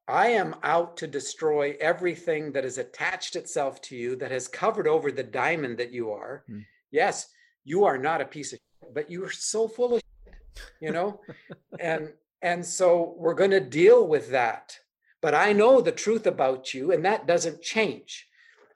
i 0.08 0.28
am 0.28 0.54
out 0.62 0.96
to 0.96 1.06
destroy 1.06 1.76
everything 1.80 2.50
that 2.52 2.64
has 2.64 2.78
attached 2.78 3.36
itself 3.36 3.80
to 3.80 3.96
you 3.96 4.16
that 4.16 4.30
has 4.30 4.48
covered 4.48 4.88
over 4.88 5.12
the 5.12 5.22
diamond 5.22 5.76
that 5.76 5.92
you 5.92 6.10
are 6.10 6.44
hmm. 6.48 6.60
Yes 6.92 7.28
you 7.64 7.84
are 7.84 7.98
not 7.98 8.20
a 8.20 8.24
piece 8.24 8.52
of 8.52 8.58
shit, 8.58 8.94
but 8.94 9.10
you 9.10 9.24
are 9.24 9.30
so 9.30 9.66
full 9.66 9.94
of 9.94 10.02
shit, 10.24 10.34
you 10.80 10.92
know 10.92 11.20
and 11.80 12.12
and 12.42 12.66
so 12.66 13.14
we're 13.16 13.34
going 13.34 13.52
to 13.52 13.60
deal 13.60 14.06
with 14.06 14.30
that. 14.30 14.76
But 15.20 15.34
I 15.34 15.52
know 15.52 15.80
the 15.80 15.92
truth 15.92 16.26
about 16.26 16.74
you, 16.74 16.90
and 16.90 17.04
that 17.04 17.28
doesn't 17.28 17.62
change. 17.62 18.26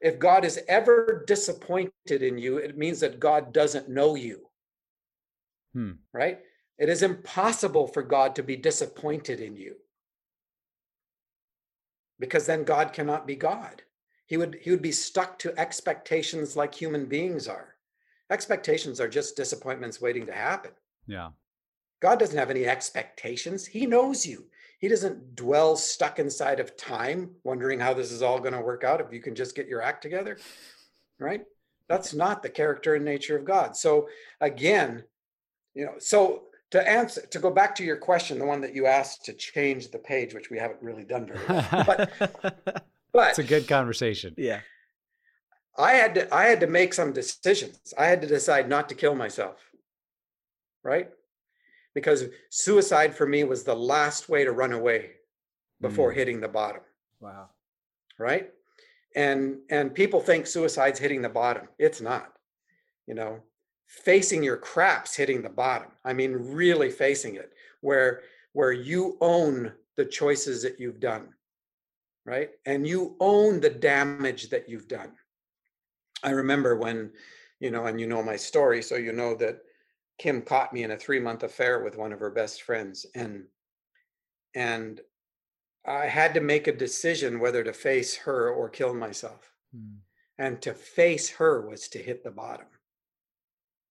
If 0.01 0.21
God 0.21 0.45
is 0.45 0.61
ever 0.69 1.25
disappointed 1.27 2.23
in 2.23 2.39
you, 2.39 2.59
it 2.59 2.79
means 2.79 3.01
that 3.01 3.19
God 3.19 3.53
doesn't 3.53 3.89
know 3.89 4.14
you. 4.14 4.47
Hmm. 5.75 5.93
Right? 6.12 6.39
It 6.79 6.89
is 6.89 7.03
impossible 7.03 7.89
for 7.89 8.03
God 8.03 8.37
to 8.37 8.43
be 8.43 8.57
disappointed 8.57 9.41
in 9.41 9.57
you. 9.57 9.75
Because 12.21 12.47
then 12.47 12.62
God 12.64 12.93
cannot 12.93 13.27
be 13.27 13.35
God. 13.35 13.83
He 14.27 14.37
would 14.37 14.59
he 14.62 14.71
would 14.71 14.83
be 14.83 14.93
stuck 14.93 15.39
to 15.41 15.59
expectations 15.59 16.57
like 16.57 16.75
human 16.75 17.07
beings 17.07 17.49
are. 17.49 17.76
Expectations 18.31 19.01
are 19.01 19.09
just 19.09 19.37
disappointments 19.37 20.01
waiting 20.01 20.27
to 20.27 20.33
happen. 20.33 20.72
Yeah. 21.07 21.31
God 22.01 22.18
doesn't 22.18 22.39
have 22.39 22.51
any 22.51 22.66
expectations. 22.66 23.66
He 23.66 23.87
knows 23.87 24.27
you. 24.27 24.47
He 24.79 24.89
doesn't 24.89 25.35
dwell 25.35 25.77
stuck 25.77 26.18
inside 26.18 26.61
of 26.61 26.77
time, 26.77 27.31
wondering 27.45 27.81
how 27.81 27.95
this 27.95 28.12
is 28.12 28.22
all 28.22 28.39
going 28.39 28.53
to 28.53 28.61
work 28.61 28.85
out 28.85 29.01
if 29.01 29.12
you 29.12 29.20
can 29.20 29.35
just 29.35 29.57
get 29.57 29.68
your 29.68 29.81
act 29.81 30.03
together. 30.03 30.39
Right? 31.18 31.43
That's 31.89 32.12
not 32.12 32.43
the 32.43 32.51
character 32.51 32.95
and 32.95 33.05
nature 33.05 33.37
of 33.37 33.45
God. 33.45 33.77
So, 33.77 34.09
again, 34.41 35.05
you 35.74 35.87
know, 35.87 35.95
so 35.99 36.45
to 36.72 36.89
answer, 36.89 37.24
to 37.27 37.39
go 37.39 37.51
back 37.51 37.74
to 37.77 37.85
your 37.85 37.97
question, 37.97 38.39
the 38.39 38.47
one 38.47 38.61
that 38.61 38.74
you 38.74 38.87
asked 38.87 39.24
to 39.27 39.33
change 39.33 39.91
the 39.91 39.99
page, 39.99 40.35
which 40.35 40.51
we 40.51 40.59
haven't 40.59 40.83
really 40.83 41.05
done 41.05 41.27
very 41.27 41.41
well, 41.49 41.85
but, 41.87 42.12
but 43.12 43.31
it's 43.31 43.39
a 43.39 43.45
good 43.45 43.68
conversation. 43.68 44.35
Yeah. 44.37 44.61
I 45.79 45.93
had 45.93 46.14
to, 46.14 46.35
I 46.35 46.45
had 46.45 46.61
to 46.61 46.66
make 46.66 46.95
some 46.95 47.12
decisions. 47.12 47.95
I 47.99 48.07
had 48.07 48.20
to 48.22 48.27
decide 48.27 48.68
not 48.68 48.89
to 48.89 48.95
kill 48.95 49.14
myself. 49.14 49.57
Right 50.83 51.11
because 51.97 52.27
suicide 52.51 53.14
for 53.14 53.27
me 53.27 53.43
was 53.43 53.64
the 53.64 53.74
last 53.74 54.29
way 54.29 54.45
to 54.45 54.53
run 54.53 54.74
away 54.74 55.12
before 55.81 56.12
mm. 56.12 56.14
hitting 56.14 56.41
the 56.41 56.47
bottom. 56.47 56.83
Wow. 57.20 57.49
Right? 58.18 58.51
And 59.16 59.61
and 59.70 59.95
people 59.95 60.20
think 60.20 60.47
suicide's 60.47 60.99
hitting 60.99 61.22
the 61.22 61.31
bottom. 61.31 61.68
It's 61.79 62.03
not. 62.03 62.31
You 63.07 63.14
know, 63.14 63.41
facing 63.87 64.43
your 64.43 64.59
craps 64.59 65.16
hitting 65.16 65.41
the 65.41 65.49
bottom. 65.49 65.89
I 66.05 66.12
mean 66.12 66.33
really 66.33 66.91
facing 66.91 67.37
it 67.37 67.51
where 67.81 68.20
where 68.53 68.72
you 68.72 69.16
own 69.22 69.72
the 69.97 70.05
choices 70.05 70.62
that 70.64 70.79
you've 70.79 71.01
done. 71.01 71.31
Right? 72.27 72.51
And 72.66 72.87
you 72.87 73.16
own 73.20 73.61
the 73.61 73.70
damage 73.70 74.51
that 74.51 74.68
you've 74.68 74.89
done. 74.89 75.12
I 76.23 76.31
remember 76.31 76.77
when, 76.77 77.12
you 77.61 77.71
know, 77.71 77.87
and 77.87 78.01
you 78.01 78.07
know 78.07 78.23
my 78.23 78.37
story 78.37 78.83
so 78.83 78.97
you 78.97 79.12
know 79.12 79.35
that 79.37 79.61
Kim 80.19 80.43
caught 80.43 80.73
me 80.73 80.83
in 80.83 80.93
a 80.93 80.97
three 80.97 81.21
month 81.21 81.43
affair 81.43 81.83
with 81.83 81.97
one 81.97 82.12
of 82.12 82.21
her 82.21 82.31
best 82.31 82.62
friends. 82.62 83.07
And 83.14 83.45
and 84.55 85.01
I 85.87 86.07
had 86.07 86.35
to 86.35 86.41
make 86.41 86.67
a 86.67 86.73
decision 86.73 87.39
whether 87.39 87.62
to 87.62 87.73
face 87.73 88.17
her 88.17 88.51
or 88.51 88.69
kill 88.69 88.95
myself. 88.95 89.53
Hmm. 89.75 89.99
And 90.39 90.61
to 90.62 90.75
face 90.75 91.31
her 91.31 91.67
was 91.67 91.89
to 91.89 91.99
hit 91.99 92.25
the 92.25 92.31
bottom 92.31 92.67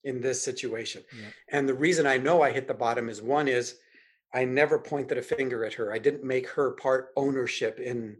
in 0.03 0.21
this 0.21 0.43
situation. 0.43 1.03
Yeah. 1.17 1.27
And 1.49 1.67
the 1.67 1.73
reason 1.73 2.05
I 2.05 2.17
know 2.17 2.41
I 2.41 2.51
hit 2.51 2.67
the 2.67 2.73
bottom 2.73 3.09
is 3.09 3.21
one 3.21 3.47
is 3.47 3.77
I 4.33 4.45
never 4.45 4.77
pointed 4.77 5.17
a 5.17 5.21
finger 5.21 5.65
at 5.65 5.73
her. 5.73 5.91
I 5.91 5.97
didn't 5.97 6.23
make 6.23 6.47
her 6.49 6.71
part 6.71 7.09
ownership 7.15 7.79
in, 7.79 8.17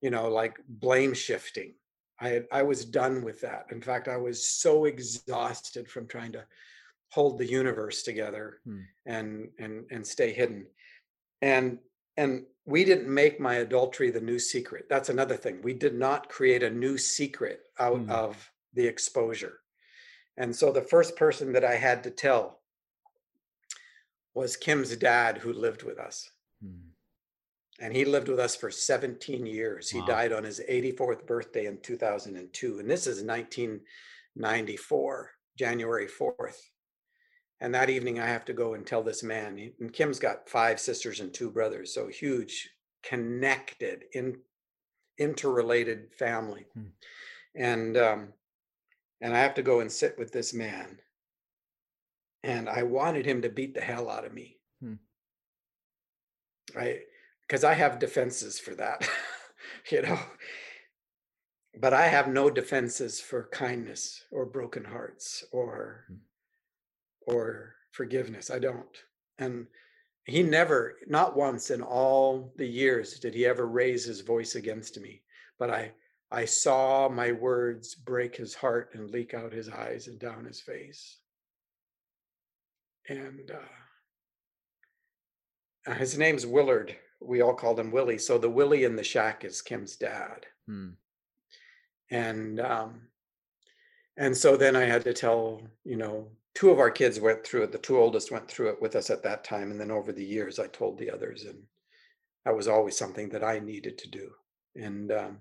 you 0.00 0.10
know, 0.10 0.28
like 0.28 0.58
blame 0.68 1.12
shifting. 1.12 1.74
I 2.20 2.42
I 2.52 2.62
was 2.62 2.84
done 2.84 3.22
with 3.22 3.40
that. 3.40 3.66
In 3.70 3.80
fact, 3.80 4.08
I 4.08 4.16
was 4.16 4.48
so 4.48 4.84
exhausted 4.84 5.88
from 5.88 6.06
trying 6.06 6.32
to 6.32 6.44
hold 7.10 7.38
the 7.38 7.46
universe 7.46 8.02
together 8.02 8.58
hmm. 8.64 8.80
and 9.06 9.48
and 9.58 9.84
and 9.90 10.06
stay 10.06 10.32
hidden 10.32 10.66
and 11.42 11.78
and 12.16 12.44
we 12.66 12.84
didn't 12.84 13.12
make 13.12 13.40
my 13.40 13.56
adultery 13.56 14.10
the 14.10 14.20
new 14.20 14.38
secret 14.38 14.86
that's 14.88 15.08
another 15.08 15.36
thing 15.36 15.60
we 15.62 15.74
did 15.74 15.94
not 15.94 16.28
create 16.28 16.62
a 16.62 16.70
new 16.70 16.96
secret 16.96 17.60
out 17.78 17.98
hmm. 17.98 18.10
of 18.10 18.50
the 18.74 18.86
exposure 18.86 19.58
and 20.36 20.54
so 20.54 20.70
the 20.70 20.82
first 20.82 21.16
person 21.16 21.52
that 21.52 21.64
i 21.64 21.74
had 21.74 22.04
to 22.04 22.10
tell 22.10 22.60
was 24.34 24.56
kim's 24.56 24.94
dad 24.96 25.38
who 25.38 25.52
lived 25.52 25.82
with 25.82 25.98
us 25.98 26.30
hmm. 26.62 26.89
And 27.80 27.94
he 27.94 28.04
lived 28.04 28.28
with 28.28 28.38
us 28.38 28.54
for 28.54 28.70
17 28.70 29.46
years 29.46 29.92
wow. 29.92 30.00
he 30.00 30.06
died 30.06 30.32
on 30.32 30.44
his 30.44 30.60
84th 30.68 31.26
birthday 31.26 31.66
in 31.66 31.80
2002 31.80 32.78
and 32.78 32.90
this 32.90 33.06
is 33.06 33.22
1994 33.22 35.30
january 35.58 36.06
4th 36.06 36.58
and 37.60 37.74
that 37.74 37.90
evening, 37.90 38.18
I 38.18 38.26
have 38.26 38.46
to 38.46 38.54
go 38.54 38.74
and 38.74 38.86
tell 38.86 39.02
this 39.02 39.22
man. 39.22 39.72
And 39.80 39.92
Kim's 39.92 40.18
got 40.18 40.48
five 40.48 40.80
sisters 40.80 41.20
and 41.20 41.32
two 41.32 41.50
brothers, 41.50 41.92
so 41.92 42.08
huge, 42.08 42.70
connected, 43.02 44.04
in, 44.14 44.38
interrelated 45.18 46.14
family. 46.18 46.64
Hmm. 46.74 46.86
And 47.54 47.96
um, 47.98 48.28
and 49.20 49.36
I 49.36 49.40
have 49.40 49.54
to 49.54 49.62
go 49.62 49.80
and 49.80 49.92
sit 49.92 50.18
with 50.18 50.32
this 50.32 50.54
man. 50.54 50.98
And 52.42 52.70
I 52.70 52.84
wanted 52.84 53.26
him 53.26 53.42
to 53.42 53.50
beat 53.50 53.74
the 53.74 53.82
hell 53.82 54.08
out 54.08 54.24
of 54.24 54.32
me. 54.32 54.56
Hmm. 54.80 54.94
I 56.74 57.00
because 57.50 57.64
I 57.64 57.74
have 57.74 57.98
defenses 57.98 58.60
for 58.60 58.76
that, 58.76 59.08
you 59.90 60.02
know. 60.02 60.20
But 61.80 61.92
I 61.92 62.06
have 62.06 62.28
no 62.28 62.48
defenses 62.48 63.20
for 63.20 63.48
kindness 63.50 64.22
or 64.30 64.46
broken 64.46 64.84
hearts 64.84 65.44
or 65.50 66.04
hmm 66.08 66.14
or 67.26 67.74
forgiveness. 67.92 68.50
I 68.50 68.58
don't. 68.58 68.96
And 69.38 69.66
he 70.24 70.42
never, 70.42 70.96
not 71.06 71.36
once 71.36 71.70
in 71.70 71.82
all 71.82 72.52
the 72.56 72.66
years 72.66 73.20
did 73.20 73.34
he 73.34 73.46
ever 73.46 73.66
raise 73.68 74.04
his 74.04 74.22
voice 74.22 74.54
against 74.56 74.98
me. 74.98 75.22
But 75.58 75.70
I, 75.70 75.92
I 76.32 76.46
saw 76.46 77.08
my 77.08 77.30
words 77.30 77.94
break 77.94 78.34
his 78.34 78.54
heart 78.54 78.90
and 78.94 79.10
leak 79.10 79.34
out 79.34 79.52
his 79.52 79.68
eyes 79.68 80.08
and 80.08 80.18
down 80.18 80.46
his 80.46 80.60
face. 80.60 81.18
And 83.08 83.52
uh, 85.86 85.94
his 85.94 86.18
name's 86.18 86.46
Willard. 86.46 86.96
We 87.20 87.42
all 87.42 87.54
called 87.54 87.78
him 87.78 87.90
Willie. 87.90 88.18
So 88.18 88.38
the 88.38 88.50
Willie 88.50 88.84
in 88.84 88.96
the 88.96 89.04
shack 89.04 89.44
is 89.44 89.62
Kim's 89.62 89.96
dad. 89.96 90.46
Hmm. 90.66 90.90
And 92.10 92.60
um, 92.60 93.02
and 94.16 94.36
so 94.36 94.56
then 94.56 94.76
I 94.76 94.84
had 94.84 95.04
to 95.04 95.12
tell, 95.12 95.62
you 95.84 95.96
know, 95.96 96.28
two 96.54 96.70
of 96.70 96.78
our 96.78 96.90
kids 96.90 97.20
went 97.20 97.44
through 97.44 97.62
it. 97.64 97.72
The 97.72 97.78
two 97.78 97.98
oldest 97.98 98.30
went 98.30 98.48
through 98.48 98.70
it 98.70 98.82
with 98.82 98.96
us 98.96 99.10
at 99.10 99.22
that 99.22 99.44
time. 99.44 99.70
And 99.70 99.80
then 99.80 99.90
over 99.90 100.12
the 100.12 100.24
years, 100.24 100.58
I 100.58 100.66
told 100.66 100.98
the 100.98 101.10
others. 101.10 101.44
And 101.44 101.62
that 102.44 102.56
was 102.56 102.68
always 102.68 102.96
something 102.96 103.28
that 103.30 103.44
I 103.44 103.58
needed 103.58 103.98
to 103.98 104.10
do. 104.10 104.30
and 104.74 105.12
um, 105.12 105.38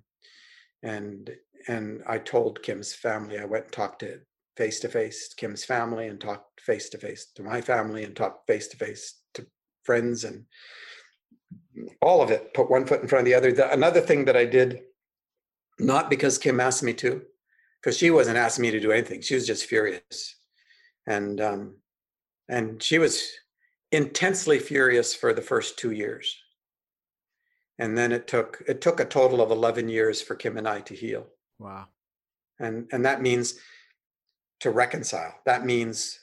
and 0.84 1.30
and 1.68 2.02
I 2.08 2.18
told 2.20 2.64
Kim's 2.64 2.94
family. 2.94 3.40
I 3.40 3.46
went 3.46 3.66
and 3.66 3.74
talked 3.74 4.00
to 4.00 4.20
face 4.56 4.80
to 4.82 4.90
face 4.90 5.34
Kim's 5.34 5.66
family 5.66 6.08
and 6.08 6.20
talked 6.20 6.62
face 6.62 6.90
to 6.90 6.98
face 6.98 7.28
to 7.36 7.44
my 7.44 7.62
family 7.62 8.04
and 8.04 8.16
talked 8.16 8.48
face 8.48 8.68
to 8.70 8.78
face 8.78 9.20
to 9.34 9.46
friends 9.84 10.24
and 10.24 10.46
all 12.02 12.22
of 12.22 12.32
it. 12.32 12.54
Put 12.54 12.70
one 12.70 12.86
foot 12.86 13.02
in 13.02 13.08
front 13.08 13.22
of 13.22 13.26
the 13.26 13.36
other. 13.36 13.52
The, 13.52 13.72
another 13.72 14.02
thing 14.02 14.26
that 14.26 14.38
I 14.38 14.46
did, 14.46 14.82
not 15.80 16.10
because 16.10 16.38
Kim 16.38 16.60
asked 16.60 16.84
me 16.84 16.94
to, 16.96 17.22
because 17.82 17.98
she 17.98 18.12
wasn't 18.12 18.38
asking 18.38 18.64
me 18.64 18.72
to 18.72 18.80
do 18.80 18.92
anything. 18.92 19.22
She 19.22 19.36
was 19.36 19.48
just 19.48 19.66
furious, 19.66 20.36
and 21.08 21.40
um, 21.40 21.76
and 22.48 22.82
she 22.82 23.00
was 23.00 23.24
intensely 23.92 24.60
furious 24.60 25.14
for 25.16 25.34
the 25.34 25.42
first 25.42 25.78
two 25.78 25.92
years 25.92 26.38
and 27.80 27.98
then 27.98 28.12
it 28.12 28.28
took 28.28 28.62
it 28.68 28.82
took 28.82 29.00
a 29.00 29.06
total 29.06 29.42
of 29.42 29.50
11 29.50 29.90
years 29.90 30.22
for 30.22 30.36
kim 30.36 30.58
and 30.58 30.68
i 30.68 30.80
to 30.82 30.94
heal 30.94 31.26
wow 31.58 31.88
and 32.60 32.88
and 32.92 33.06
that 33.06 33.22
means 33.22 33.56
to 34.60 34.70
reconcile 34.70 35.34
that 35.46 35.66
means 35.66 36.20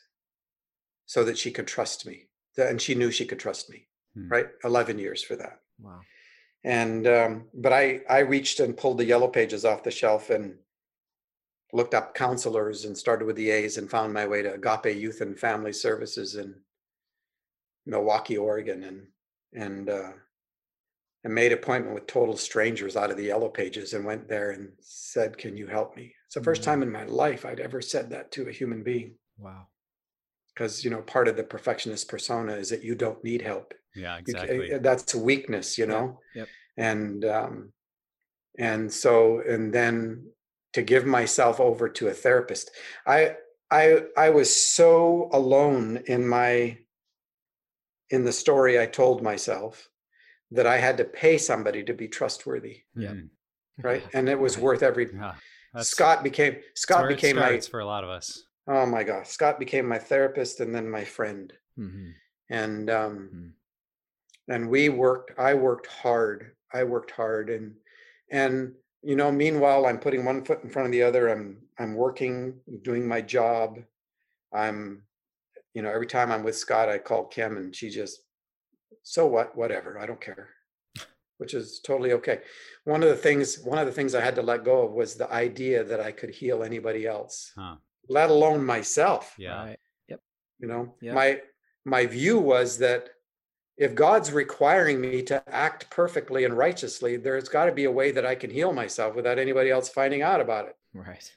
so 1.07 1.24
that 1.24 1.38
she 1.38 1.50
could 1.50 1.66
trust 1.66 2.07
me 2.07 2.28
and 2.57 2.80
she 2.80 2.94
knew 2.94 3.11
she 3.11 3.26
could 3.26 3.40
trust 3.40 3.68
me 3.68 3.88
hmm. 4.16 4.28
right? 4.28 4.46
11 4.64 4.98
years 4.98 5.22
for 5.22 5.36
that. 5.36 5.60
Wow. 5.80 6.00
And 6.64 7.06
um, 7.06 7.44
but 7.54 7.72
i 7.72 8.00
i 8.08 8.18
reached 8.18 8.58
and 8.58 8.76
pulled 8.76 8.98
the 8.98 9.04
yellow 9.04 9.28
pages 9.28 9.64
off 9.64 9.84
the 9.84 9.90
shelf 9.90 10.30
and 10.30 10.56
looked 11.72 11.94
up 11.94 12.14
counselors 12.14 12.84
and 12.84 12.96
started 12.96 13.24
with 13.24 13.36
the 13.36 13.50
a's 13.50 13.76
and 13.76 13.90
found 13.90 14.12
my 14.12 14.26
way 14.26 14.42
to 14.42 14.54
agape 14.54 14.96
youth 14.96 15.20
and 15.20 15.38
family 15.38 15.72
services 15.72 16.34
in 16.34 16.54
Milwaukie, 17.88 18.40
oregon 18.40 18.82
and 18.82 19.06
and 19.52 19.88
uh, 19.88 20.12
and 21.22 21.34
made 21.34 21.52
appointment 21.52 21.94
with 21.94 22.06
total 22.06 22.36
strangers 22.36 22.96
out 22.96 23.10
of 23.10 23.16
the 23.16 23.24
yellow 23.24 23.48
pages 23.48 23.94
and 23.94 24.04
went 24.04 24.28
there 24.28 24.50
and 24.50 24.70
said 24.80 25.38
can 25.38 25.56
you 25.56 25.66
help 25.66 25.96
me? 25.96 26.12
It's 26.26 26.34
the 26.34 26.40
1st 26.40 26.44
mm-hmm. 26.44 26.62
time 26.64 26.82
in 26.82 26.90
my 26.90 27.04
life 27.04 27.46
i'd 27.46 27.60
ever 27.60 27.80
said 27.80 28.10
that 28.10 28.32
to 28.32 28.48
a 28.48 28.52
human 28.52 28.82
being. 28.82 29.14
Wow. 29.38 29.68
Because 30.52 30.84
you 30.84 30.90
know 30.90 31.02
part 31.02 31.28
of 31.28 31.36
the 31.36 31.44
perfectionist 31.44 32.08
persona 32.08 32.54
is 32.54 32.70
that 32.70 32.82
you 32.82 32.94
don't 32.94 33.22
need 33.22 33.42
help 33.42 33.72
yeah 33.97 34.16
exactly 34.16 34.70
you, 34.70 34.78
that's 34.78 35.14
a 35.14 35.18
weakness 35.18 35.78
you 35.78 35.86
know 35.86 36.20
yep. 36.34 36.49
and 36.76 37.24
um 37.24 37.72
and 38.59 38.92
so 38.92 39.40
and 39.40 39.72
then 39.72 40.24
to 40.72 40.82
give 40.82 41.07
myself 41.07 41.61
over 41.61 41.88
to 41.88 42.09
a 42.09 42.12
therapist 42.12 42.70
i 43.07 43.34
i 43.70 44.03
i 44.16 44.30
was 44.30 44.55
so 44.55 45.28
alone 45.32 46.03
in 46.07 46.26
my 46.26 46.76
in 48.11 48.24
the 48.24 48.32
story 48.32 48.80
i 48.80 48.86
told 48.86 49.22
myself 49.22 49.88
that 50.51 50.66
I 50.66 50.78
had 50.78 50.97
to 50.99 51.05
pay 51.05 51.38
somebody 51.38 51.82
to 51.84 51.94
be 51.94 52.09
trustworthy. 52.09 52.82
Yeah. 52.94 53.14
Right. 53.82 54.03
And 54.14 54.28
it 54.28 54.38
was 54.38 54.59
worth 54.59 54.82
every 54.82 55.11
yeah, 55.12 55.34
Scott 55.80 56.22
became 56.22 56.57
Scott 56.74 57.09
became 57.09 57.36
my 57.36 57.61
for 57.61 57.80
a 57.80 57.86
lot 57.86 58.05
of 58.05 58.11
us. 58.11 58.44
Oh 58.68 58.86
my 58.86 59.05
gosh. 59.05 59.28
Scott 59.28 59.59
became 59.59 59.86
my 59.86 59.99
therapist 59.99 60.61
and 60.61 60.74
then 60.74 60.88
my 60.88 61.05
friend. 61.05 61.53
Mm-hmm. 61.78 62.11
And 62.51 62.90
um 62.90 63.16
mm-hmm. 63.16 63.49
And 64.49 64.68
we 64.68 64.88
worked, 64.88 65.38
I 65.38 65.55
worked 65.55 65.86
hard. 65.86 66.53
I 66.72 66.84
worked 66.84 67.11
hard 67.11 67.51
and 67.51 67.74
and 68.30 68.72
you 69.03 69.14
know, 69.14 69.30
meanwhile 69.30 69.86
I'm 69.86 69.99
putting 69.99 70.24
one 70.24 70.44
foot 70.44 70.64
in 70.64 70.70
front 70.70 70.86
of 70.86 70.92
the 70.92 71.03
other. 71.03 71.28
I'm 71.28 71.59
I'm 71.78 71.94
working, 71.94 72.55
doing 72.82 73.07
my 73.07 73.20
job. 73.20 73.78
I'm 74.53 75.03
you 75.74 75.82
know, 75.82 75.90
every 75.90 76.07
time 76.07 76.32
I'm 76.32 76.42
with 76.42 76.57
Scott, 76.57 76.88
I 76.88 76.99
call 76.99 77.26
Kim 77.26 77.57
and 77.57 77.74
she 77.74 77.90
just 77.90 78.22
so 79.07 79.24
what 79.24 79.57
whatever 79.57 80.01
i 80.01 80.05
don't 80.05 80.20
care 80.20 80.49
which 81.38 81.55
is 81.55 81.80
totally 81.84 82.12
okay 82.12 82.40
one 82.84 83.05
of 83.05 83.09
the 83.09 83.16
things 83.16 83.61
one 83.61 83.78
of 83.78 83.86
the 83.86 83.92
things 83.92 84.16
i 84.16 84.20
had 84.20 84.34
to 84.34 84.42
let 84.42 84.64
go 84.64 84.82
of 84.82 84.92
was 84.92 85.14
the 85.14 85.32
idea 85.32 85.84
that 85.84 86.01
i 86.01 86.11
could 86.11 86.30
heal 86.30 86.64
anybody 86.64 87.07
else 87.07 87.53
huh. 87.57 87.76
let 88.09 88.30
alone 88.30 88.64
myself 88.64 89.32
yeah 89.38 89.64
right. 89.64 89.78
yep 90.09 90.20
you 90.59 90.66
know 90.66 90.92
yep. 91.01 91.14
my 91.14 91.40
my 91.84 92.05
view 92.05 92.36
was 92.36 92.78
that 92.78 93.11
if 93.77 93.95
god's 93.95 94.33
requiring 94.33 95.01
me 95.01 95.22
to 95.22 95.43
act 95.49 95.89
perfectly 95.91 96.45
and 96.45 96.57
righteously 96.57 97.16
there's 97.16 97.49
got 97.49 97.66
to 97.66 97.72
be 97.72 97.85
a 97.85 97.91
way 97.91 98.11
that 98.11 98.27
i 98.27 98.35
can 98.35 98.51
heal 98.51 98.72
myself 98.72 99.14
without 99.14 99.39
anybody 99.39 99.70
else 99.70 99.89
finding 99.89 100.22
out 100.22 100.41
about 100.41 100.66
it. 100.66 100.77
Right. 100.95 101.33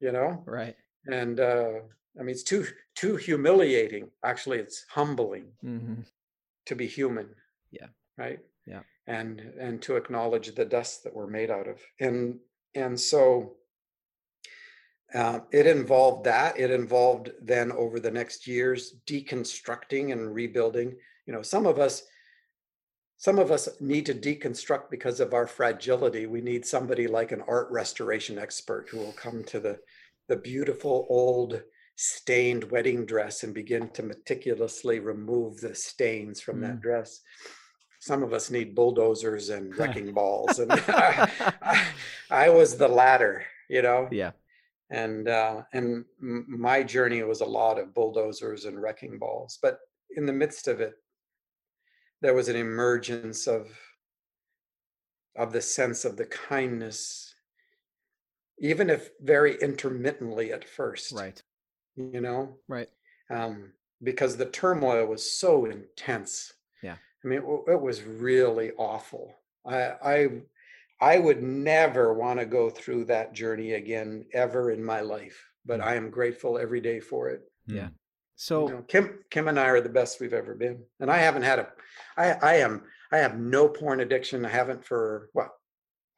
You 0.00 0.12
know? 0.12 0.42
Right. 0.46 0.76
And 1.06 1.40
uh 1.40 1.80
i 2.18 2.22
mean 2.22 2.30
it's 2.30 2.42
too 2.42 2.66
too 2.94 3.16
humiliating. 3.16 4.08
Actually 4.24 4.58
it's 4.58 4.84
humbling 4.88 5.46
mm-hmm. 5.64 6.02
to 6.66 6.74
be 6.74 6.86
human. 6.86 7.28
Yeah. 7.70 7.88
Right? 8.16 8.40
Yeah. 8.66 8.80
And 9.06 9.40
and 9.60 9.82
to 9.82 9.96
acknowledge 9.96 10.54
the 10.54 10.64
dust 10.64 11.04
that 11.04 11.14
we're 11.14 11.26
made 11.26 11.50
out 11.50 11.68
of. 11.68 11.80
And 12.00 12.38
and 12.74 12.98
so 12.98 13.56
uh, 15.14 15.40
it 15.52 15.66
involved 15.66 16.24
that. 16.24 16.58
It 16.58 16.72
involved 16.72 17.30
then 17.40 17.70
over 17.70 18.00
the 18.00 18.10
next 18.10 18.48
years 18.48 18.96
deconstructing 19.06 20.10
and 20.10 20.34
rebuilding 20.34 20.96
you 21.26 21.32
know 21.32 21.42
some 21.42 21.66
of 21.66 21.78
us 21.78 22.02
some 23.16 23.38
of 23.38 23.50
us 23.50 23.68
need 23.80 24.04
to 24.06 24.14
deconstruct 24.14 24.90
because 24.90 25.20
of 25.20 25.34
our 25.34 25.46
fragility 25.46 26.26
we 26.26 26.40
need 26.40 26.64
somebody 26.66 27.06
like 27.06 27.32
an 27.32 27.42
art 27.48 27.68
restoration 27.70 28.38
expert 28.38 28.88
who 28.90 28.98
will 28.98 29.12
come 29.12 29.42
to 29.44 29.60
the 29.60 29.78
the 30.28 30.36
beautiful 30.36 31.06
old 31.08 31.62
stained 31.96 32.64
wedding 32.70 33.06
dress 33.06 33.42
and 33.42 33.54
begin 33.54 33.88
to 33.90 34.02
meticulously 34.02 34.98
remove 34.98 35.60
the 35.60 35.74
stains 35.74 36.40
from 36.40 36.58
mm. 36.58 36.62
that 36.62 36.80
dress. 36.80 37.20
Some 38.00 38.22
of 38.22 38.32
us 38.32 38.50
need 38.50 38.74
bulldozers 38.74 39.48
and 39.48 39.76
wrecking 39.78 40.12
balls, 40.12 40.58
and 40.58 40.72
I, 40.72 41.30
I, 41.62 41.84
I, 42.30 42.48
was 42.50 42.76
the 42.76 42.88
latter, 42.88 43.46
you 43.70 43.80
know. 43.80 44.08
Yeah. 44.10 44.32
And 44.90 45.26
uh, 45.26 45.62
and 45.72 46.04
my 46.20 46.82
journey 46.82 47.22
was 47.22 47.40
a 47.40 47.46
lot 47.46 47.78
of 47.78 47.94
bulldozers 47.94 48.66
and 48.66 48.80
wrecking 48.80 49.18
balls, 49.18 49.58
but 49.62 49.78
in 50.16 50.26
the 50.26 50.32
midst 50.32 50.68
of 50.68 50.80
it, 50.80 50.92
there 52.24 52.32
was 52.32 52.48
an 52.48 52.56
emergence 52.56 53.46
of 53.46 53.68
of 55.36 55.52
the 55.52 55.60
sense 55.60 56.06
of 56.06 56.16
the 56.16 56.24
kindness 56.24 57.34
even 58.58 58.88
if 58.88 59.10
very 59.20 59.60
intermittently 59.60 60.50
at 60.50 60.66
first 60.66 61.12
right. 61.12 61.42
you 61.96 62.22
know? 62.22 62.56
Right. 62.66 62.88
Um 63.30 63.72
because 64.02 64.36
the 64.36 64.46
turmoil 64.46 65.06
was 65.06 65.38
so 65.38 65.66
intense. 65.66 66.52
Yeah. 66.82 66.96
I 67.22 67.28
mean 67.28 67.40
it, 67.40 67.72
it 67.72 67.80
was 67.80 68.02
really 68.02 68.72
awful. 68.78 69.34
I 69.66 69.78
i 70.14 70.28
i 71.00 71.18
would 71.18 71.42
never 71.42 72.14
want 72.14 72.38
to 72.38 72.46
go 72.46 72.70
through 72.70 73.04
that 73.04 73.34
journey 73.34 73.72
again 73.72 74.24
ever 74.32 74.70
in 74.70 74.82
my 74.82 75.00
life 75.00 75.38
but 75.66 75.80
mm. 75.80 75.84
i 75.84 75.94
am 75.94 76.08
grateful 76.08 76.56
every 76.56 76.80
day 76.80 77.00
for 77.00 77.28
it. 77.28 77.42
Yeah 77.66 77.88
so 78.36 78.68
you 78.68 78.74
know, 78.74 78.82
kim 78.82 79.18
kim 79.30 79.48
and 79.48 79.58
i 79.58 79.66
are 79.66 79.80
the 79.80 79.88
best 79.88 80.20
we've 80.20 80.32
ever 80.32 80.54
been 80.54 80.78
and 81.00 81.10
i 81.10 81.18
haven't 81.18 81.42
had 81.42 81.58
a 81.58 81.68
i 82.16 82.32
i 82.42 82.54
am 82.56 82.82
i 83.12 83.18
have 83.18 83.38
no 83.38 83.68
porn 83.68 84.00
addiction 84.00 84.44
i 84.44 84.48
haven't 84.48 84.84
for 84.84 85.30
what 85.32 85.50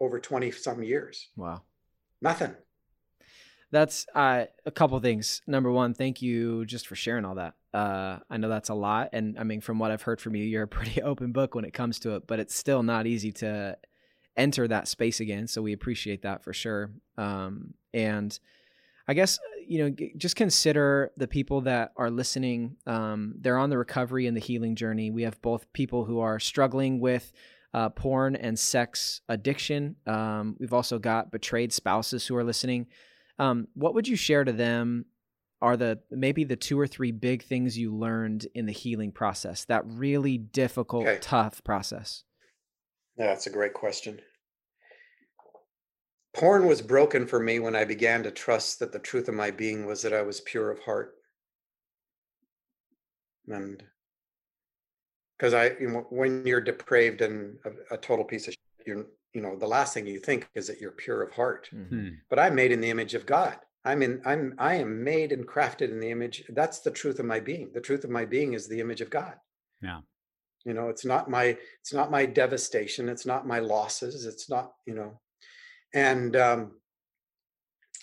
over 0.00 0.18
20 0.18 0.50
some 0.50 0.82
years 0.82 1.28
wow 1.36 1.60
nothing 2.22 2.54
that's 3.72 4.06
uh, 4.14 4.44
a 4.64 4.70
couple 4.70 4.98
things. 5.00 5.42
Number 5.46 5.70
one, 5.70 5.92
thank 5.92 6.22
you 6.22 6.64
just 6.66 6.86
for 6.86 6.94
sharing 6.94 7.24
all 7.24 7.34
that. 7.34 7.54
Uh, 7.74 8.18
I 8.30 8.36
know 8.36 8.48
that's 8.48 8.68
a 8.68 8.74
lot, 8.74 9.10
and 9.12 9.38
I 9.38 9.42
mean, 9.42 9.60
from 9.60 9.78
what 9.78 9.90
I've 9.90 10.02
heard 10.02 10.20
from 10.20 10.34
you, 10.36 10.44
you're 10.44 10.62
a 10.62 10.68
pretty 10.78 11.02
open 11.02 11.32
book 11.32 11.54
when 11.54 11.64
it 11.64 11.74
comes 11.74 11.98
to 12.00 12.14
it. 12.14 12.26
But 12.26 12.38
it's 12.38 12.54
still 12.54 12.82
not 12.82 13.06
easy 13.06 13.32
to 13.32 13.76
enter 14.36 14.68
that 14.68 14.88
space 14.88 15.20
again. 15.20 15.46
So 15.46 15.62
we 15.62 15.72
appreciate 15.72 16.22
that 16.22 16.44
for 16.44 16.52
sure. 16.52 16.90
Um, 17.16 17.74
and 17.92 18.38
I 19.08 19.14
guess 19.14 19.38
you 19.66 19.84
know, 19.84 19.96
just 20.16 20.36
consider 20.36 21.10
the 21.16 21.26
people 21.28 21.62
that 21.62 21.92
are 21.96 22.10
listening. 22.10 22.76
Um, 22.86 23.34
they're 23.38 23.58
on 23.58 23.70
the 23.70 23.78
recovery 23.78 24.26
and 24.26 24.36
the 24.36 24.40
healing 24.40 24.76
journey. 24.76 25.10
We 25.10 25.22
have 25.22 25.40
both 25.42 25.72
people 25.72 26.04
who 26.04 26.20
are 26.20 26.38
struggling 26.38 27.00
with 27.00 27.32
uh, 27.74 27.90
porn 27.90 28.36
and 28.36 28.58
sex 28.58 29.20
addiction. 29.28 29.96
Um, 30.06 30.56
we've 30.58 30.72
also 30.72 30.98
got 30.98 31.30
betrayed 31.30 31.72
spouses 31.72 32.26
who 32.26 32.36
are 32.36 32.44
listening. 32.44 32.86
Um, 33.38 33.68
what 33.74 33.94
would 33.94 34.08
you 34.08 34.16
share 34.16 34.44
to 34.44 34.52
them 34.52 35.06
are 35.62 35.76
the 35.76 35.98
maybe 36.10 36.44
the 36.44 36.56
two 36.56 36.78
or 36.78 36.86
three 36.86 37.12
big 37.12 37.42
things 37.42 37.78
you 37.78 37.94
learned 37.94 38.46
in 38.54 38.66
the 38.66 38.72
healing 38.72 39.12
process, 39.12 39.64
that 39.66 39.82
really 39.86 40.38
difficult, 40.38 41.06
okay. 41.06 41.18
tough 41.20 41.64
process? 41.64 42.24
Yeah, 43.18 43.26
that's 43.26 43.46
a 43.46 43.50
great 43.50 43.74
question. 43.74 44.20
Porn 46.36 46.66
was 46.66 46.82
broken 46.82 47.26
for 47.26 47.40
me 47.40 47.60
when 47.60 47.74
I 47.74 47.86
began 47.86 48.22
to 48.24 48.30
trust 48.30 48.78
that 48.80 48.92
the 48.92 48.98
truth 48.98 49.28
of 49.28 49.34
my 49.34 49.50
being 49.50 49.86
was 49.86 50.02
that 50.02 50.12
I 50.12 50.20
was 50.20 50.42
pure 50.42 50.70
of 50.70 50.78
heart. 50.80 51.14
And 53.48 53.82
because 55.38 55.54
I, 55.54 55.70
you 55.80 55.88
know, 55.88 56.06
when 56.10 56.46
you're 56.46 56.60
depraved 56.60 57.22
and 57.22 57.56
a, 57.64 57.94
a 57.94 57.96
total 57.96 58.24
piece 58.24 58.48
of 58.48 58.52
shit, 58.52 58.86
you're 58.86 59.06
you 59.32 59.40
know 59.40 59.56
the 59.56 59.66
last 59.66 59.94
thing 59.94 60.06
you 60.06 60.18
think 60.18 60.48
is 60.54 60.66
that 60.66 60.80
you're 60.80 60.90
pure 60.90 61.22
of 61.22 61.32
heart. 61.32 61.68
Mm-hmm. 61.74 62.08
but 62.30 62.38
i'm 62.38 62.54
made 62.54 62.72
in 62.72 62.80
the 62.80 62.90
image 62.90 63.14
of 63.14 63.26
god. 63.26 63.58
I'm 63.84 64.02
in 64.02 64.20
i'm 64.26 64.54
i 64.58 64.74
am 64.74 65.04
made 65.04 65.32
and 65.32 65.46
crafted 65.46 65.90
in 65.90 66.00
the 66.00 66.10
image 66.10 66.42
that's 66.50 66.80
the 66.80 66.90
truth 66.90 67.18
of 67.18 67.26
my 67.26 67.40
being. 67.40 67.70
The 67.72 67.80
truth 67.80 68.04
of 68.04 68.10
my 68.10 68.24
being 68.26 68.52
is 68.52 68.68
the 68.68 68.80
image 68.80 69.00
of 69.00 69.10
god. 69.10 69.34
Yeah. 69.80 70.00
You 70.64 70.74
know 70.74 70.88
it's 70.88 71.04
not 71.04 71.30
my 71.30 71.56
it's 71.80 71.94
not 71.94 72.10
my 72.10 72.26
devastation. 72.26 73.08
It's 73.08 73.26
not 73.26 73.46
my 73.46 73.58
losses. 73.58 74.26
It's 74.26 74.50
not 74.50 74.72
you 74.86 74.94
know 74.94 75.20
and 75.94 76.36
um 76.36 76.72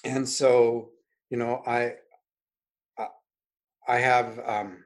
and 0.04 0.28
so 0.28 0.90
you 1.30 1.38
know 1.38 1.62
i 1.66 1.94
i, 3.88 3.98
have 3.98 4.40
um 4.46 4.84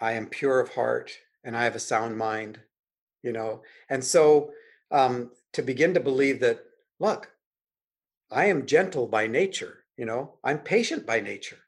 i 0.00 0.12
am 0.12 0.26
pure 0.26 0.60
of 0.60 0.74
heart 0.74 1.10
and 1.44 1.56
i 1.56 1.64
have 1.64 1.74
a 1.74 1.80
sound 1.80 2.16
mind 2.16 2.58
you 3.22 3.32
know 3.32 3.62
and 3.88 4.04
so 4.04 4.50
um 4.90 5.30
to 5.52 5.62
begin 5.62 5.94
to 5.94 6.00
believe 6.00 6.40
that 6.40 6.60
look 6.98 7.30
i 8.30 8.46
am 8.46 8.66
gentle 8.66 9.06
by 9.06 9.26
nature 9.26 9.84
you 9.96 10.04
know 10.04 10.34
i'm 10.44 10.58
patient 10.58 11.06
by 11.06 11.20
nature 11.20 11.58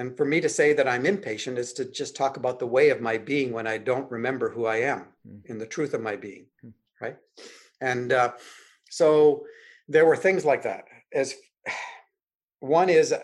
and 0.00 0.16
for 0.16 0.24
me 0.24 0.40
to 0.40 0.48
say 0.48 0.72
that 0.72 0.88
I'm 0.88 1.04
impatient 1.04 1.58
is 1.58 1.74
to 1.74 1.84
just 1.84 2.16
talk 2.16 2.38
about 2.38 2.58
the 2.58 2.66
way 2.66 2.88
of 2.88 3.02
my 3.02 3.18
being 3.18 3.52
when 3.52 3.66
I 3.66 3.76
don't 3.76 4.10
remember 4.10 4.48
who 4.48 4.64
I 4.64 4.76
am 4.76 5.08
mm. 5.28 5.44
in 5.44 5.58
the 5.58 5.66
truth 5.66 5.92
of 5.92 6.00
my 6.00 6.16
being, 6.16 6.46
mm. 6.64 6.72
right? 7.02 7.18
And 7.80 8.12
uh, 8.12 8.32
so 8.90 9.44
there 9.88 10.06
were 10.06 10.16
things 10.16 10.44
like 10.44 10.62
that. 10.62 10.84
As 11.12 11.34
one 12.60 12.88
is, 12.88 13.14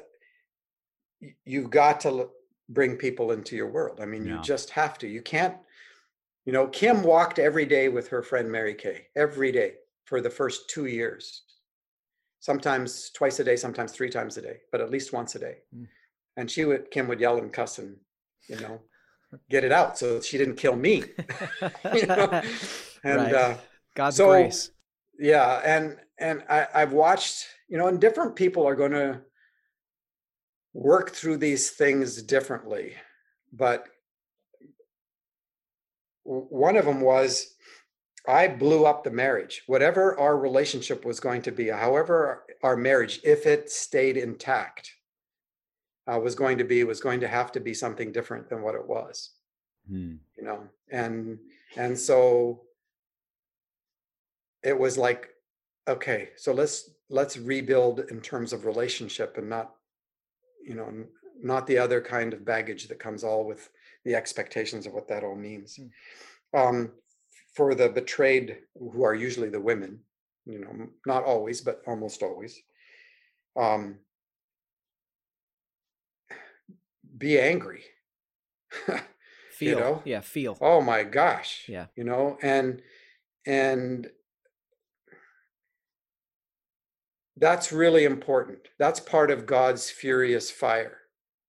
you've 1.44 1.70
got 1.70 2.00
to 2.00 2.30
bring 2.68 2.96
people 2.96 3.32
into 3.32 3.56
your 3.56 3.70
world. 3.70 4.00
I 4.00 4.06
mean, 4.06 4.26
yeah. 4.26 4.36
you 4.36 4.42
just 4.42 4.70
have 4.70 4.98
to. 4.98 5.08
You 5.08 5.22
can't. 5.22 5.56
You 6.44 6.52
know, 6.52 6.68
Kim 6.68 7.02
walked 7.02 7.38
every 7.38 7.66
day 7.66 7.88
with 7.88 8.08
her 8.08 8.22
friend 8.22 8.50
Mary 8.50 8.74
Kay 8.74 9.06
every 9.16 9.50
day 9.50 9.74
for 10.04 10.20
the 10.20 10.30
first 10.30 10.70
two 10.70 10.86
years. 10.86 11.42
Sometimes 12.38 13.10
twice 13.10 13.40
a 13.40 13.44
day, 13.44 13.56
sometimes 13.56 13.90
three 13.90 14.10
times 14.10 14.36
a 14.36 14.42
day, 14.42 14.58
but 14.70 14.80
at 14.80 14.90
least 14.90 15.12
once 15.12 15.34
a 15.34 15.40
day. 15.40 15.56
Mm 15.74 15.86
and 16.36 16.50
she 16.50 16.64
would 16.64 16.90
Kim 16.90 17.08
would 17.08 17.20
yell 17.20 17.38
and 17.38 17.52
cuss 17.52 17.78
and 17.78 17.96
you 18.48 18.56
know 18.60 18.80
get 19.50 19.64
it 19.64 19.72
out 19.72 19.98
so 19.98 20.20
she 20.20 20.38
didn't 20.38 20.56
kill 20.56 20.76
me. 20.76 21.04
you 21.94 22.06
know? 22.06 22.42
And 23.04 23.18
right. 23.18 23.34
uh, 23.34 23.54
God's 23.96 24.16
so, 24.16 24.28
grace. 24.28 24.70
Yeah, 25.18 25.60
and 25.64 25.96
and 26.18 26.44
I, 26.48 26.68
I've 26.72 26.92
watched 26.92 27.46
you 27.68 27.76
know, 27.76 27.88
and 27.88 28.00
different 28.00 28.36
people 28.36 28.64
are 28.66 28.76
going 28.76 28.92
to 28.92 29.22
work 30.72 31.10
through 31.10 31.38
these 31.38 31.70
things 31.70 32.22
differently, 32.22 32.94
but 33.52 33.88
one 36.22 36.76
of 36.76 36.84
them 36.84 37.00
was 37.00 37.54
I 38.28 38.46
blew 38.46 38.86
up 38.86 39.02
the 39.02 39.10
marriage. 39.10 39.62
Whatever 39.66 40.18
our 40.18 40.38
relationship 40.38 41.04
was 41.04 41.18
going 41.18 41.42
to 41.42 41.50
be, 41.50 41.68
however 41.68 42.44
our 42.62 42.76
marriage, 42.76 43.20
if 43.24 43.46
it 43.46 43.70
stayed 43.70 44.16
intact, 44.16 44.92
uh, 46.06 46.18
was 46.18 46.34
going 46.34 46.58
to 46.58 46.64
be 46.64 46.84
was 46.84 47.00
going 47.00 47.20
to 47.20 47.28
have 47.28 47.52
to 47.52 47.60
be 47.60 47.74
something 47.74 48.12
different 48.12 48.48
than 48.48 48.62
what 48.62 48.74
it 48.74 48.86
was 48.86 49.30
hmm. 49.88 50.14
you 50.36 50.44
know 50.44 50.62
and 50.90 51.38
and 51.76 51.98
so 51.98 52.62
it 54.66 54.78
was 54.78 54.98
like 54.98 55.28
okay 55.88 56.30
so 56.36 56.52
let's 56.52 56.90
let's 57.08 57.36
rebuild 57.36 58.00
in 58.10 58.20
terms 58.20 58.52
of 58.52 58.66
relationship 58.66 59.36
and 59.38 59.48
not 59.48 59.74
you 60.62 60.74
know 60.74 60.90
not 61.42 61.66
the 61.66 61.78
other 61.78 62.00
kind 62.00 62.32
of 62.32 62.44
baggage 62.44 62.88
that 62.88 62.98
comes 62.98 63.22
all 63.22 63.44
with 63.44 63.70
the 64.04 64.14
expectations 64.14 64.86
of 64.86 64.92
what 64.92 65.08
that 65.08 65.24
all 65.24 65.36
means 65.36 65.76
hmm. 65.76 66.58
um, 66.58 66.90
for 67.54 67.74
the 67.74 67.88
betrayed 67.88 68.58
who 68.78 69.04
are 69.04 69.14
usually 69.14 69.48
the 69.48 69.60
women 69.60 70.00
you 70.44 70.58
know 70.58 70.88
not 71.06 71.24
always 71.24 71.60
but 71.60 71.82
almost 71.86 72.22
always 72.22 72.60
um, 73.56 73.98
be 77.16 77.40
angry. 77.40 77.82
feel, 79.50 79.68
you 79.68 79.74
know? 79.76 80.02
yeah, 80.04 80.20
feel. 80.20 80.56
Oh 80.60 80.80
my 80.80 81.02
gosh. 81.02 81.64
Yeah. 81.68 81.86
You 81.96 82.04
know, 82.04 82.38
and 82.42 82.82
and 83.46 84.10
that's 87.36 87.72
really 87.72 88.04
important. 88.04 88.58
That's 88.78 89.00
part 89.00 89.30
of 89.30 89.46
God's 89.46 89.90
furious 89.90 90.50
fire, 90.50 90.98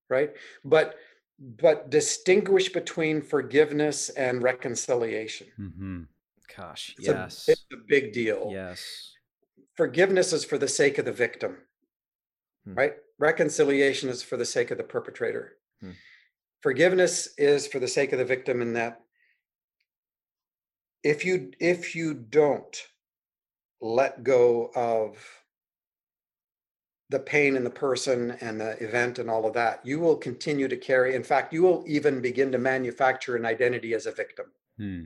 right? 0.10 0.32
But 0.64 0.96
but 1.40 1.92
distinguish 1.92 2.70
between 2.70 3.22
forgiveness 3.22 4.10
and 4.10 4.42
reconciliation. 4.42 5.48
Mm-hmm. 5.60 6.02
Gosh, 6.58 6.96
it's 6.98 7.08
yes, 7.08 7.48
a, 7.48 7.52
it's 7.52 7.66
a 7.72 7.78
big 7.88 8.12
deal. 8.12 8.50
Yes, 8.52 9.14
forgiveness 9.76 10.34
is 10.34 10.44
for 10.44 10.58
the 10.58 10.68
sake 10.68 10.98
of 10.98 11.06
the 11.06 11.12
victim, 11.12 11.58
hmm. 12.66 12.74
right? 12.74 12.94
Reconciliation 13.20 14.10
is 14.10 14.24
for 14.24 14.38
the 14.38 14.46
sake 14.46 14.72
of 14.72 14.78
the 14.78 14.84
perpetrator. 14.84 15.54
Hmm. 15.82 15.92
Forgiveness 16.62 17.30
is 17.38 17.68
for 17.68 17.80
the 17.80 17.88
sake 17.88 18.12
of 18.14 18.20
the 18.20 18.26
victim 18.26 18.62
in 18.62 18.74
that 18.74 19.02
if 21.04 21.24
you 21.24 21.52
if 21.60 21.96
you 21.96 22.14
don't 22.14 22.84
let 23.80 24.24
go 24.24 24.72
of 24.76 25.18
the 27.10 27.20
pain 27.20 27.56
in 27.56 27.64
the 27.64 27.70
person 27.70 28.32
and 28.42 28.60
the 28.60 28.72
event 28.84 29.20
and 29.20 29.30
all 29.30 29.46
of 29.46 29.54
that, 29.54 29.80
you 29.86 30.00
will 30.00 30.16
continue 30.16 30.68
to 30.68 30.76
carry. 30.76 31.16
In 31.16 31.24
fact, 31.24 31.54
you 31.54 31.64
will 31.64 31.84
even 31.88 32.22
begin 32.22 32.52
to 32.52 32.58
manufacture 32.58 33.36
an 33.36 33.46
identity 33.46 33.94
as 33.94 34.06
a 34.06 34.12
victim. 34.12 34.48
Hmm. 34.78 35.04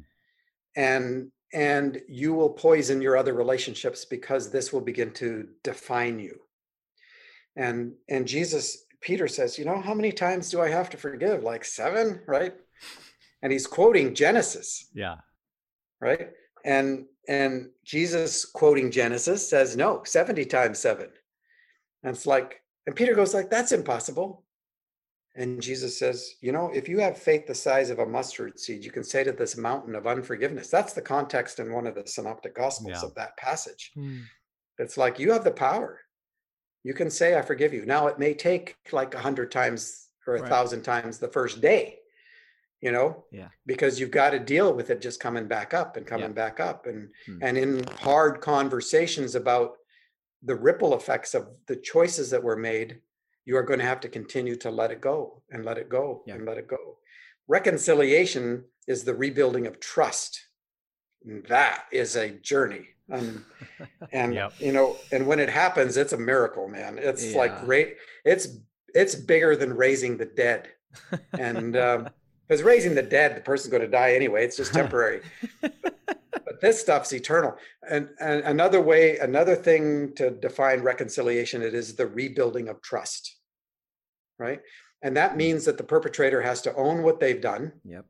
And 0.75 1.31
and 1.53 2.01
you 2.07 2.33
will 2.33 2.49
poison 2.49 3.01
your 3.01 3.17
other 3.17 3.33
relationships 3.33 4.05
because 4.05 4.49
this 4.49 4.71
will 4.71 4.81
begin 4.81 5.11
to 5.11 5.47
define 5.63 6.19
you 6.19 6.39
and 7.55 7.93
and 8.09 8.27
jesus 8.27 8.85
peter 9.01 9.27
says 9.27 9.57
you 9.57 9.65
know 9.65 9.81
how 9.81 9.93
many 9.93 10.11
times 10.11 10.49
do 10.49 10.61
i 10.61 10.69
have 10.69 10.89
to 10.89 10.97
forgive 10.97 11.43
like 11.43 11.65
seven 11.65 12.21
right 12.27 12.53
and 13.41 13.51
he's 13.51 13.67
quoting 13.67 14.15
genesis 14.15 14.89
yeah 14.93 15.15
right 15.99 16.29
and 16.63 17.05
and 17.27 17.69
jesus 17.83 18.45
quoting 18.45 18.89
genesis 18.89 19.49
says 19.49 19.75
no 19.75 20.01
70 20.05 20.45
times 20.45 20.79
seven 20.79 21.09
and 22.03 22.15
it's 22.15 22.25
like 22.25 22.61
and 22.87 22.95
peter 22.95 23.13
goes 23.13 23.33
like 23.33 23.49
that's 23.49 23.71
impossible 23.71 24.43
and 25.35 25.61
jesus 25.61 25.97
says 25.97 26.35
you 26.41 26.51
know 26.51 26.69
if 26.73 26.89
you 26.89 26.99
have 26.99 27.17
faith 27.17 27.47
the 27.47 27.55
size 27.55 27.89
of 27.89 27.99
a 27.99 28.05
mustard 28.05 28.59
seed 28.59 28.83
you 28.83 28.91
can 28.91 29.03
say 29.03 29.23
to 29.23 29.31
this 29.31 29.57
mountain 29.57 29.95
of 29.95 30.07
unforgiveness 30.07 30.69
that's 30.69 30.93
the 30.93 31.01
context 31.01 31.59
in 31.59 31.71
one 31.71 31.87
of 31.87 31.95
the 31.95 32.03
synoptic 32.05 32.55
gospels 32.55 32.97
yeah. 33.01 33.07
of 33.07 33.15
that 33.15 33.35
passage 33.37 33.91
hmm. 33.95 34.19
it's 34.77 34.97
like 34.97 35.19
you 35.19 35.31
have 35.31 35.43
the 35.43 35.51
power 35.51 35.99
you 36.83 36.93
can 36.93 37.09
say 37.09 37.37
i 37.37 37.41
forgive 37.41 37.73
you 37.73 37.85
now 37.85 38.07
it 38.07 38.19
may 38.19 38.33
take 38.33 38.75
like 38.91 39.13
a 39.15 39.19
hundred 39.19 39.51
times 39.51 40.07
or 40.27 40.35
a 40.35 40.41
right. 40.41 40.49
thousand 40.49 40.83
times 40.83 41.17
the 41.17 41.27
first 41.27 41.61
day 41.61 41.97
you 42.81 42.91
know 42.91 43.23
yeah 43.31 43.47
because 43.65 43.99
you've 43.99 44.11
got 44.11 44.31
to 44.31 44.39
deal 44.39 44.73
with 44.73 44.89
it 44.89 45.01
just 45.01 45.19
coming 45.19 45.47
back 45.47 45.73
up 45.73 45.97
and 45.97 46.05
coming 46.05 46.29
yeah. 46.29 46.33
back 46.33 46.59
up 46.59 46.87
and 46.87 47.09
hmm. 47.25 47.37
and 47.41 47.57
in 47.57 47.83
hard 48.01 48.41
conversations 48.41 49.35
about 49.35 49.77
the 50.43 50.55
ripple 50.55 50.95
effects 50.95 51.33
of 51.33 51.47
the 51.67 51.75
choices 51.75 52.29
that 52.31 52.43
were 52.43 52.55
made 52.55 52.99
you 53.45 53.57
are 53.57 53.63
going 53.63 53.79
to 53.79 53.85
have 53.85 53.99
to 54.01 54.09
continue 54.09 54.55
to 54.55 54.69
let 54.69 54.91
it 54.91 55.01
go 55.01 55.41
and 55.51 55.65
let 55.65 55.77
it 55.77 55.89
go 55.89 56.23
yeah. 56.25 56.35
and 56.35 56.45
let 56.45 56.57
it 56.57 56.67
go. 56.67 56.97
Reconciliation 57.47 58.63
is 58.87 59.03
the 59.03 59.15
rebuilding 59.15 59.67
of 59.67 59.79
trust. 59.79 60.39
And 61.25 61.45
that 61.47 61.85
is 61.91 62.15
a 62.15 62.29
journey. 62.29 62.87
And 63.09 63.43
and 64.11 64.33
yep. 64.33 64.53
you 64.59 64.71
know 64.71 64.95
and 65.11 65.27
when 65.27 65.39
it 65.39 65.49
happens 65.49 65.97
it's 65.97 66.13
a 66.13 66.17
miracle 66.17 66.67
man. 66.67 66.97
It's 66.97 67.31
yeah. 67.31 67.37
like 67.37 67.65
great 67.65 67.97
it's 68.23 68.47
it's 68.93 69.15
bigger 69.15 69.55
than 69.55 69.73
raising 69.75 70.17
the 70.17 70.25
dead. 70.25 70.69
And 71.37 71.75
um 71.75 72.09
because 72.47 72.63
raising 72.63 72.95
the 72.95 73.03
dead 73.03 73.35
the 73.35 73.41
person's 73.41 73.71
going 73.71 73.83
to 73.83 73.89
die 73.89 74.13
anyway. 74.13 74.45
It's 74.45 74.57
just 74.57 74.73
temporary 74.81 75.21
but, 76.45 76.61
this 76.61 76.81
stuff's 76.81 77.13
eternal. 77.13 77.55
And, 77.89 78.09
and 78.19 78.43
another 78.43 78.81
way 78.81 79.17
another 79.17 79.55
thing 79.55 80.13
to 80.15 80.31
define 80.31 80.81
reconciliation 80.81 81.61
it 81.61 81.73
is 81.73 81.95
the 81.95 82.07
rebuilding 82.07 82.67
of 82.67 82.81
trust. 82.81 83.37
Right? 84.37 84.61
And 85.01 85.15
that 85.17 85.33
mm. 85.33 85.37
means 85.37 85.65
that 85.65 85.77
the 85.77 85.83
perpetrator 85.83 86.41
has 86.41 86.61
to 86.63 86.75
own 86.75 87.03
what 87.03 87.19
they've 87.19 87.41
done. 87.41 87.73
Yep. 87.85 88.05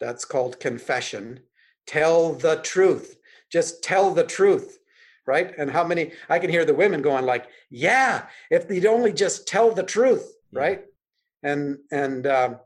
That's 0.00 0.24
called 0.24 0.60
confession. 0.60 1.40
Tell 1.86 2.32
the 2.32 2.56
truth. 2.56 3.18
Just 3.50 3.82
tell 3.82 4.12
the 4.12 4.24
truth. 4.24 4.78
Right? 5.26 5.52
And 5.58 5.70
how 5.70 5.84
many 5.84 6.12
i 6.28 6.38
can 6.38 6.50
hear 6.50 6.64
the 6.64 6.74
women 6.74 7.02
going 7.02 7.26
like 7.26 7.48
yeah 7.68 8.26
if 8.50 8.66
they'd 8.66 8.86
only 8.86 9.12
just 9.12 9.46
tell 9.46 9.72
the 9.72 9.82
truth. 9.82 10.34
Yeah. 10.52 10.60
right? 10.60 10.84
And 11.42 11.78
and 11.90 12.26
um, 12.26 12.56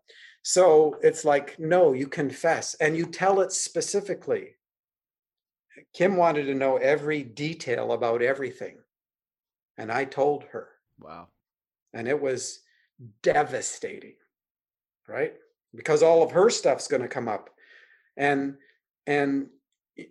so 0.42 0.96
it's 1.02 1.24
like 1.24 1.58
no 1.58 1.92
you 1.92 2.06
confess 2.06 2.74
and 2.74 2.96
you 2.96 3.06
tell 3.06 3.40
it 3.40 3.52
specifically 3.52 4.56
kim 5.92 6.16
wanted 6.16 6.44
to 6.44 6.54
know 6.54 6.76
every 6.76 7.22
detail 7.22 7.92
about 7.92 8.22
everything 8.22 8.78
and 9.78 9.90
i 9.90 10.04
told 10.04 10.44
her. 10.44 10.68
Wow. 10.98 11.28
And 11.94 12.06
it 12.06 12.20
was 12.20 12.60
devastating 13.22 14.14
right? 15.08 15.34
Because 15.74 16.02
all 16.02 16.22
of 16.22 16.32
her 16.32 16.50
stuff's 16.50 16.88
going 16.88 17.02
to 17.02 17.08
come 17.08 17.28
up. 17.28 17.50
And 18.16 18.56
and 19.06 19.48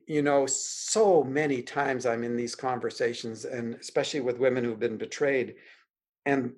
you 0.08 0.22
know 0.22 0.46
so 0.46 1.24
many 1.24 1.64
times 1.64 2.06
i'm 2.06 2.24
in 2.24 2.38
these 2.38 2.54
conversations 2.54 3.46
and 3.46 3.74
especially 3.74 4.20
with 4.20 4.38
women 4.38 4.64
who've 4.64 4.80
been 4.80 4.98
betrayed 4.98 5.56
and 6.28 6.54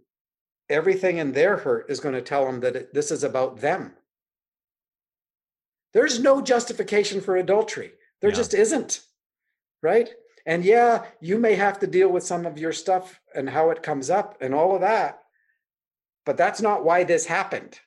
everything 0.69 1.19
in 1.19 1.31
their 1.31 1.55
hurt 1.55 1.89
is 1.89 2.01
going 2.01 2.15
to 2.15 2.21
tell 2.21 2.45
them 2.45 2.59
that 2.59 2.75
it, 2.75 2.93
this 2.93 3.11
is 3.11 3.23
about 3.23 3.61
them. 3.61 3.93
There's 5.93 6.19
no 6.19 6.41
justification 6.41 7.21
for 7.21 7.37
adultery. 7.37 7.93
There 8.23 8.31
Yeah. 8.31 8.37
just 8.37 8.53
isn't. 8.53 9.01
Right? 9.81 10.15
And 10.45 10.63
yeah, 10.63 11.05
you 11.19 11.37
may 11.37 11.55
have 11.55 11.79
to 11.79 11.87
deal 11.87 12.07
with 12.09 12.23
some 12.23 12.45
of 12.45 12.57
your 12.57 12.71
stuff 12.71 13.19
and 13.35 13.49
how 13.49 13.69
it 13.69 13.83
comes 13.83 14.09
up 14.09 14.37
and 14.41 14.55
all 14.55 14.73
of 14.73 14.81
that. 14.81 15.21
But 16.25 16.37
that's 16.37 16.61
not 16.61 16.85
why 16.85 17.03
this 17.03 17.25
happened. 17.25 17.79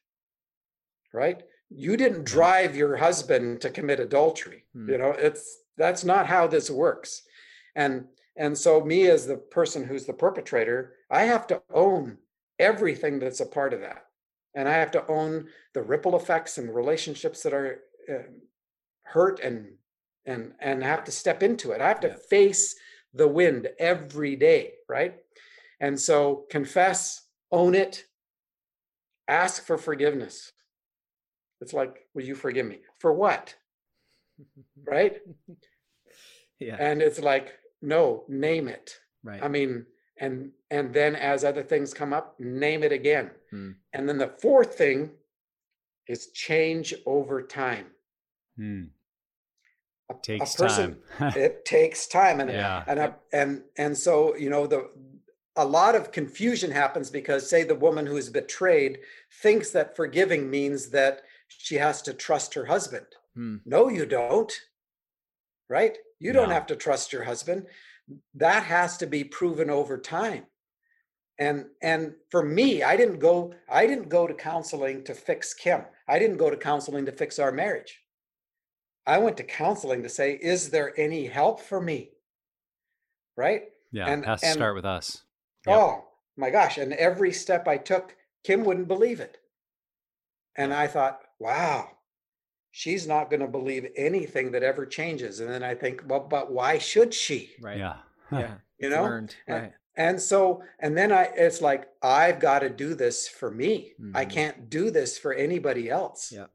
Right? 1.15 1.43
You 1.71 1.97
didn't 1.97 2.25
drive 2.25 2.77
your 2.77 2.97
husband 2.97 3.63
to 3.63 3.71
commit 3.71 3.99
adultery. 3.99 4.67
Hmm. 4.75 4.91
You 4.91 4.99
know, 4.99 5.11
it's 5.13 5.59
that's 5.79 6.05
not 6.05 6.27
how 6.27 6.47
this 6.47 6.71
works. 6.71 7.23
And 7.75 8.07
and 8.37 8.57
so 8.57 8.85
me 8.85 9.09
as 9.09 9.27
the 9.27 9.39
person 9.39 9.85
who's 9.85 10.05
the 10.05 10.13
perpetrator, 10.13 10.97
I 11.11 11.23
have 11.23 11.47
to 11.47 11.63
own 11.73 12.19
everything 12.59 13.19
that's 13.19 13.41
a 13.41 13.47
part 13.47 13.73
of 13.73 13.81
that. 13.81 14.05
And 14.55 14.69
I 14.69 14.73
have 14.73 14.91
to 14.91 15.07
own 15.07 15.49
the 15.73 15.83
ripple 15.83 16.15
effects 16.17 16.59
and 16.59 16.69
the 16.69 16.75
relationships 16.75 17.43
that 17.43 17.55
are 17.55 17.81
uh, 18.11 18.29
hurt 19.05 19.41
and 19.41 19.79
and 20.27 20.53
and 20.61 20.83
have 20.83 21.05
to 21.05 21.13
step 21.13 21.43
into 21.43 21.73
it. 21.73 21.81
I 21.81 21.89
have 21.89 22.01
to 22.01 22.09
Yeah. 22.09 22.17
face 22.29 22.77
the 23.15 23.29
wind 23.29 23.69
every 23.79 24.37
day, 24.37 24.75
right? 24.89 25.15
And 25.81 25.99
so 26.01 26.47
confess, 26.51 27.23
own 27.51 27.75
it, 27.75 28.05
ask 29.29 29.65
for 29.65 29.79
forgiveness. 29.79 30.53
It's 31.61 31.73
like, 31.73 32.07
will 32.15 32.25
you 32.25 32.35
forgive 32.35 32.67
me? 32.67 32.81
For 32.99 33.13
what? 33.13 33.55
Right? 34.85 35.23
yeah. 36.59 36.77
And 36.79 37.01
it's 37.03 37.19
like, 37.19 37.55
no, 37.83 38.25
name 38.29 38.69
it. 38.69 38.99
Right. 39.23 39.43
I 39.43 39.49
mean, 39.49 39.87
and 40.19 40.53
and 40.71 40.93
then 40.93 41.17
as 41.17 41.45
other 41.45 41.63
things 41.63 41.95
come 41.95 42.13
up, 42.13 42.39
name 42.39 42.83
it 42.83 42.93
again. 42.93 43.31
Hmm. 43.51 43.71
And 43.93 44.09
then 44.09 44.19
the 44.19 44.35
fourth 44.41 44.75
thing 44.77 45.11
is 46.09 46.31
change 46.33 46.95
over 47.07 47.43
time. 47.43 47.87
Hmm. 48.57 48.85
A, 50.11 50.15
a 50.15 50.19
Takes 50.23 50.57
person- 50.57 50.97
time. 51.19 51.33
it 51.37 51.65
takes 51.65 52.07
time, 52.07 52.41
and 52.41 52.51
yeah. 52.51 52.85
and 52.87 53.01
I, 53.01 53.15
and 53.33 53.63
and 53.77 53.97
so 53.97 54.37
you 54.37 54.51
know 54.51 54.67
the 54.67 54.91
a 55.57 55.65
lot 55.65 55.95
of 55.95 56.13
confusion 56.13 56.71
happens 56.71 57.11
because 57.11 57.49
say 57.49 57.65
the 57.65 57.75
woman 57.75 58.07
who 58.07 58.17
is 58.17 58.29
betrayed 58.29 58.99
thinks 59.43 59.71
that 59.71 59.97
forgiving 59.97 60.51
means 60.51 60.91
that 60.91 61.23
she 61.49 61.77
has 61.77 62.03
to 62.03 62.13
trust 62.13 62.55
her 62.55 62.67
husband. 62.67 63.07
Hmm. 63.35 63.57
No, 63.65 63.89
you 63.89 64.07
don't. 64.07 64.53
Right? 65.69 65.97
You 66.21 66.33
don't 66.33 66.51
have 66.51 66.67
to 66.67 66.77
trust 66.77 67.13
your 67.13 67.25
husband. 67.25 67.67
That 68.35 68.63
has 68.63 68.97
to 68.99 69.07
be 69.07 69.25
proven 69.25 69.69
over 69.71 69.99
time. 69.99 70.45
And 71.39 71.67
and 71.83 72.15
for 72.31 72.43
me, 72.43 72.83
I 72.83 72.97
didn't 72.97 73.19
go 73.19 73.53
I 73.69 73.87
didn't 73.87 74.09
go 74.09 74.27
to 74.27 74.35
counseling 74.35 75.05
to 75.05 75.15
fix 75.15 75.53
Kim. 75.53 75.83
I 76.09 76.19
didn't 76.19 76.39
go 76.39 76.49
to 76.51 76.57
counseling 76.57 77.05
to 77.07 77.13
fix 77.13 77.39
our 77.39 77.53
marriage. 77.53 77.99
I 79.07 79.19
went 79.19 79.37
to 79.37 79.45
counseling 79.45 80.03
to 80.03 80.09
say, 80.09 80.33
is 80.33 80.71
there 80.71 80.93
any 80.99 81.27
help 81.27 81.61
for 81.61 81.81
me? 81.81 82.11
Right? 83.37 83.65
Yeah. 83.93 84.09
and- 84.09 84.25
it 84.25 84.27
has 84.27 84.41
to 84.41 84.47
and- 84.49 84.55
start 84.55 84.75
with 84.75 84.85
us. 84.85 85.23
Yep. 85.67 85.77
Oh 85.79 86.05
my 86.37 86.51
gosh. 86.51 86.79
And 86.79 86.93
every 86.93 87.33
step 87.33 87.67
I 87.69 87.77
took, 87.77 88.15
Kim 88.45 88.65
wouldn't 88.65 88.89
believe 88.89 89.21
it. 89.21 89.39
And 90.57 90.73
I 90.73 90.87
thought, 90.87 91.21
wow, 91.39 91.91
she's 92.71 93.07
not 93.07 93.31
going 93.31 93.41
to 93.41 93.47
believe 93.49 93.87
anything 93.97 94.53
that 94.53 94.63
ever 94.63 94.87
changes. 94.87 95.41
And 95.41 95.51
then 95.51 95.63
I 95.63 95.75
think, 95.75 96.03
well, 96.07 96.21
but 96.21 96.51
why 96.53 96.79
should 96.79 97.13
she? 97.15 97.53
Right. 97.61 97.79
Yeah. 97.79 97.97
Yeah. 98.33 98.55
You 98.79 98.91
know? 98.91 99.03
learned. 99.05 99.35
And- 99.47 99.63
Right. 99.63 99.73
And 99.99 100.21
so, 100.21 100.63
and 100.79 100.95
then 100.95 101.11
I, 101.11 101.31
it's 101.35 101.63
like, 101.63 101.89
I've 102.03 102.39
got 102.39 102.59
to 102.59 102.69
do 102.69 102.95
this 102.95 103.27
for 103.27 103.51
me. 103.51 103.95
I 104.15 104.27
Mhm. 104.27 104.31
can't 104.31 104.69
do 104.69 104.91
this 104.91 105.17
for 105.19 105.33
anybody 105.33 105.89
else. 105.89 106.31
Yeah. 106.31 106.49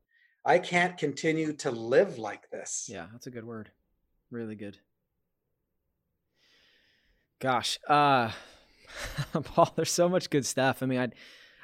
I 0.43 0.59
can't 0.59 0.97
continue 0.97 1.53
to 1.53 1.71
live 1.71 2.17
like 2.17 2.49
this. 2.49 2.89
Yeah, 2.91 3.07
that's 3.11 3.27
a 3.27 3.31
good 3.31 3.45
word. 3.45 3.69
Really 4.31 4.55
good. 4.55 4.77
Gosh, 7.39 7.79
uh 7.87 8.31
Paul, 9.43 9.71
there's 9.75 9.91
so 9.91 10.09
much 10.09 10.29
good 10.29 10.45
stuff. 10.45 10.83
I 10.83 10.85
mean, 10.85 10.99
I 10.99 11.09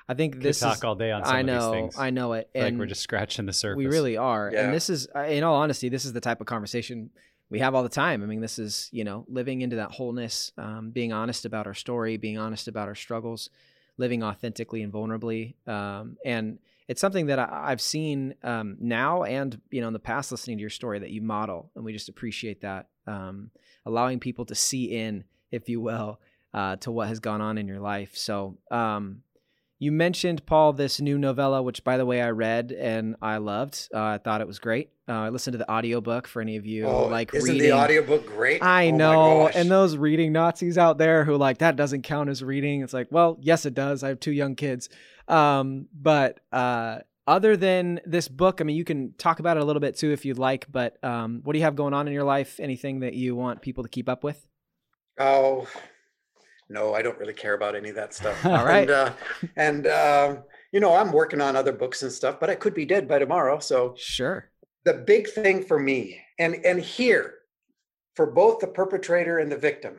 I 0.09 0.13
think 0.13 0.34
Could 0.36 0.43
this 0.43 0.59
talk 0.59 0.78
is 0.78 0.84
all 0.84 0.95
day 0.95 1.11
on 1.11 1.25
some 1.25 1.36
I 1.36 1.39
of 1.41 1.45
know, 1.45 1.71
these 1.71 1.80
things. 1.80 1.97
I 1.97 2.09
know 2.11 2.34
it. 2.34 2.49
And 2.55 2.63
like 2.63 2.80
we're 2.80 2.86
just 2.86 3.01
scratching 3.01 3.45
the 3.45 3.53
surface. 3.53 3.78
we 3.78 3.88
really 3.88 4.15
are. 4.17 4.49
Yeah. 4.53 4.65
And 4.65 4.73
this 4.73 4.89
is 4.89 5.07
uh, 5.15 5.21
in 5.23 5.43
all 5.43 5.55
honesty, 5.55 5.89
this 5.89 6.05
is 6.05 6.13
the 6.13 6.21
type 6.21 6.39
of 6.39 6.47
conversation 6.47 7.09
we 7.49 7.59
have 7.59 7.75
all 7.75 7.84
the 7.84 7.89
time. 7.89 8.23
I 8.23 8.25
mean, 8.25 8.41
this 8.41 8.59
is, 8.59 8.89
you 8.91 9.03
know, 9.03 9.25
living 9.28 9.61
into 9.61 9.78
that 9.78 9.91
wholeness, 9.91 10.51
um, 10.57 10.91
being 10.91 11.13
honest 11.13 11.45
about 11.45 11.67
our 11.67 11.73
story, 11.73 12.17
being 12.17 12.38
honest 12.38 12.67
about 12.67 12.88
our 12.88 12.95
struggles, 12.95 13.49
living 13.97 14.23
authentically 14.23 14.82
and 14.82 14.91
vulnerably. 14.91 15.55
Um, 15.67 16.17
and 16.25 16.59
it's 16.88 17.01
something 17.01 17.27
that 17.27 17.39
I, 17.39 17.71
I've 17.71 17.81
seen 17.81 18.35
um, 18.43 18.77
now 18.79 19.23
and, 19.23 19.59
you 19.71 19.81
know, 19.81 19.88
in 19.88 19.93
the 19.93 19.99
past 19.99 20.31
listening 20.31 20.57
to 20.57 20.61
your 20.61 20.69
story 20.69 20.99
that 20.99 21.11
you 21.11 21.21
model. 21.21 21.71
And 21.75 21.83
we 21.83 21.93
just 21.93 22.09
appreciate 22.09 22.61
that. 22.61 22.88
Um, 23.05 23.51
allowing 23.85 24.19
people 24.19 24.45
to 24.45 24.55
see 24.55 24.85
in, 24.85 25.23
if 25.51 25.69
you 25.69 25.79
will, 25.81 26.19
uh, 26.53 26.75
to 26.77 26.91
what 26.91 27.07
has 27.07 27.19
gone 27.19 27.41
on 27.41 27.57
in 27.57 27.67
your 27.67 27.79
life. 27.79 28.15
So, 28.15 28.57
um, 28.71 29.21
you 29.80 29.91
mentioned 29.91 30.45
Paul 30.45 30.73
this 30.73 30.99
new 30.99 31.17
novella, 31.17 31.61
which 31.61 31.84
by 31.84 31.97
the 31.97 32.05
way 32.05 32.21
I 32.21 32.30
read 32.32 32.71
and 32.71 33.15
I 33.21 33.38
loved. 33.38 33.89
Uh, 33.93 34.01
I 34.01 34.17
thought 34.17 34.41
it 34.41 34.47
was 34.47 34.59
great. 34.59 34.89
Uh, 35.07 35.13
I 35.13 35.30
listened 35.30 35.53
to 35.53 35.57
the 35.59 35.71
audiobook 35.71 36.28
for 36.28 36.41
any 36.41 36.57
of 36.57 36.65
you 36.65 36.84
who 36.84 36.89
Oh, 36.89 37.07
like 37.07 37.34
isn't 37.34 37.49
reading. 37.53 37.69
the 37.69 37.75
audiobook 37.78 38.25
great? 38.25 38.61
I 38.63 38.88
Oh 38.89 38.95
know, 38.97 39.47
and 39.47 39.69
those 39.71 39.95
reading 39.95 40.34
Nazis 40.34 40.78
out 40.78 40.97
there 40.97 41.23
who 41.23 41.38
like 41.38 41.59
that 41.59 41.75
doesn't 41.75 42.01
count 42.01 42.30
as 42.30 42.43
reading. 42.43 42.82
It's 42.82 42.93
like, 42.93 43.07
well, 43.11 43.38
yes, 43.41 43.65
it 43.65 43.73
does. 43.73 44.03
I 44.03 44.09
have 44.09 44.19
two 44.19 44.32
young 44.34 44.55
kids, 44.55 44.89
um, 45.28 45.88
but 45.93 46.39
uh, 46.51 46.99
other 47.28 47.55
than 47.55 47.99
this 48.05 48.28
book, 48.28 48.61
I 48.61 48.63
mean, 48.63 48.75
you 48.78 48.84
can 48.86 49.13
talk 49.17 49.39
about 49.39 49.57
it 49.57 49.63
a 49.63 49.65
little 49.65 49.80
bit 49.80 49.95
too 49.97 50.11
if 50.11 50.25
you'd 50.25 50.39
like. 50.39 50.65
But 50.71 51.01
um, 51.03 51.41
what 51.43 51.53
do 51.53 51.59
you 51.59 51.65
have 51.65 51.75
going 51.75 51.93
on 51.93 52.07
in 52.07 52.13
your 52.13 52.23
life? 52.23 52.59
Anything 52.59 53.01
that 53.01 53.13
you 53.13 53.36
want 53.36 53.61
people 53.61 53.84
to 53.84 53.89
keep 53.89 54.09
up 54.09 54.23
with? 54.23 54.45
Oh, 55.19 55.67
no, 56.70 56.93
I 56.93 57.01
don't 57.01 57.18
really 57.20 57.34
care 57.34 57.53
about 57.53 57.76
any 57.76 57.89
of 57.89 57.95
that 57.95 58.13
stuff. 58.13 58.45
All 58.45 58.65
right. 58.65 58.82
And, 58.82 58.89
uh, 58.89 59.11
and 59.55 59.88
um, 59.88 60.43
you 60.72 60.80
know, 60.80 60.93
I'm 60.95 61.11
working 61.11 61.41
on 61.41 61.55
other 61.55 61.72
books 61.72 62.03
and 62.03 62.11
stuff, 62.11 62.39
but 62.39 62.49
I 62.49 62.55
could 62.55 62.74
be 62.74 62.86
dead 62.86 63.07
by 63.07 63.20
tomorrow. 63.20 63.59
So 63.59 63.93
Sure. 63.97 64.49
the 64.86 64.93
big 64.93 65.30
thing 65.30 65.63
for 65.63 65.80
me, 65.80 66.20
and 66.39 66.55
and 66.65 66.80
here, 66.80 67.36
for 68.15 68.26
both 68.26 68.59
the 68.59 68.68
perpetrator 68.68 69.39
and 69.39 69.51
the 69.51 69.57
victim, 69.57 69.97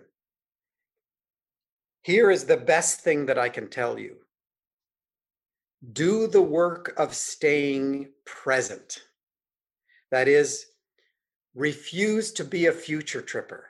here 2.03 2.31
is 2.31 2.45
the 2.45 2.57
best 2.57 3.01
thing 3.01 3.27
that 3.27 3.39
I 3.39 3.49
can 3.49 3.69
tell 3.69 3.99
you. 3.99 4.17
Do 5.93 6.27
the 6.27 6.43
work 6.43 6.93
of 6.97 7.15
staying 7.15 8.09
present. 8.25 9.03
That 10.11 10.27
is, 10.27 10.67
refuse 11.55 12.33
to 12.33 12.45
be 12.45 12.67
a 12.67 12.73
future 12.73 13.23
tripper. 13.23 13.67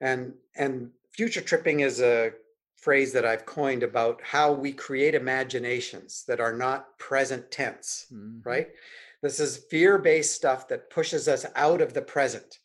And 0.00 0.34
and 0.56 0.90
future 1.18 1.40
tripping 1.40 1.80
is 1.80 2.00
a 2.00 2.30
phrase 2.76 3.12
that 3.12 3.26
I've 3.26 3.44
coined 3.44 3.82
about 3.82 4.22
how 4.22 4.52
we 4.52 4.70
create 4.72 5.16
imaginations 5.16 6.24
that 6.28 6.38
are 6.38 6.56
not 6.56 6.96
present 6.98 7.50
tense 7.50 8.06
Mhm. 8.12 8.46
right? 8.46 8.68
This 9.20 9.40
is 9.40 9.64
fear 9.68 9.98
based 9.98 10.36
stuff 10.36 10.68
that 10.68 10.90
pushes 10.90 11.26
us 11.26 11.44
out 11.56 11.80
of 11.80 11.92
the 11.92 12.02
present, 12.02 12.60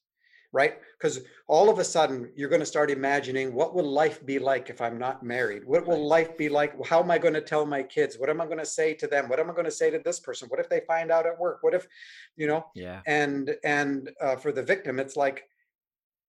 right? 0.51 0.75
Because 0.95 1.21
all 1.47 1.67
of 1.67 1.79
a 1.79 1.83
sudden 1.83 2.31
you're 2.35 2.53
going 2.55 2.59
to 2.67 2.75
start 2.75 2.91
imagining 2.91 3.55
what 3.55 3.73
will 3.73 3.89
life 4.01 4.23
be 4.23 4.37
like 4.37 4.69
if 4.69 4.79
I'm 4.81 4.99
not 4.99 5.23
married? 5.23 5.63
What 5.65 5.87
will 5.87 6.05
life 6.15 6.37
be 6.37 6.47
like? 6.47 6.71
How 6.85 6.99
am 7.01 7.09
I 7.09 7.17
going 7.17 7.33
to 7.33 7.41
tell 7.41 7.65
my 7.65 7.81
kids? 7.81 8.19
What 8.19 8.29
am 8.29 8.39
I 8.39 8.45
going 8.45 8.59
to 8.59 8.75
say 8.79 8.93
to 9.01 9.07
them? 9.07 9.29
What 9.29 9.39
am 9.39 9.49
I 9.49 9.53
going 9.53 9.71
to 9.73 9.79
say 9.81 9.89
to 9.89 9.97
this 9.97 10.19
person? 10.19 10.47
What 10.49 10.59
if 10.59 10.69
they 10.69 10.81
find 10.81 11.09
out 11.09 11.25
at 11.25 11.39
work? 11.39 11.57
What 11.63 11.73
if, 11.73 11.87
you 12.35 12.45
know? 12.45 12.61
Yeah. 12.75 13.01
And 13.07 13.57
and 13.63 14.11
uh, 14.21 14.35
for 14.35 14.51
the 14.51 14.61
victim, 14.73 14.99
it's 14.99 15.17
like, 15.25 15.49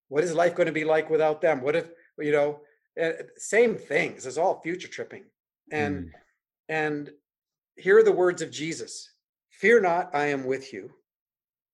what 0.09 0.25
is 0.25 0.33
life 0.33 0.55
going 0.55 0.71
to 0.73 0.81
be 0.81 0.85
like 0.85 1.11
without 1.11 1.43
them? 1.43 1.61
What 1.61 1.77
if, 1.77 1.87
you 2.19 2.33
know, 2.33 2.61
uh, 3.01 3.13
same 3.37 3.77
things. 3.77 4.27
It's 4.27 4.39
all 4.39 4.61
future 4.63 4.89
tripping, 4.89 5.25
and 5.71 6.07
Mm. 6.07 6.13
and 6.69 7.11
here 7.77 7.99
are 7.99 8.05
the 8.05 8.13
words 8.13 8.43
of 8.43 8.51
Jesus 8.51 9.11
Fear 9.61 9.83
not, 9.83 10.13
I 10.13 10.27
am 10.27 10.45
with 10.45 10.73
you. 10.73 10.93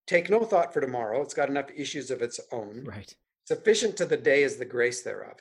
Take 0.05 0.29
no 0.29 0.43
thought 0.43 0.71
for 0.71 0.81
tomorrow. 0.81 1.21
It's 1.21 1.33
got 1.33 1.49
enough 1.49 1.71
issues 1.75 2.11
of 2.11 2.21
its 2.21 2.39
own. 2.51 2.83
Right. 2.83 3.13
Sufficient 3.45 3.97
to 3.97 4.05
the 4.05 4.17
day 4.17 4.43
is 4.43 4.57
the 4.57 4.65
grace 4.65 5.01
thereof. 5.01 5.37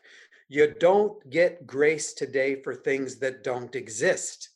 You 0.49 0.75
don't 0.81 1.29
get 1.29 1.67
grace 1.67 2.15
today 2.15 2.61
for 2.63 2.75
things 2.75 3.19
that 3.19 3.45
don't 3.45 3.77
exist. 3.77 4.49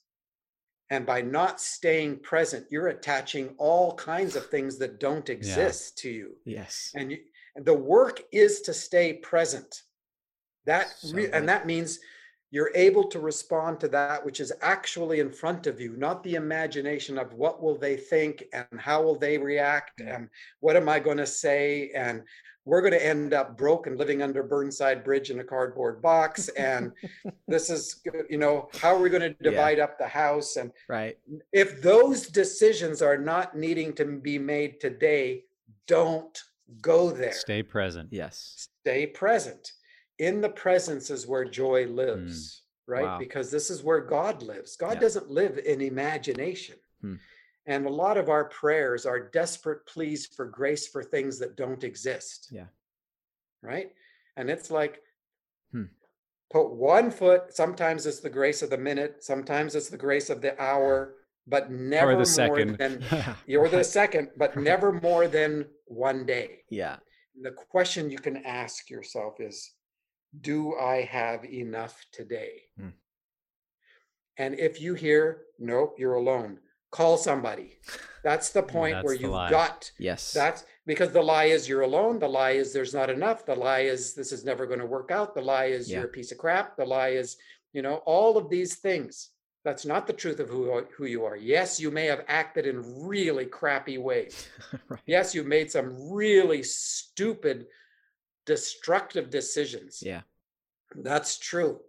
And 0.91 1.05
by 1.05 1.21
not 1.21 1.61
staying 1.61 2.21
present, 2.21 2.67
you're 2.71 2.89
attaching 2.89 3.55
all 3.59 3.95
kinds 3.97 4.35
of 4.35 4.49
things 4.49 4.79
that 4.79 4.99
don't 4.99 5.29
exist 5.29 5.99
to 5.99 6.11
you. 6.11 6.37
Yes. 6.45 6.91
And, 6.95 7.13
you, 7.13 7.19
and 7.55 7.65
the 7.67 7.75
work 7.75 8.23
is 8.33 8.63
to 8.63 8.75
stay 8.75 9.15
present. 9.15 9.83
That 10.67 10.89
So 10.99 11.15
re- 11.15 11.23
good. 11.25 11.35
and 11.35 11.49
that 11.49 11.67
means 11.67 12.01
you're 12.51 12.73
able 12.75 13.05
to 13.09 13.19
respond 13.19 13.81
to 13.81 13.89
that 13.89 14.25
which 14.25 14.39
is 14.39 14.53
actually 14.63 15.21
in 15.21 15.31
front 15.31 15.67
of 15.67 15.81
you, 15.81 15.97
not 15.97 16.23
the 16.23 16.35
imagination 16.35 17.19
of 17.19 17.35
what 17.35 17.63
will 17.63 17.77
they 17.77 17.97
think 17.97 18.45
and 18.53 18.67
how 18.79 19.03
will 19.03 19.17
they 19.19 19.39
react 19.39 19.99
mm. 20.01 20.15
and 20.15 20.29
what 20.61 20.77
am 20.77 20.89
I 20.89 21.01
going 21.01 21.17
to 21.17 21.27
say 21.27 21.91
and 21.95 22.23
we're 22.65 22.81
going 22.81 22.93
to 22.93 23.05
end 23.05 23.35
up 23.35 23.59
broke 23.59 23.87
and 23.87 23.99
living 23.99 24.23
under 24.23 24.43
Burnside 24.43 25.05
Bridge 25.05 25.31
in 25.31 25.41
a 25.41 25.45
cardboard 25.45 26.01
box. 26.01 26.49
And 26.49 26.93
this 27.49 27.69
is, 27.69 28.01
you 28.31 28.39
know, 28.39 28.69
how 28.81 28.95
are 28.95 28.99
we 28.99 29.11
going 29.11 29.23
to 29.23 29.35
divide 29.43 29.79
yeah. 29.79 29.85
up 29.85 29.99
the 29.99 30.09
house? 30.09 30.57
And 30.57 30.73
right. 30.89 31.19
If 31.53 31.83
those 31.83 32.27
decisions 32.27 33.03
are 33.03 33.19
not 33.19 33.57
needing 33.57 33.93
to 33.95 34.05
be 34.05 34.39
made 34.39 34.81
today, 34.81 35.45
don't 35.87 36.43
go 36.81 37.11
there. 37.11 37.33
Stay 37.35 37.63
present. 37.63 38.09
Yes. 38.11 38.69
Stay 38.83 39.07
present. 39.07 39.73
In 40.19 40.41
the 40.41 40.49
presence 40.49 41.11
is 41.11 41.27
where 41.27 41.45
joy 41.45 41.87
lives, 41.87 42.63
mm. 42.89 42.93
right? 42.93 43.05
Wow. 43.05 43.19
Because 43.19 43.51
this 43.51 43.71
is 43.71 43.83
where 43.83 44.01
God 44.01 44.43
lives. 44.43 44.77
God 44.77 44.95
yeah. 44.95 45.01
doesn't 45.01 45.31
live 45.31 45.59
in 45.59 45.81
imagination. 45.81 46.77
Hmm. 47.01 47.15
And 47.67 47.87
a 47.87 47.91
lot 47.91 48.19
of 48.19 48.29
our 48.29 48.45
prayers 48.45 49.07
are 49.07 49.31
desperate 49.31 49.87
pleas 49.87 50.27
for 50.27 50.47
grace 50.47 50.87
for 50.87 51.03
things 51.03 51.39
that 51.39 51.57
don't 51.57 51.83
exist. 51.83 52.49
Yeah. 52.51 52.67
Right. 53.63 53.91
And 54.37 54.51
it's 54.51 54.71
like, 54.71 55.01
hmm. 55.73 55.85
put 56.53 56.71
one 56.71 57.11
foot, 57.11 57.55
sometimes 57.55 58.07
it's 58.07 58.21
the 58.21 58.31
grace 58.31 58.63
of 58.63 58.71
the 58.71 58.79
minute, 58.79 59.25
sometimes 59.25 59.75
it's 59.75 59.89
the 59.89 59.97
grace 59.97 60.29
of 60.29 60.43
the 60.43 60.61
hour, 60.63 61.15
but 61.47 61.71
never 61.71 62.13
or 62.13 62.13
the 62.13 62.17
more 62.17 62.25
second. 62.25 62.79
than 62.79 63.03
you're 63.47 63.69
the 63.69 63.85
second, 63.85 64.31
but 64.37 64.57
never 64.61 64.93
more 64.93 65.29
than 65.29 65.67
one 65.87 66.27
day. 66.27 66.61
Yeah. 66.71 66.97
The 67.41 67.53
question 67.53 68.11
you 68.11 68.19
can 68.19 68.39
ask 68.45 68.91
yourself 68.91 69.41
is, 69.41 69.73
do 70.41 70.75
I 70.77 71.03
have 71.03 71.45
enough 71.45 72.05
today? 72.13 72.63
Hmm. 72.79 72.89
And 74.37 74.59
if 74.59 74.81
you 74.81 74.95
hear, 74.95 75.43
nope, 75.59 75.97
you're 75.99 76.15
alone, 76.15 76.59
call 76.91 77.17
somebody. 77.17 77.79
That's 78.23 78.51
the 78.51 78.63
point 78.77 78.95
that's 78.95 79.05
where 79.05 79.15
you've 79.15 79.31
got. 79.31 79.91
Yes. 79.99 80.33
That's 80.33 80.65
because 80.87 81.13
the 81.13 81.23
lie 81.23 81.45
is 81.45 81.69
you're 81.69 81.83
alone. 81.83 82.19
The 82.19 82.29
lie 82.29 82.53
is 82.53 82.73
there's 82.73 82.95
not 82.95 83.11
enough. 83.11 83.47
The 83.47 83.55
lie 83.55 83.81
is 83.81 84.15
this 84.15 84.33
is 84.33 84.45
never 84.45 84.67
going 84.67 84.81
to 84.81 84.87
work 84.87 85.11
out. 85.11 85.35
The 85.35 85.41
lie 85.41 85.67
is 85.67 85.91
yeah. 85.91 85.99
you're 85.99 86.07
a 86.07 86.13
piece 86.13 86.33
of 86.33 86.39
crap. 86.39 86.77
The 86.77 86.85
lie 86.85 87.11
is, 87.11 87.37
you 87.73 87.83
know, 87.83 87.97
all 88.07 88.37
of 88.37 88.51
these 88.51 88.77
things. 88.77 89.31
That's 89.65 89.87
not 89.87 90.07
the 90.07 90.13
truth 90.13 90.41
of 90.41 90.51
who, 90.51 90.85
who 90.95 91.07
you 91.07 91.25
are. 91.25 91.37
Yes, 91.37 91.81
you 91.81 91.91
may 91.91 92.05
have 92.05 92.25
acted 92.29 92.67
in 92.67 93.07
really 93.07 93.47
crappy 93.47 93.97
ways. 93.97 94.47
right. 94.89 95.01
Yes, 95.07 95.35
you 95.35 95.43
made 95.43 95.71
some 95.71 96.13
really 96.13 96.63
stupid, 96.63 97.67
destructive 98.47 99.31
decisions. 99.31 100.03
Yeah. 100.05 100.23
That's 100.95 101.39
true. 101.39 101.81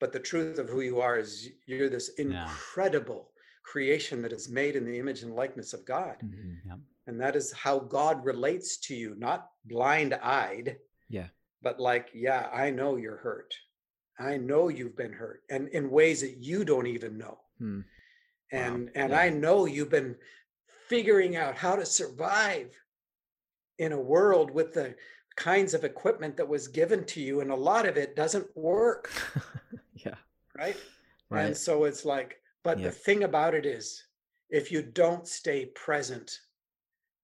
But 0.00 0.12
the 0.12 0.20
truth 0.20 0.58
of 0.58 0.68
who 0.68 0.80
you 0.80 1.00
are 1.00 1.18
is 1.18 1.48
you're 1.66 1.88
this 1.88 2.10
incredible 2.10 3.30
creation 3.64 4.22
that 4.22 4.32
is 4.32 4.48
made 4.48 4.76
in 4.76 4.84
the 4.84 4.98
image 4.98 5.22
and 5.22 5.34
likeness 5.34 5.72
of 5.72 5.84
God. 5.84 6.16
Mm-hmm, 6.24 6.68
yeah. 6.68 6.76
And 7.06 7.20
that 7.20 7.36
is 7.36 7.52
how 7.52 7.78
God 7.78 8.24
relates 8.24 8.76
to 8.78 8.94
you, 8.94 9.14
not 9.18 9.48
blind 9.64 10.14
eyed. 10.22 10.76
Yeah. 11.08 11.28
But 11.62 11.80
like, 11.80 12.10
yeah, 12.14 12.48
I 12.52 12.70
know 12.70 12.96
you're 12.96 13.16
hurt. 13.16 13.54
I 14.20 14.36
know 14.36 14.68
you've 14.68 14.96
been 14.96 15.12
hurt 15.12 15.42
and 15.48 15.68
in 15.68 15.90
ways 15.90 16.20
that 16.20 16.36
you 16.38 16.64
don't 16.64 16.86
even 16.86 17.18
know. 17.18 17.38
Hmm. 17.58 17.80
And 18.52 18.86
wow. 18.86 18.90
and 18.94 19.10
yeah. 19.10 19.18
I 19.18 19.30
know 19.30 19.66
you've 19.66 19.90
been 19.90 20.16
figuring 20.88 21.36
out 21.36 21.56
how 21.56 21.76
to 21.76 21.86
survive 21.86 22.70
in 23.78 23.92
a 23.92 24.00
world 24.00 24.50
with 24.50 24.74
the 24.74 24.94
kinds 25.38 25.72
of 25.72 25.84
equipment 25.84 26.36
that 26.36 26.48
was 26.48 26.66
given 26.68 27.04
to 27.04 27.20
you 27.20 27.40
and 27.40 27.50
a 27.50 27.56
lot 27.56 27.86
of 27.86 27.96
it 27.96 28.16
doesn't 28.16 28.46
work. 28.56 29.10
yeah. 29.94 30.16
Right? 30.56 30.76
right? 31.30 31.46
And 31.46 31.56
so 31.56 31.84
it's 31.84 32.04
like 32.04 32.42
but 32.64 32.82
the 32.82 32.90
thing 32.90 33.24
about 33.24 33.54
it 33.54 33.64
is, 33.64 34.04
if 34.50 34.70
you 34.70 34.82
don't 34.82 35.26
stay 35.26 35.66
present, 35.66 36.38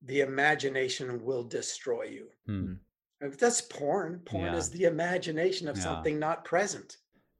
the 0.02 0.20
imagination 0.20 1.22
will 1.22 1.44
destroy 1.44 2.04
you. 2.04 2.28
Hmm. 2.46 2.72
That's 3.20 3.60
porn. 3.60 4.20
Porn 4.24 4.44
yeah. 4.44 4.56
is 4.56 4.70
the 4.70 4.84
imagination 4.84 5.68
of 5.68 5.76
yeah. 5.76 5.82
something 5.82 6.18
not 6.18 6.44
present. 6.44 6.96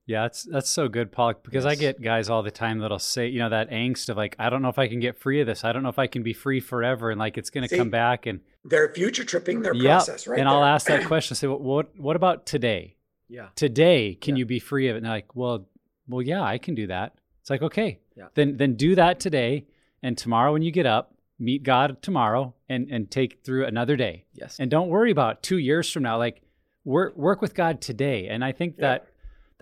Yeah, 0.07 0.23
that's 0.23 0.43
that's 0.43 0.69
so 0.69 0.89
good, 0.89 1.13
Paul. 1.13 1.35
Because 1.43 1.65
yes. 1.65 1.73
I 1.73 1.75
get 1.77 2.03
guys 2.03 2.29
all 2.29 2.43
the 2.43 2.51
time 2.51 2.81
that'll 2.81 2.99
say, 2.99 3.29
you 3.29 3.39
know, 3.39 3.49
that 3.49 3.71
angst 3.71 4.11
of 4.11 4.19
like, 4.19 4.37
I 4.39 4.51
don't 4.51 4.61
know 4.61 4.69
if 4.69 4.79
I 4.79 4.87
can 4.87 5.01
get 5.01 5.17
free 5.19 5.41
of 5.41 5.47
this. 5.47 5.65
I 5.65 5.73
don't 5.73 5.83
know 5.83 5.89
if 5.89 5.99
I 5.99 6.07
can 6.07 6.23
be 6.23 6.35
free 6.35 6.61
forever, 6.61 7.11
and 7.11 7.19
like 7.19 7.39
it's 7.39 7.49
going 7.49 7.67
to 7.67 7.75
come 7.75 7.89
back. 7.89 8.27
And 8.27 8.41
they're 8.65 8.93
future 8.93 9.25
tripping 9.25 9.63
their 9.63 9.75
process, 9.75 10.27
right? 10.27 10.39
And 10.39 10.47
there. 10.47 10.55
I'll 10.55 10.65
ask 10.65 10.87
that 10.89 11.05
question. 11.07 11.37
Say, 11.37 11.47
well, 11.47 11.59
what 11.59 11.99
what 11.99 12.17
about 12.17 12.45
today? 12.45 12.97
Yeah, 13.29 13.49
today, 13.55 14.15
can 14.15 14.37
yeah. 14.37 14.41
you 14.41 14.47
be 14.47 14.59
free 14.59 14.89
of 14.89 14.97
it? 14.97 14.99
And 14.99 15.07
they're 15.07 15.13
like, 15.13 15.35
well, 15.35 15.67
well, 16.07 16.21
yeah, 16.21 16.43
I 16.43 16.59
can 16.59 16.75
do 16.75 16.87
that. 16.89 17.15
It's 17.41 17.49
like, 17.49 17.63
okay, 17.63 18.01
yeah. 18.15 18.27
then 18.35 18.59
then 18.59 18.75
do 18.75 18.95
that 18.97 19.21
today, 19.21 19.67
and 20.03 20.19
tomorrow 20.19 20.53
when 20.53 20.61
you 20.61 20.71
get 20.71 20.85
up, 20.85 21.15
meet 21.39 21.63
God 21.63 22.03
tomorrow, 22.03 22.55
and 22.69 22.91
and 22.91 23.11
take 23.11 23.43
through 23.43 23.65
another 23.65 23.97
day. 23.97 24.27
Yes. 24.35 24.59
And 24.61 24.71
don't 24.71 24.91
worry 24.91 25.11
about 25.11 25.43
two 25.43 25.57
years 25.57 25.91
from 25.91 26.03
now. 26.03 26.19
Like 26.19 26.43
work 26.85 27.17
work 27.17 27.41
with 27.41 27.55
God 27.55 27.81
today. 27.81 28.29
And 28.29 28.45
I 28.45 28.53
think 28.53 28.77
that. 28.77 29.09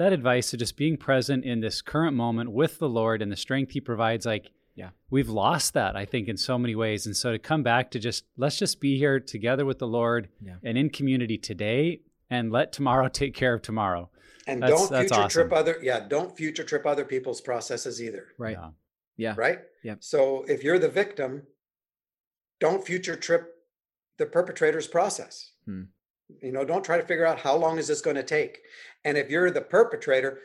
That 0.02 0.12
advice 0.12 0.52
of 0.52 0.58
just 0.58 0.76
being 0.76 0.96
present 0.96 1.44
in 1.44 1.60
this 1.60 1.80
current 1.80 2.16
moment 2.16 2.50
with 2.50 2.78
the 2.78 2.88
Lord 2.88 3.22
and 3.22 3.30
the 3.30 3.36
strength 3.36 3.72
He 3.72 3.80
provides, 3.80 4.26
like 4.26 4.50
yeah, 4.74 4.90
we've 5.10 5.28
lost 5.28 5.74
that 5.74 5.96
I 5.96 6.04
think 6.04 6.28
in 6.28 6.36
so 6.36 6.58
many 6.58 6.74
ways. 6.74 7.06
And 7.06 7.16
so 7.16 7.32
to 7.32 7.38
come 7.38 7.62
back 7.62 7.90
to 7.92 7.98
just 7.98 8.24
let's 8.36 8.58
just 8.58 8.80
be 8.80 8.98
here 8.98 9.20
together 9.20 9.64
with 9.64 9.78
the 9.78 9.86
Lord 9.86 10.28
yeah. 10.40 10.56
and 10.64 10.76
in 10.76 10.90
community 10.90 11.38
today, 11.38 12.00
and 12.30 12.50
let 12.50 12.72
tomorrow 12.72 13.08
take 13.12 13.34
care 13.34 13.54
of 13.54 13.62
tomorrow. 13.62 14.10
And 14.46 14.60
that's, 14.62 14.72
don't 14.72 15.00
future 15.00 15.14
awesome. 15.14 15.28
trip 15.28 15.52
other 15.52 15.78
yeah, 15.82 16.00
don't 16.00 16.36
future 16.36 16.64
trip 16.64 16.84
other 16.84 17.04
people's 17.04 17.40
processes 17.40 18.02
either. 18.02 18.28
Right. 18.38 18.56
Yeah. 18.58 18.70
yeah. 19.16 19.34
Right? 19.36 19.60
Yeah. 19.84 19.94
So 20.00 20.44
if 20.48 20.64
you're 20.64 20.80
the 20.80 20.88
victim, 20.88 21.42
don't 22.58 22.84
future 22.84 23.16
trip 23.16 23.54
the 24.18 24.26
perpetrator's 24.26 24.88
process. 24.88 25.52
Hmm. 25.64 25.82
You 26.42 26.52
know, 26.52 26.64
don't 26.64 26.84
try 26.84 26.96
to 26.96 27.06
figure 27.06 27.26
out 27.26 27.38
how 27.38 27.56
long 27.56 27.78
is 27.78 27.88
this 27.88 28.00
going 28.00 28.16
to 28.16 28.22
take. 28.22 28.60
And 29.04 29.18
if 29.18 29.30
you're 29.30 29.50
the 29.50 29.60
perpetrator, 29.60 30.38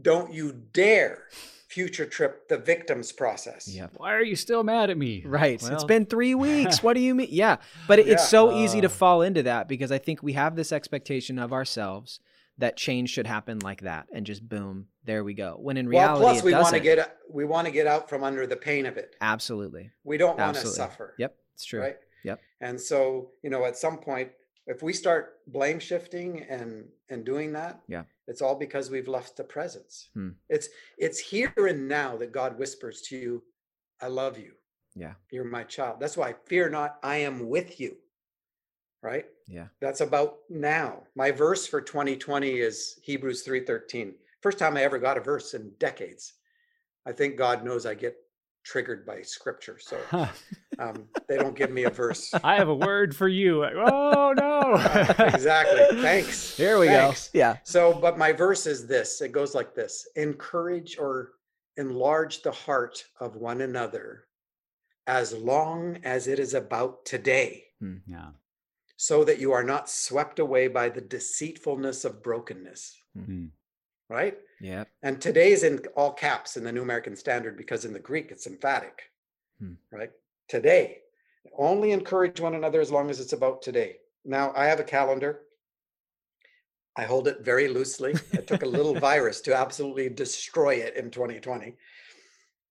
don't 0.00 0.32
you 0.32 0.52
dare 0.72 1.24
future 1.68 2.04
trip 2.04 2.48
the 2.48 2.58
victim's 2.58 3.12
process. 3.12 3.68
Yeah. 3.68 3.86
Why 3.96 4.14
are 4.14 4.22
you 4.22 4.34
still 4.34 4.64
mad 4.64 4.90
at 4.90 4.98
me? 4.98 5.22
Right. 5.24 5.62
Well, 5.62 5.72
it's 5.72 5.84
been 5.84 6.04
three 6.04 6.34
weeks. 6.46 6.82
what 6.82 6.94
do 6.94 7.00
you 7.00 7.14
mean? 7.14 7.28
Yeah. 7.30 7.58
But 7.86 8.00
it's 8.00 8.08
yeah. 8.08 8.16
so 8.16 8.50
uh, 8.50 8.56
easy 8.56 8.80
to 8.80 8.88
uh. 8.88 8.90
fall 8.90 9.22
into 9.22 9.44
that 9.44 9.68
because 9.68 9.92
I 9.92 9.98
think 9.98 10.22
we 10.22 10.32
have 10.32 10.56
this 10.56 10.72
expectation 10.72 11.38
of 11.38 11.52
ourselves 11.52 12.18
that 12.60 12.76
change 12.76 13.10
should 13.10 13.26
happen 13.26 13.58
like 13.60 13.82
that 13.82 14.06
and 14.12 14.26
just 14.26 14.46
boom 14.46 14.86
there 15.04 15.24
we 15.24 15.34
go 15.34 15.56
when 15.58 15.76
in 15.76 15.88
reality 15.88 16.22
well, 16.22 16.32
plus 16.34 16.44
we 16.44 16.52
want 16.52 16.68
to 16.68 16.80
get 16.80 17.16
we 17.30 17.44
want 17.44 17.66
to 17.66 17.72
get 17.72 17.86
out 17.86 18.08
from 18.08 18.22
under 18.22 18.46
the 18.46 18.56
pain 18.56 18.86
of 18.86 18.96
it 18.96 19.16
absolutely 19.20 19.90
we 20.04 20.16
don't 20.18 20.38
want 20.38 20.54
to 20.54 20.66
suffer 20.66 21.14
yep 21.18 21.36
it's 21.54 21.64
true 21.64 21.80
right 21.80 21.96
yep 22.22 22.38
and 22.60 22.78
so 22.78 23.30
you 23.42 23.50
know 23.50 23.64
at 23.64 23.76
some 23.76 23.96
point 23.96 24.30
if 24.70 24.82
we 24.82 24.92
start 24.92 25.38
blame 25.48 25.80
shifting 25.80 26.44
and 26.48 26.84
and 27.08 27.24
doing 27.24 27.52
that 27.52 27.80
yeah. 27.88 28.04
it's 28.28 28.40
all 28.40 28.54
because 28.54 28.88
we've 28.88 29.08
left 29.08 29.36
the 29.36 29.44
presence. 29.44 30.08
Hmm. 30.14 30.30
it's 30.48 30.68
it's 30.96 31.18
here 31.18 31.52
and 31.56 31.88
now 31.88 32.16
that 32.16 32.32
god 32.32 32.58
whispers 32.58 33.02
to 33.02 33.16
you 33.16 33.42
i 34.00 34.06
love 34.06 34.38
you. 34.38 34.52
Yeah. 34.96 35.14
You're 35.30 35.44
my 35.44 35.62
child. 35.62 36.00
That's 36.00 36.16
why 36.16 36.34
fear 36.46 36.70
not 36.70 36.98
i 37.02 37.16
am 37.16 37.48
with 37.48 37.80
you. 37.80 37.96
Right? 39.02 39.26
Yeah. 39.48 39.68
That's 39.80 40.02
about 40.02 40.38
now. 40.50 41.04
My 41.14 41.30
verse 41.30 41.66
for 41.66 41.80
2020 41.80 42.60
is 42.60 42.98
hebrews 43.02 43.44
3.13 43.44 44.14
first 44.40 44.58
time 44.58 44.76
i 44.76 44.82
ever 44.82 44.98
got 44.98 45.18
a 45.18 45.20
verse 45.20 45.54
in 45.54 45.72
decades. 45.78 46.34
I 47.06 47.12
think 47.12 47.36
god 47.36 47.64
knows 47.64 47.86
i 47.86 47.94
get 47.94 48.16
triggered 48.62 49.04
by 49.06 49.22
scripture 49.22 49.78
so 49.80 49.96
um, 50.80 51.04
they 51.28 51.36
don't 51.36 51.56
give 51.56 51.70
me 51.70 51.84
a 51.84 51.90
verse 51.90 52.32
i 52.44 52.56
have 52.56 52.68
a 52.68 52.74
word 52.74 53.14
for 53.14 53.28
you 53.28 53.64
oh 53.64 54.34
no 54.36 54.74
exactly 55.26 56.00
thanks 56.00 56.56
here 56.56 56.78
we 56.78 56.86
thanks. 56.88 57.28
go 57.28 57.38
yeah 57.38 57.56
so 57.62 57.92
but 57.92 58.18
my 58.18 58.32
verse 58.32 58.66
is 58.66 58.86
this 58.86 59.20
it 59.20 59.32
goes 59.32 59.54
like 59.54 59.74
this 59.74 60.08
encourage 60.16 60.98
or 60.98 61.32
enlarge 61.76 62.42
the 62.42 62.52
heart 62.52 63.04
of 63.20 63.36
one 63.36 63.60
another 63.60 64.24
as 65.06 65.32
long 65.32 65.98
as 66.04 66.28
it 66.28 66.38
is 66.38 66.54
about 66.54 67.04
today 67.04 67.64
hmm, 67.80 67.96
yeah 68.06 68.30
so 69.02 69.24
that 69.24 69.38
you 69.38 69.50
are 69.50 69.64
not 69.64 69.88
swept 69.88 70.40
away 70.40 70.68
by 70.68 70.90
the 70.90 71.00
deceitfulness 71.00 72.04
of 72.04 72.22
brokenness. 72.22 73.00
Mm-hmm. 73.16 73.46
Right? 74.10 74.36
Yeah. 74.60 74.84
And 75.02 75.18
today's 75.18 75.62
in 75.62 75.78
all 75.96 76.12
caps 76.12 76.58
in 76.58 76.64
the 76.64 76.70
New 76.70 76.82
American 76.82 77.16
Standard 77.16 77.56
because 77.56 77.86
in 77.86 77.94
the 77.94 77.98
Greek 77.98 78.30
it's 78.30 78.46
emphatic. 78.46 79.04
Hmm. 79.58 79.72
Right? 79.90 80.10
Today. 80.50 80.98
Only 81.56 81.92
encourage 81.92 82.40
one 82.40 82.54
another 82.54 82.80
as 82.80 82.90
long 82.90 83.08
as 83.08 83.20
it's 83.20 83.32
about 83.32 83.62
today. 83.62 83.98
Now, 84.24 84.52
I 84.56 84.66
have 84.66 84.80
a 84.80 84.84
calendar. 84.84 85.42
I 86.96 87.04
hold 87.04 87.28
it 87.28 87.42
very 87.42 87.68
loosely. 87.68 88.14
It 88.32 88.48
took 88.48 88.62
a 88.62 88.66
little 88.66 88.94
virus 89.10 89.40
to 89.42 89.56
absolutely 89.56 90.08
destroy 90.08 90.74
it 90.74 90.96
in 90.96 91.10
2020. 91.10 91.76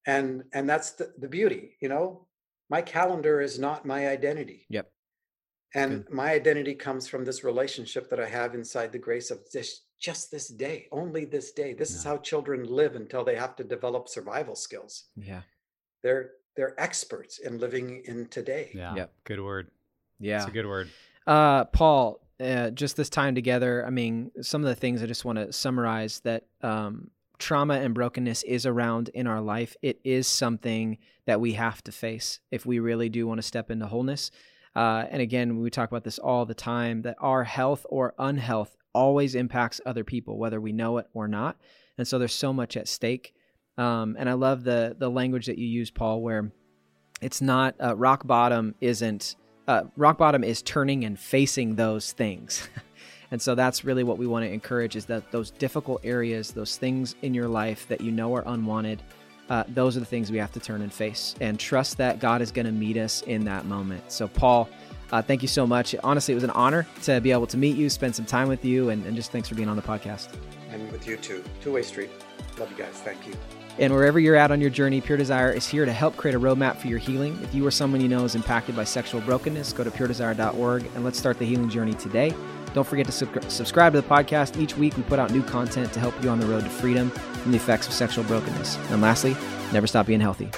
And 0.05 0.43
and 0.53 0.69
that's 0.69 0.91
the, 0.91 1.13
the 1.17 1.27
beauty, 1.27 1.77
you 1.79 1.89
know. 1.89 2.27
My 2.69 2.81
calendar 2.81 3.41
is 3.41 3.57
not 3.57 3.85
my 3.85 4.09
identity. 4.09 4.65
Yep. 4.69 4.91
And 5.73 6.05
Good. 6.05 6.13
my 6.13 6.31
identity 6.31 6.75
comes 6.75 7.07
from 7.07 7.23
this 7.25 7.43
relationship 7.43 8.09
that 8.09 8.19
I 8.19 8.27
have 8.27 8.55
inside 8.55 8.91
the 8.91 8.99
grace 8.99 9.31
of 9.31 9.39
this 9.51 9.85
just 9.99 10.31
this 10.31 10.47
day, 10.47 10.87
only 10.91 11.25
this 11.25 11.51
day. 11.51 11.73
This 11.73 11.93
is 11.93 12.03
how 12.03 12.17
children 12.17 12.63
live 12.65 12.95
until 12.95 13.23
they 13.23 13.35
have 13.35 13.55
to 13.57 13.63
develop 13.63 14.07
survival 14.09 14.55
skills. 14.55 15.05
Yeah. 15.15 15.41
They're 16.03 16.31
they're 16.59 16.75
experts 16.77 17.39
in 17.39 17.57
living 17.57 18.01
in 18.03 18.25
today. 18.27 18.69
Yeah. 18.73 18.93
Yep. 18.93 19.13
Good 19.23 19.41
word. 19.41 19.71
Yeah. 20.19 20.39
It's 20.39 20.49
a 20.49 20.51
good 20.51 20.65
word. 20.65 20.89
Uh, 21.25 21.63
Paul, 21.63 22.19
uh, 22.37 22.71
just 22.71 22.97
this 22.97 23.09
time 23.09 23.33
together, 23.33 23.85
I 23.87 23.91
mean, 23.91 24.31
some 24.41 24.61
of 24.61 24.67
the 24.67 24.75
things 24.75 25.01
I 25.01 25.05
just 25.05 25.23
want 25.23 25.37
to 25.37 25.53
summarize 25.53 26.19
that 26.25 26.47
um, 26.61 27.11
trauma 27.37 27.75
and 27.75 27.93
brokenness 27.93 28.43
is 28.43 28.65
around 28.65 29.07
in 29.13 29.25
our 29.25 29.39
life. 29.39 29.77
It 29.81 30.01
is 30.03 30.27
something 30.27 30.97
that 31.27 31.39
we 31.39 31.53
have 31.53 31.81
to 31.85 31.93
face 31.93 32.41
if 32.51 32.65
we 32.65 32.79
really 32.79 33.07
do 33.07 33.25
want 33.25 33.37
to 33.37 33.47
step 33.47 33.71
into 33.71 33.87
wholeness. 33.87 34.29
Uh, 34.75 35.05
and 35.09 35.21
again, 35.21 35.61
we 35.61 35.69
talk 35.69 35.89
about 35.89 36.03
this 36.03 36.19
all 36.19 36.45
the 36.45 36.53
time 36.53 37.03
that 37.03 37.15
our 37.21 37.45
health 37.45 37.85
or 37.89 38.13
unhealth 38.19 38.75
always 38.93 39.33
impacts 39.33 39.79
other 39.85 40.03
people, 40.03 40.37
whether 40.37 40.59
we 40.59 40.73
know 40.73 40.97
it 40.97 41.07
or 41.13 41.29
not. 41.29 41.55
And 41.97 42.05
so 42.05 42.19
there's 42.19 42.33
so 42.33 42.51
much 42.51 42.75
at 42.75 42.89
stake. 42.89 43.33
Um, 43.79 44.17
and 44.19 44.29
I 44.29 44.33
love 44.33 44.63
the 44.65 44.95
the 44.99 45.09
language 45.09 45.45
that 45.45 45.57
you 45.57 45.65
use, 45.65 45.89
Paul, 45.89 46.21
where 46.21 46.51
it's 47.21 47.41
not 47.41 47.75
uh, 47.81 47.95
rock 47.95 48.27
bottom 48.27 48.75
isn't 48.81 49.37
uh, 49.69 49.83
rock 49.95 50.17
bottom 50.17 50.43
is 50.43 50.61
turning 50.61 51.05
and 51.05 51.17
facing 51.17 51.75
those 51.75 52.11
things. 52.11 52.67
and 53.31 53.41
so 53.41 53.55
that's 53.55 53.85
really 53.85 54.03
what 54.03 54.17
we 54.17 54.27
want 54.27 54.43
to 54.43 54.51
encourage 54.51 54.97
is 54.97 55.05
that 55.05 55.31
those 55.31 55.51
difficult 55.51 56.01
areas, 56.03 56.51
those 56.51 56.75
things 56.75 57.15
in 57.21 57.33
your 57.33 57.47
life 57.47 57.87
that 57.87 58.01
you 58.01 58.11
know 58.11 58.35
are 58.35 58.43
unwanted, 58.47 59.01
uh, 59.49 59.63
those 59.69 59.95
are 59.95 60.01
the 60.01 60.05
things 60.05 60.29
we 60.29 60.37
have 60.39 60.51
to 60.51 60.59
turn 60.59 60.81
and 60.81 60.91
face 60.91 61.35
and 61.39 61.57
trust 61.57 61.97
that 61.97 62.19
God 62.19 62.41
is 62.41 62.51
going 62.51 62.65
to 62.65 62.73
meet 62.73 62.97
us 62.97 63.21
in 63.21 63.45
that 63.45 63.65
moment. 63.65 64.11
So, 64.11 64.27
Paul, 64.27 64.67
uh, 65.11 65.21
thank 65.21 65.41
you 65.41 65.47
so 65.47 65.65
much. 65.65 65.95
Honestly, 66.03 66.33
it 66.33 66.35
was 66.35 66.43
an 66.43 66.49
honor 66.51 66.85
to 67.03 67.21
be 67.21 67.31
able 67.31 67.47
to 67.47 67.57
meet 67.57 67.77
you, 67.77 67.89
spend 67.89 68.13
some 68.13 68.25
time 68.25 68.49
with 68.49 68.65
you, 68.65 68.89
and, 68.89 69.05
and 69.05 69.15
just 69.15 69.31
thanks 69.31 69.47
for 69.47 69.55
being 69.55 69.69
on 69.69 69.77
the 69.77 69.83
podcast. 69.83 70.27
And 70.71 70.91
with 70.91 71.07
you 71.07 71.15
too. 71.15 71.43
Two 71.61 71.73
way 71.73 71.83
street. 71.83 72.09
Love 72.59 72.69
you 72.71 72.77
guys. 72.77 72.95
Thank 72.95 73.25
you. 73.25 73.33
And 73.77 73.93
wherever 73.93 74.19
you're 74.19 74.35
at 74.35 74.51
on 74.51 74.59
your 74.59 74.69
journey, 74.69 74.99
Pure 74.99 75.19
Desire 75.19 75.51
is 75.51 75.67
here 75.67 75.85
to 75.85 75.93
help 75.93 76.17
create 76.17 76.35
a 76.35 76.39
roadmap 76.39 76.77
for 76.77 76.87
your 76.87 76.97
healing. 76.97 77.39
If 77.43 77.53
you 77.53 77.65
or 77.65 77.71
someone 77.71 78.01
you 78.01 78.09
know 78.09 78.25
is 78.25 78.35
impacted 78.35 78.75
by 78.75 78.83
sexual 78.83 79.21
brokenness, 79.21 79.71
go 79.73 79.83
to 79.83 79.91
puredesire.org 79.91 80.85
and 80.95 81.03
let's 81.05 81.17
start 81.17 81.39
the 81.39 81.45
healing 81.45 81.69
journey 81.69 81.93
today. 81.93 82.33
Don't 82.73 82.85
forget 82.85 83.05
to 83.05 83.11
sub- 83.11 83.43
subscribe 83.49 83.93
to 83.93 84.01
the 84.01 84.07
podcast. 84.07 84.59
Each 84.59 84.75
week, 84.75 84.95
we 84.97 85.03
put 85.03 85.19
out 85.19 85.31
new 85.31 85.43
content 85.43 85.91
to 85.93 85.99
help 85.99 86.13
you 86.23 86.29
on 86.29 86.39
the 86.39 86.45
road 86.45 86.63
to 86.63 86.69
freedom 86.69 87.09
from 87.09 87.51
the 87.51 87.57
effects 87.57 87.87
of 87.87 87.93
sexual 87.93 88.23
brokenness. 88.25 88.77
And 88.89 89.01
lastly, 89.01 89.35
never 89.71 89.87
stop 89.87 90.05
being 90.05 90.19
healthy. 90.19 90.51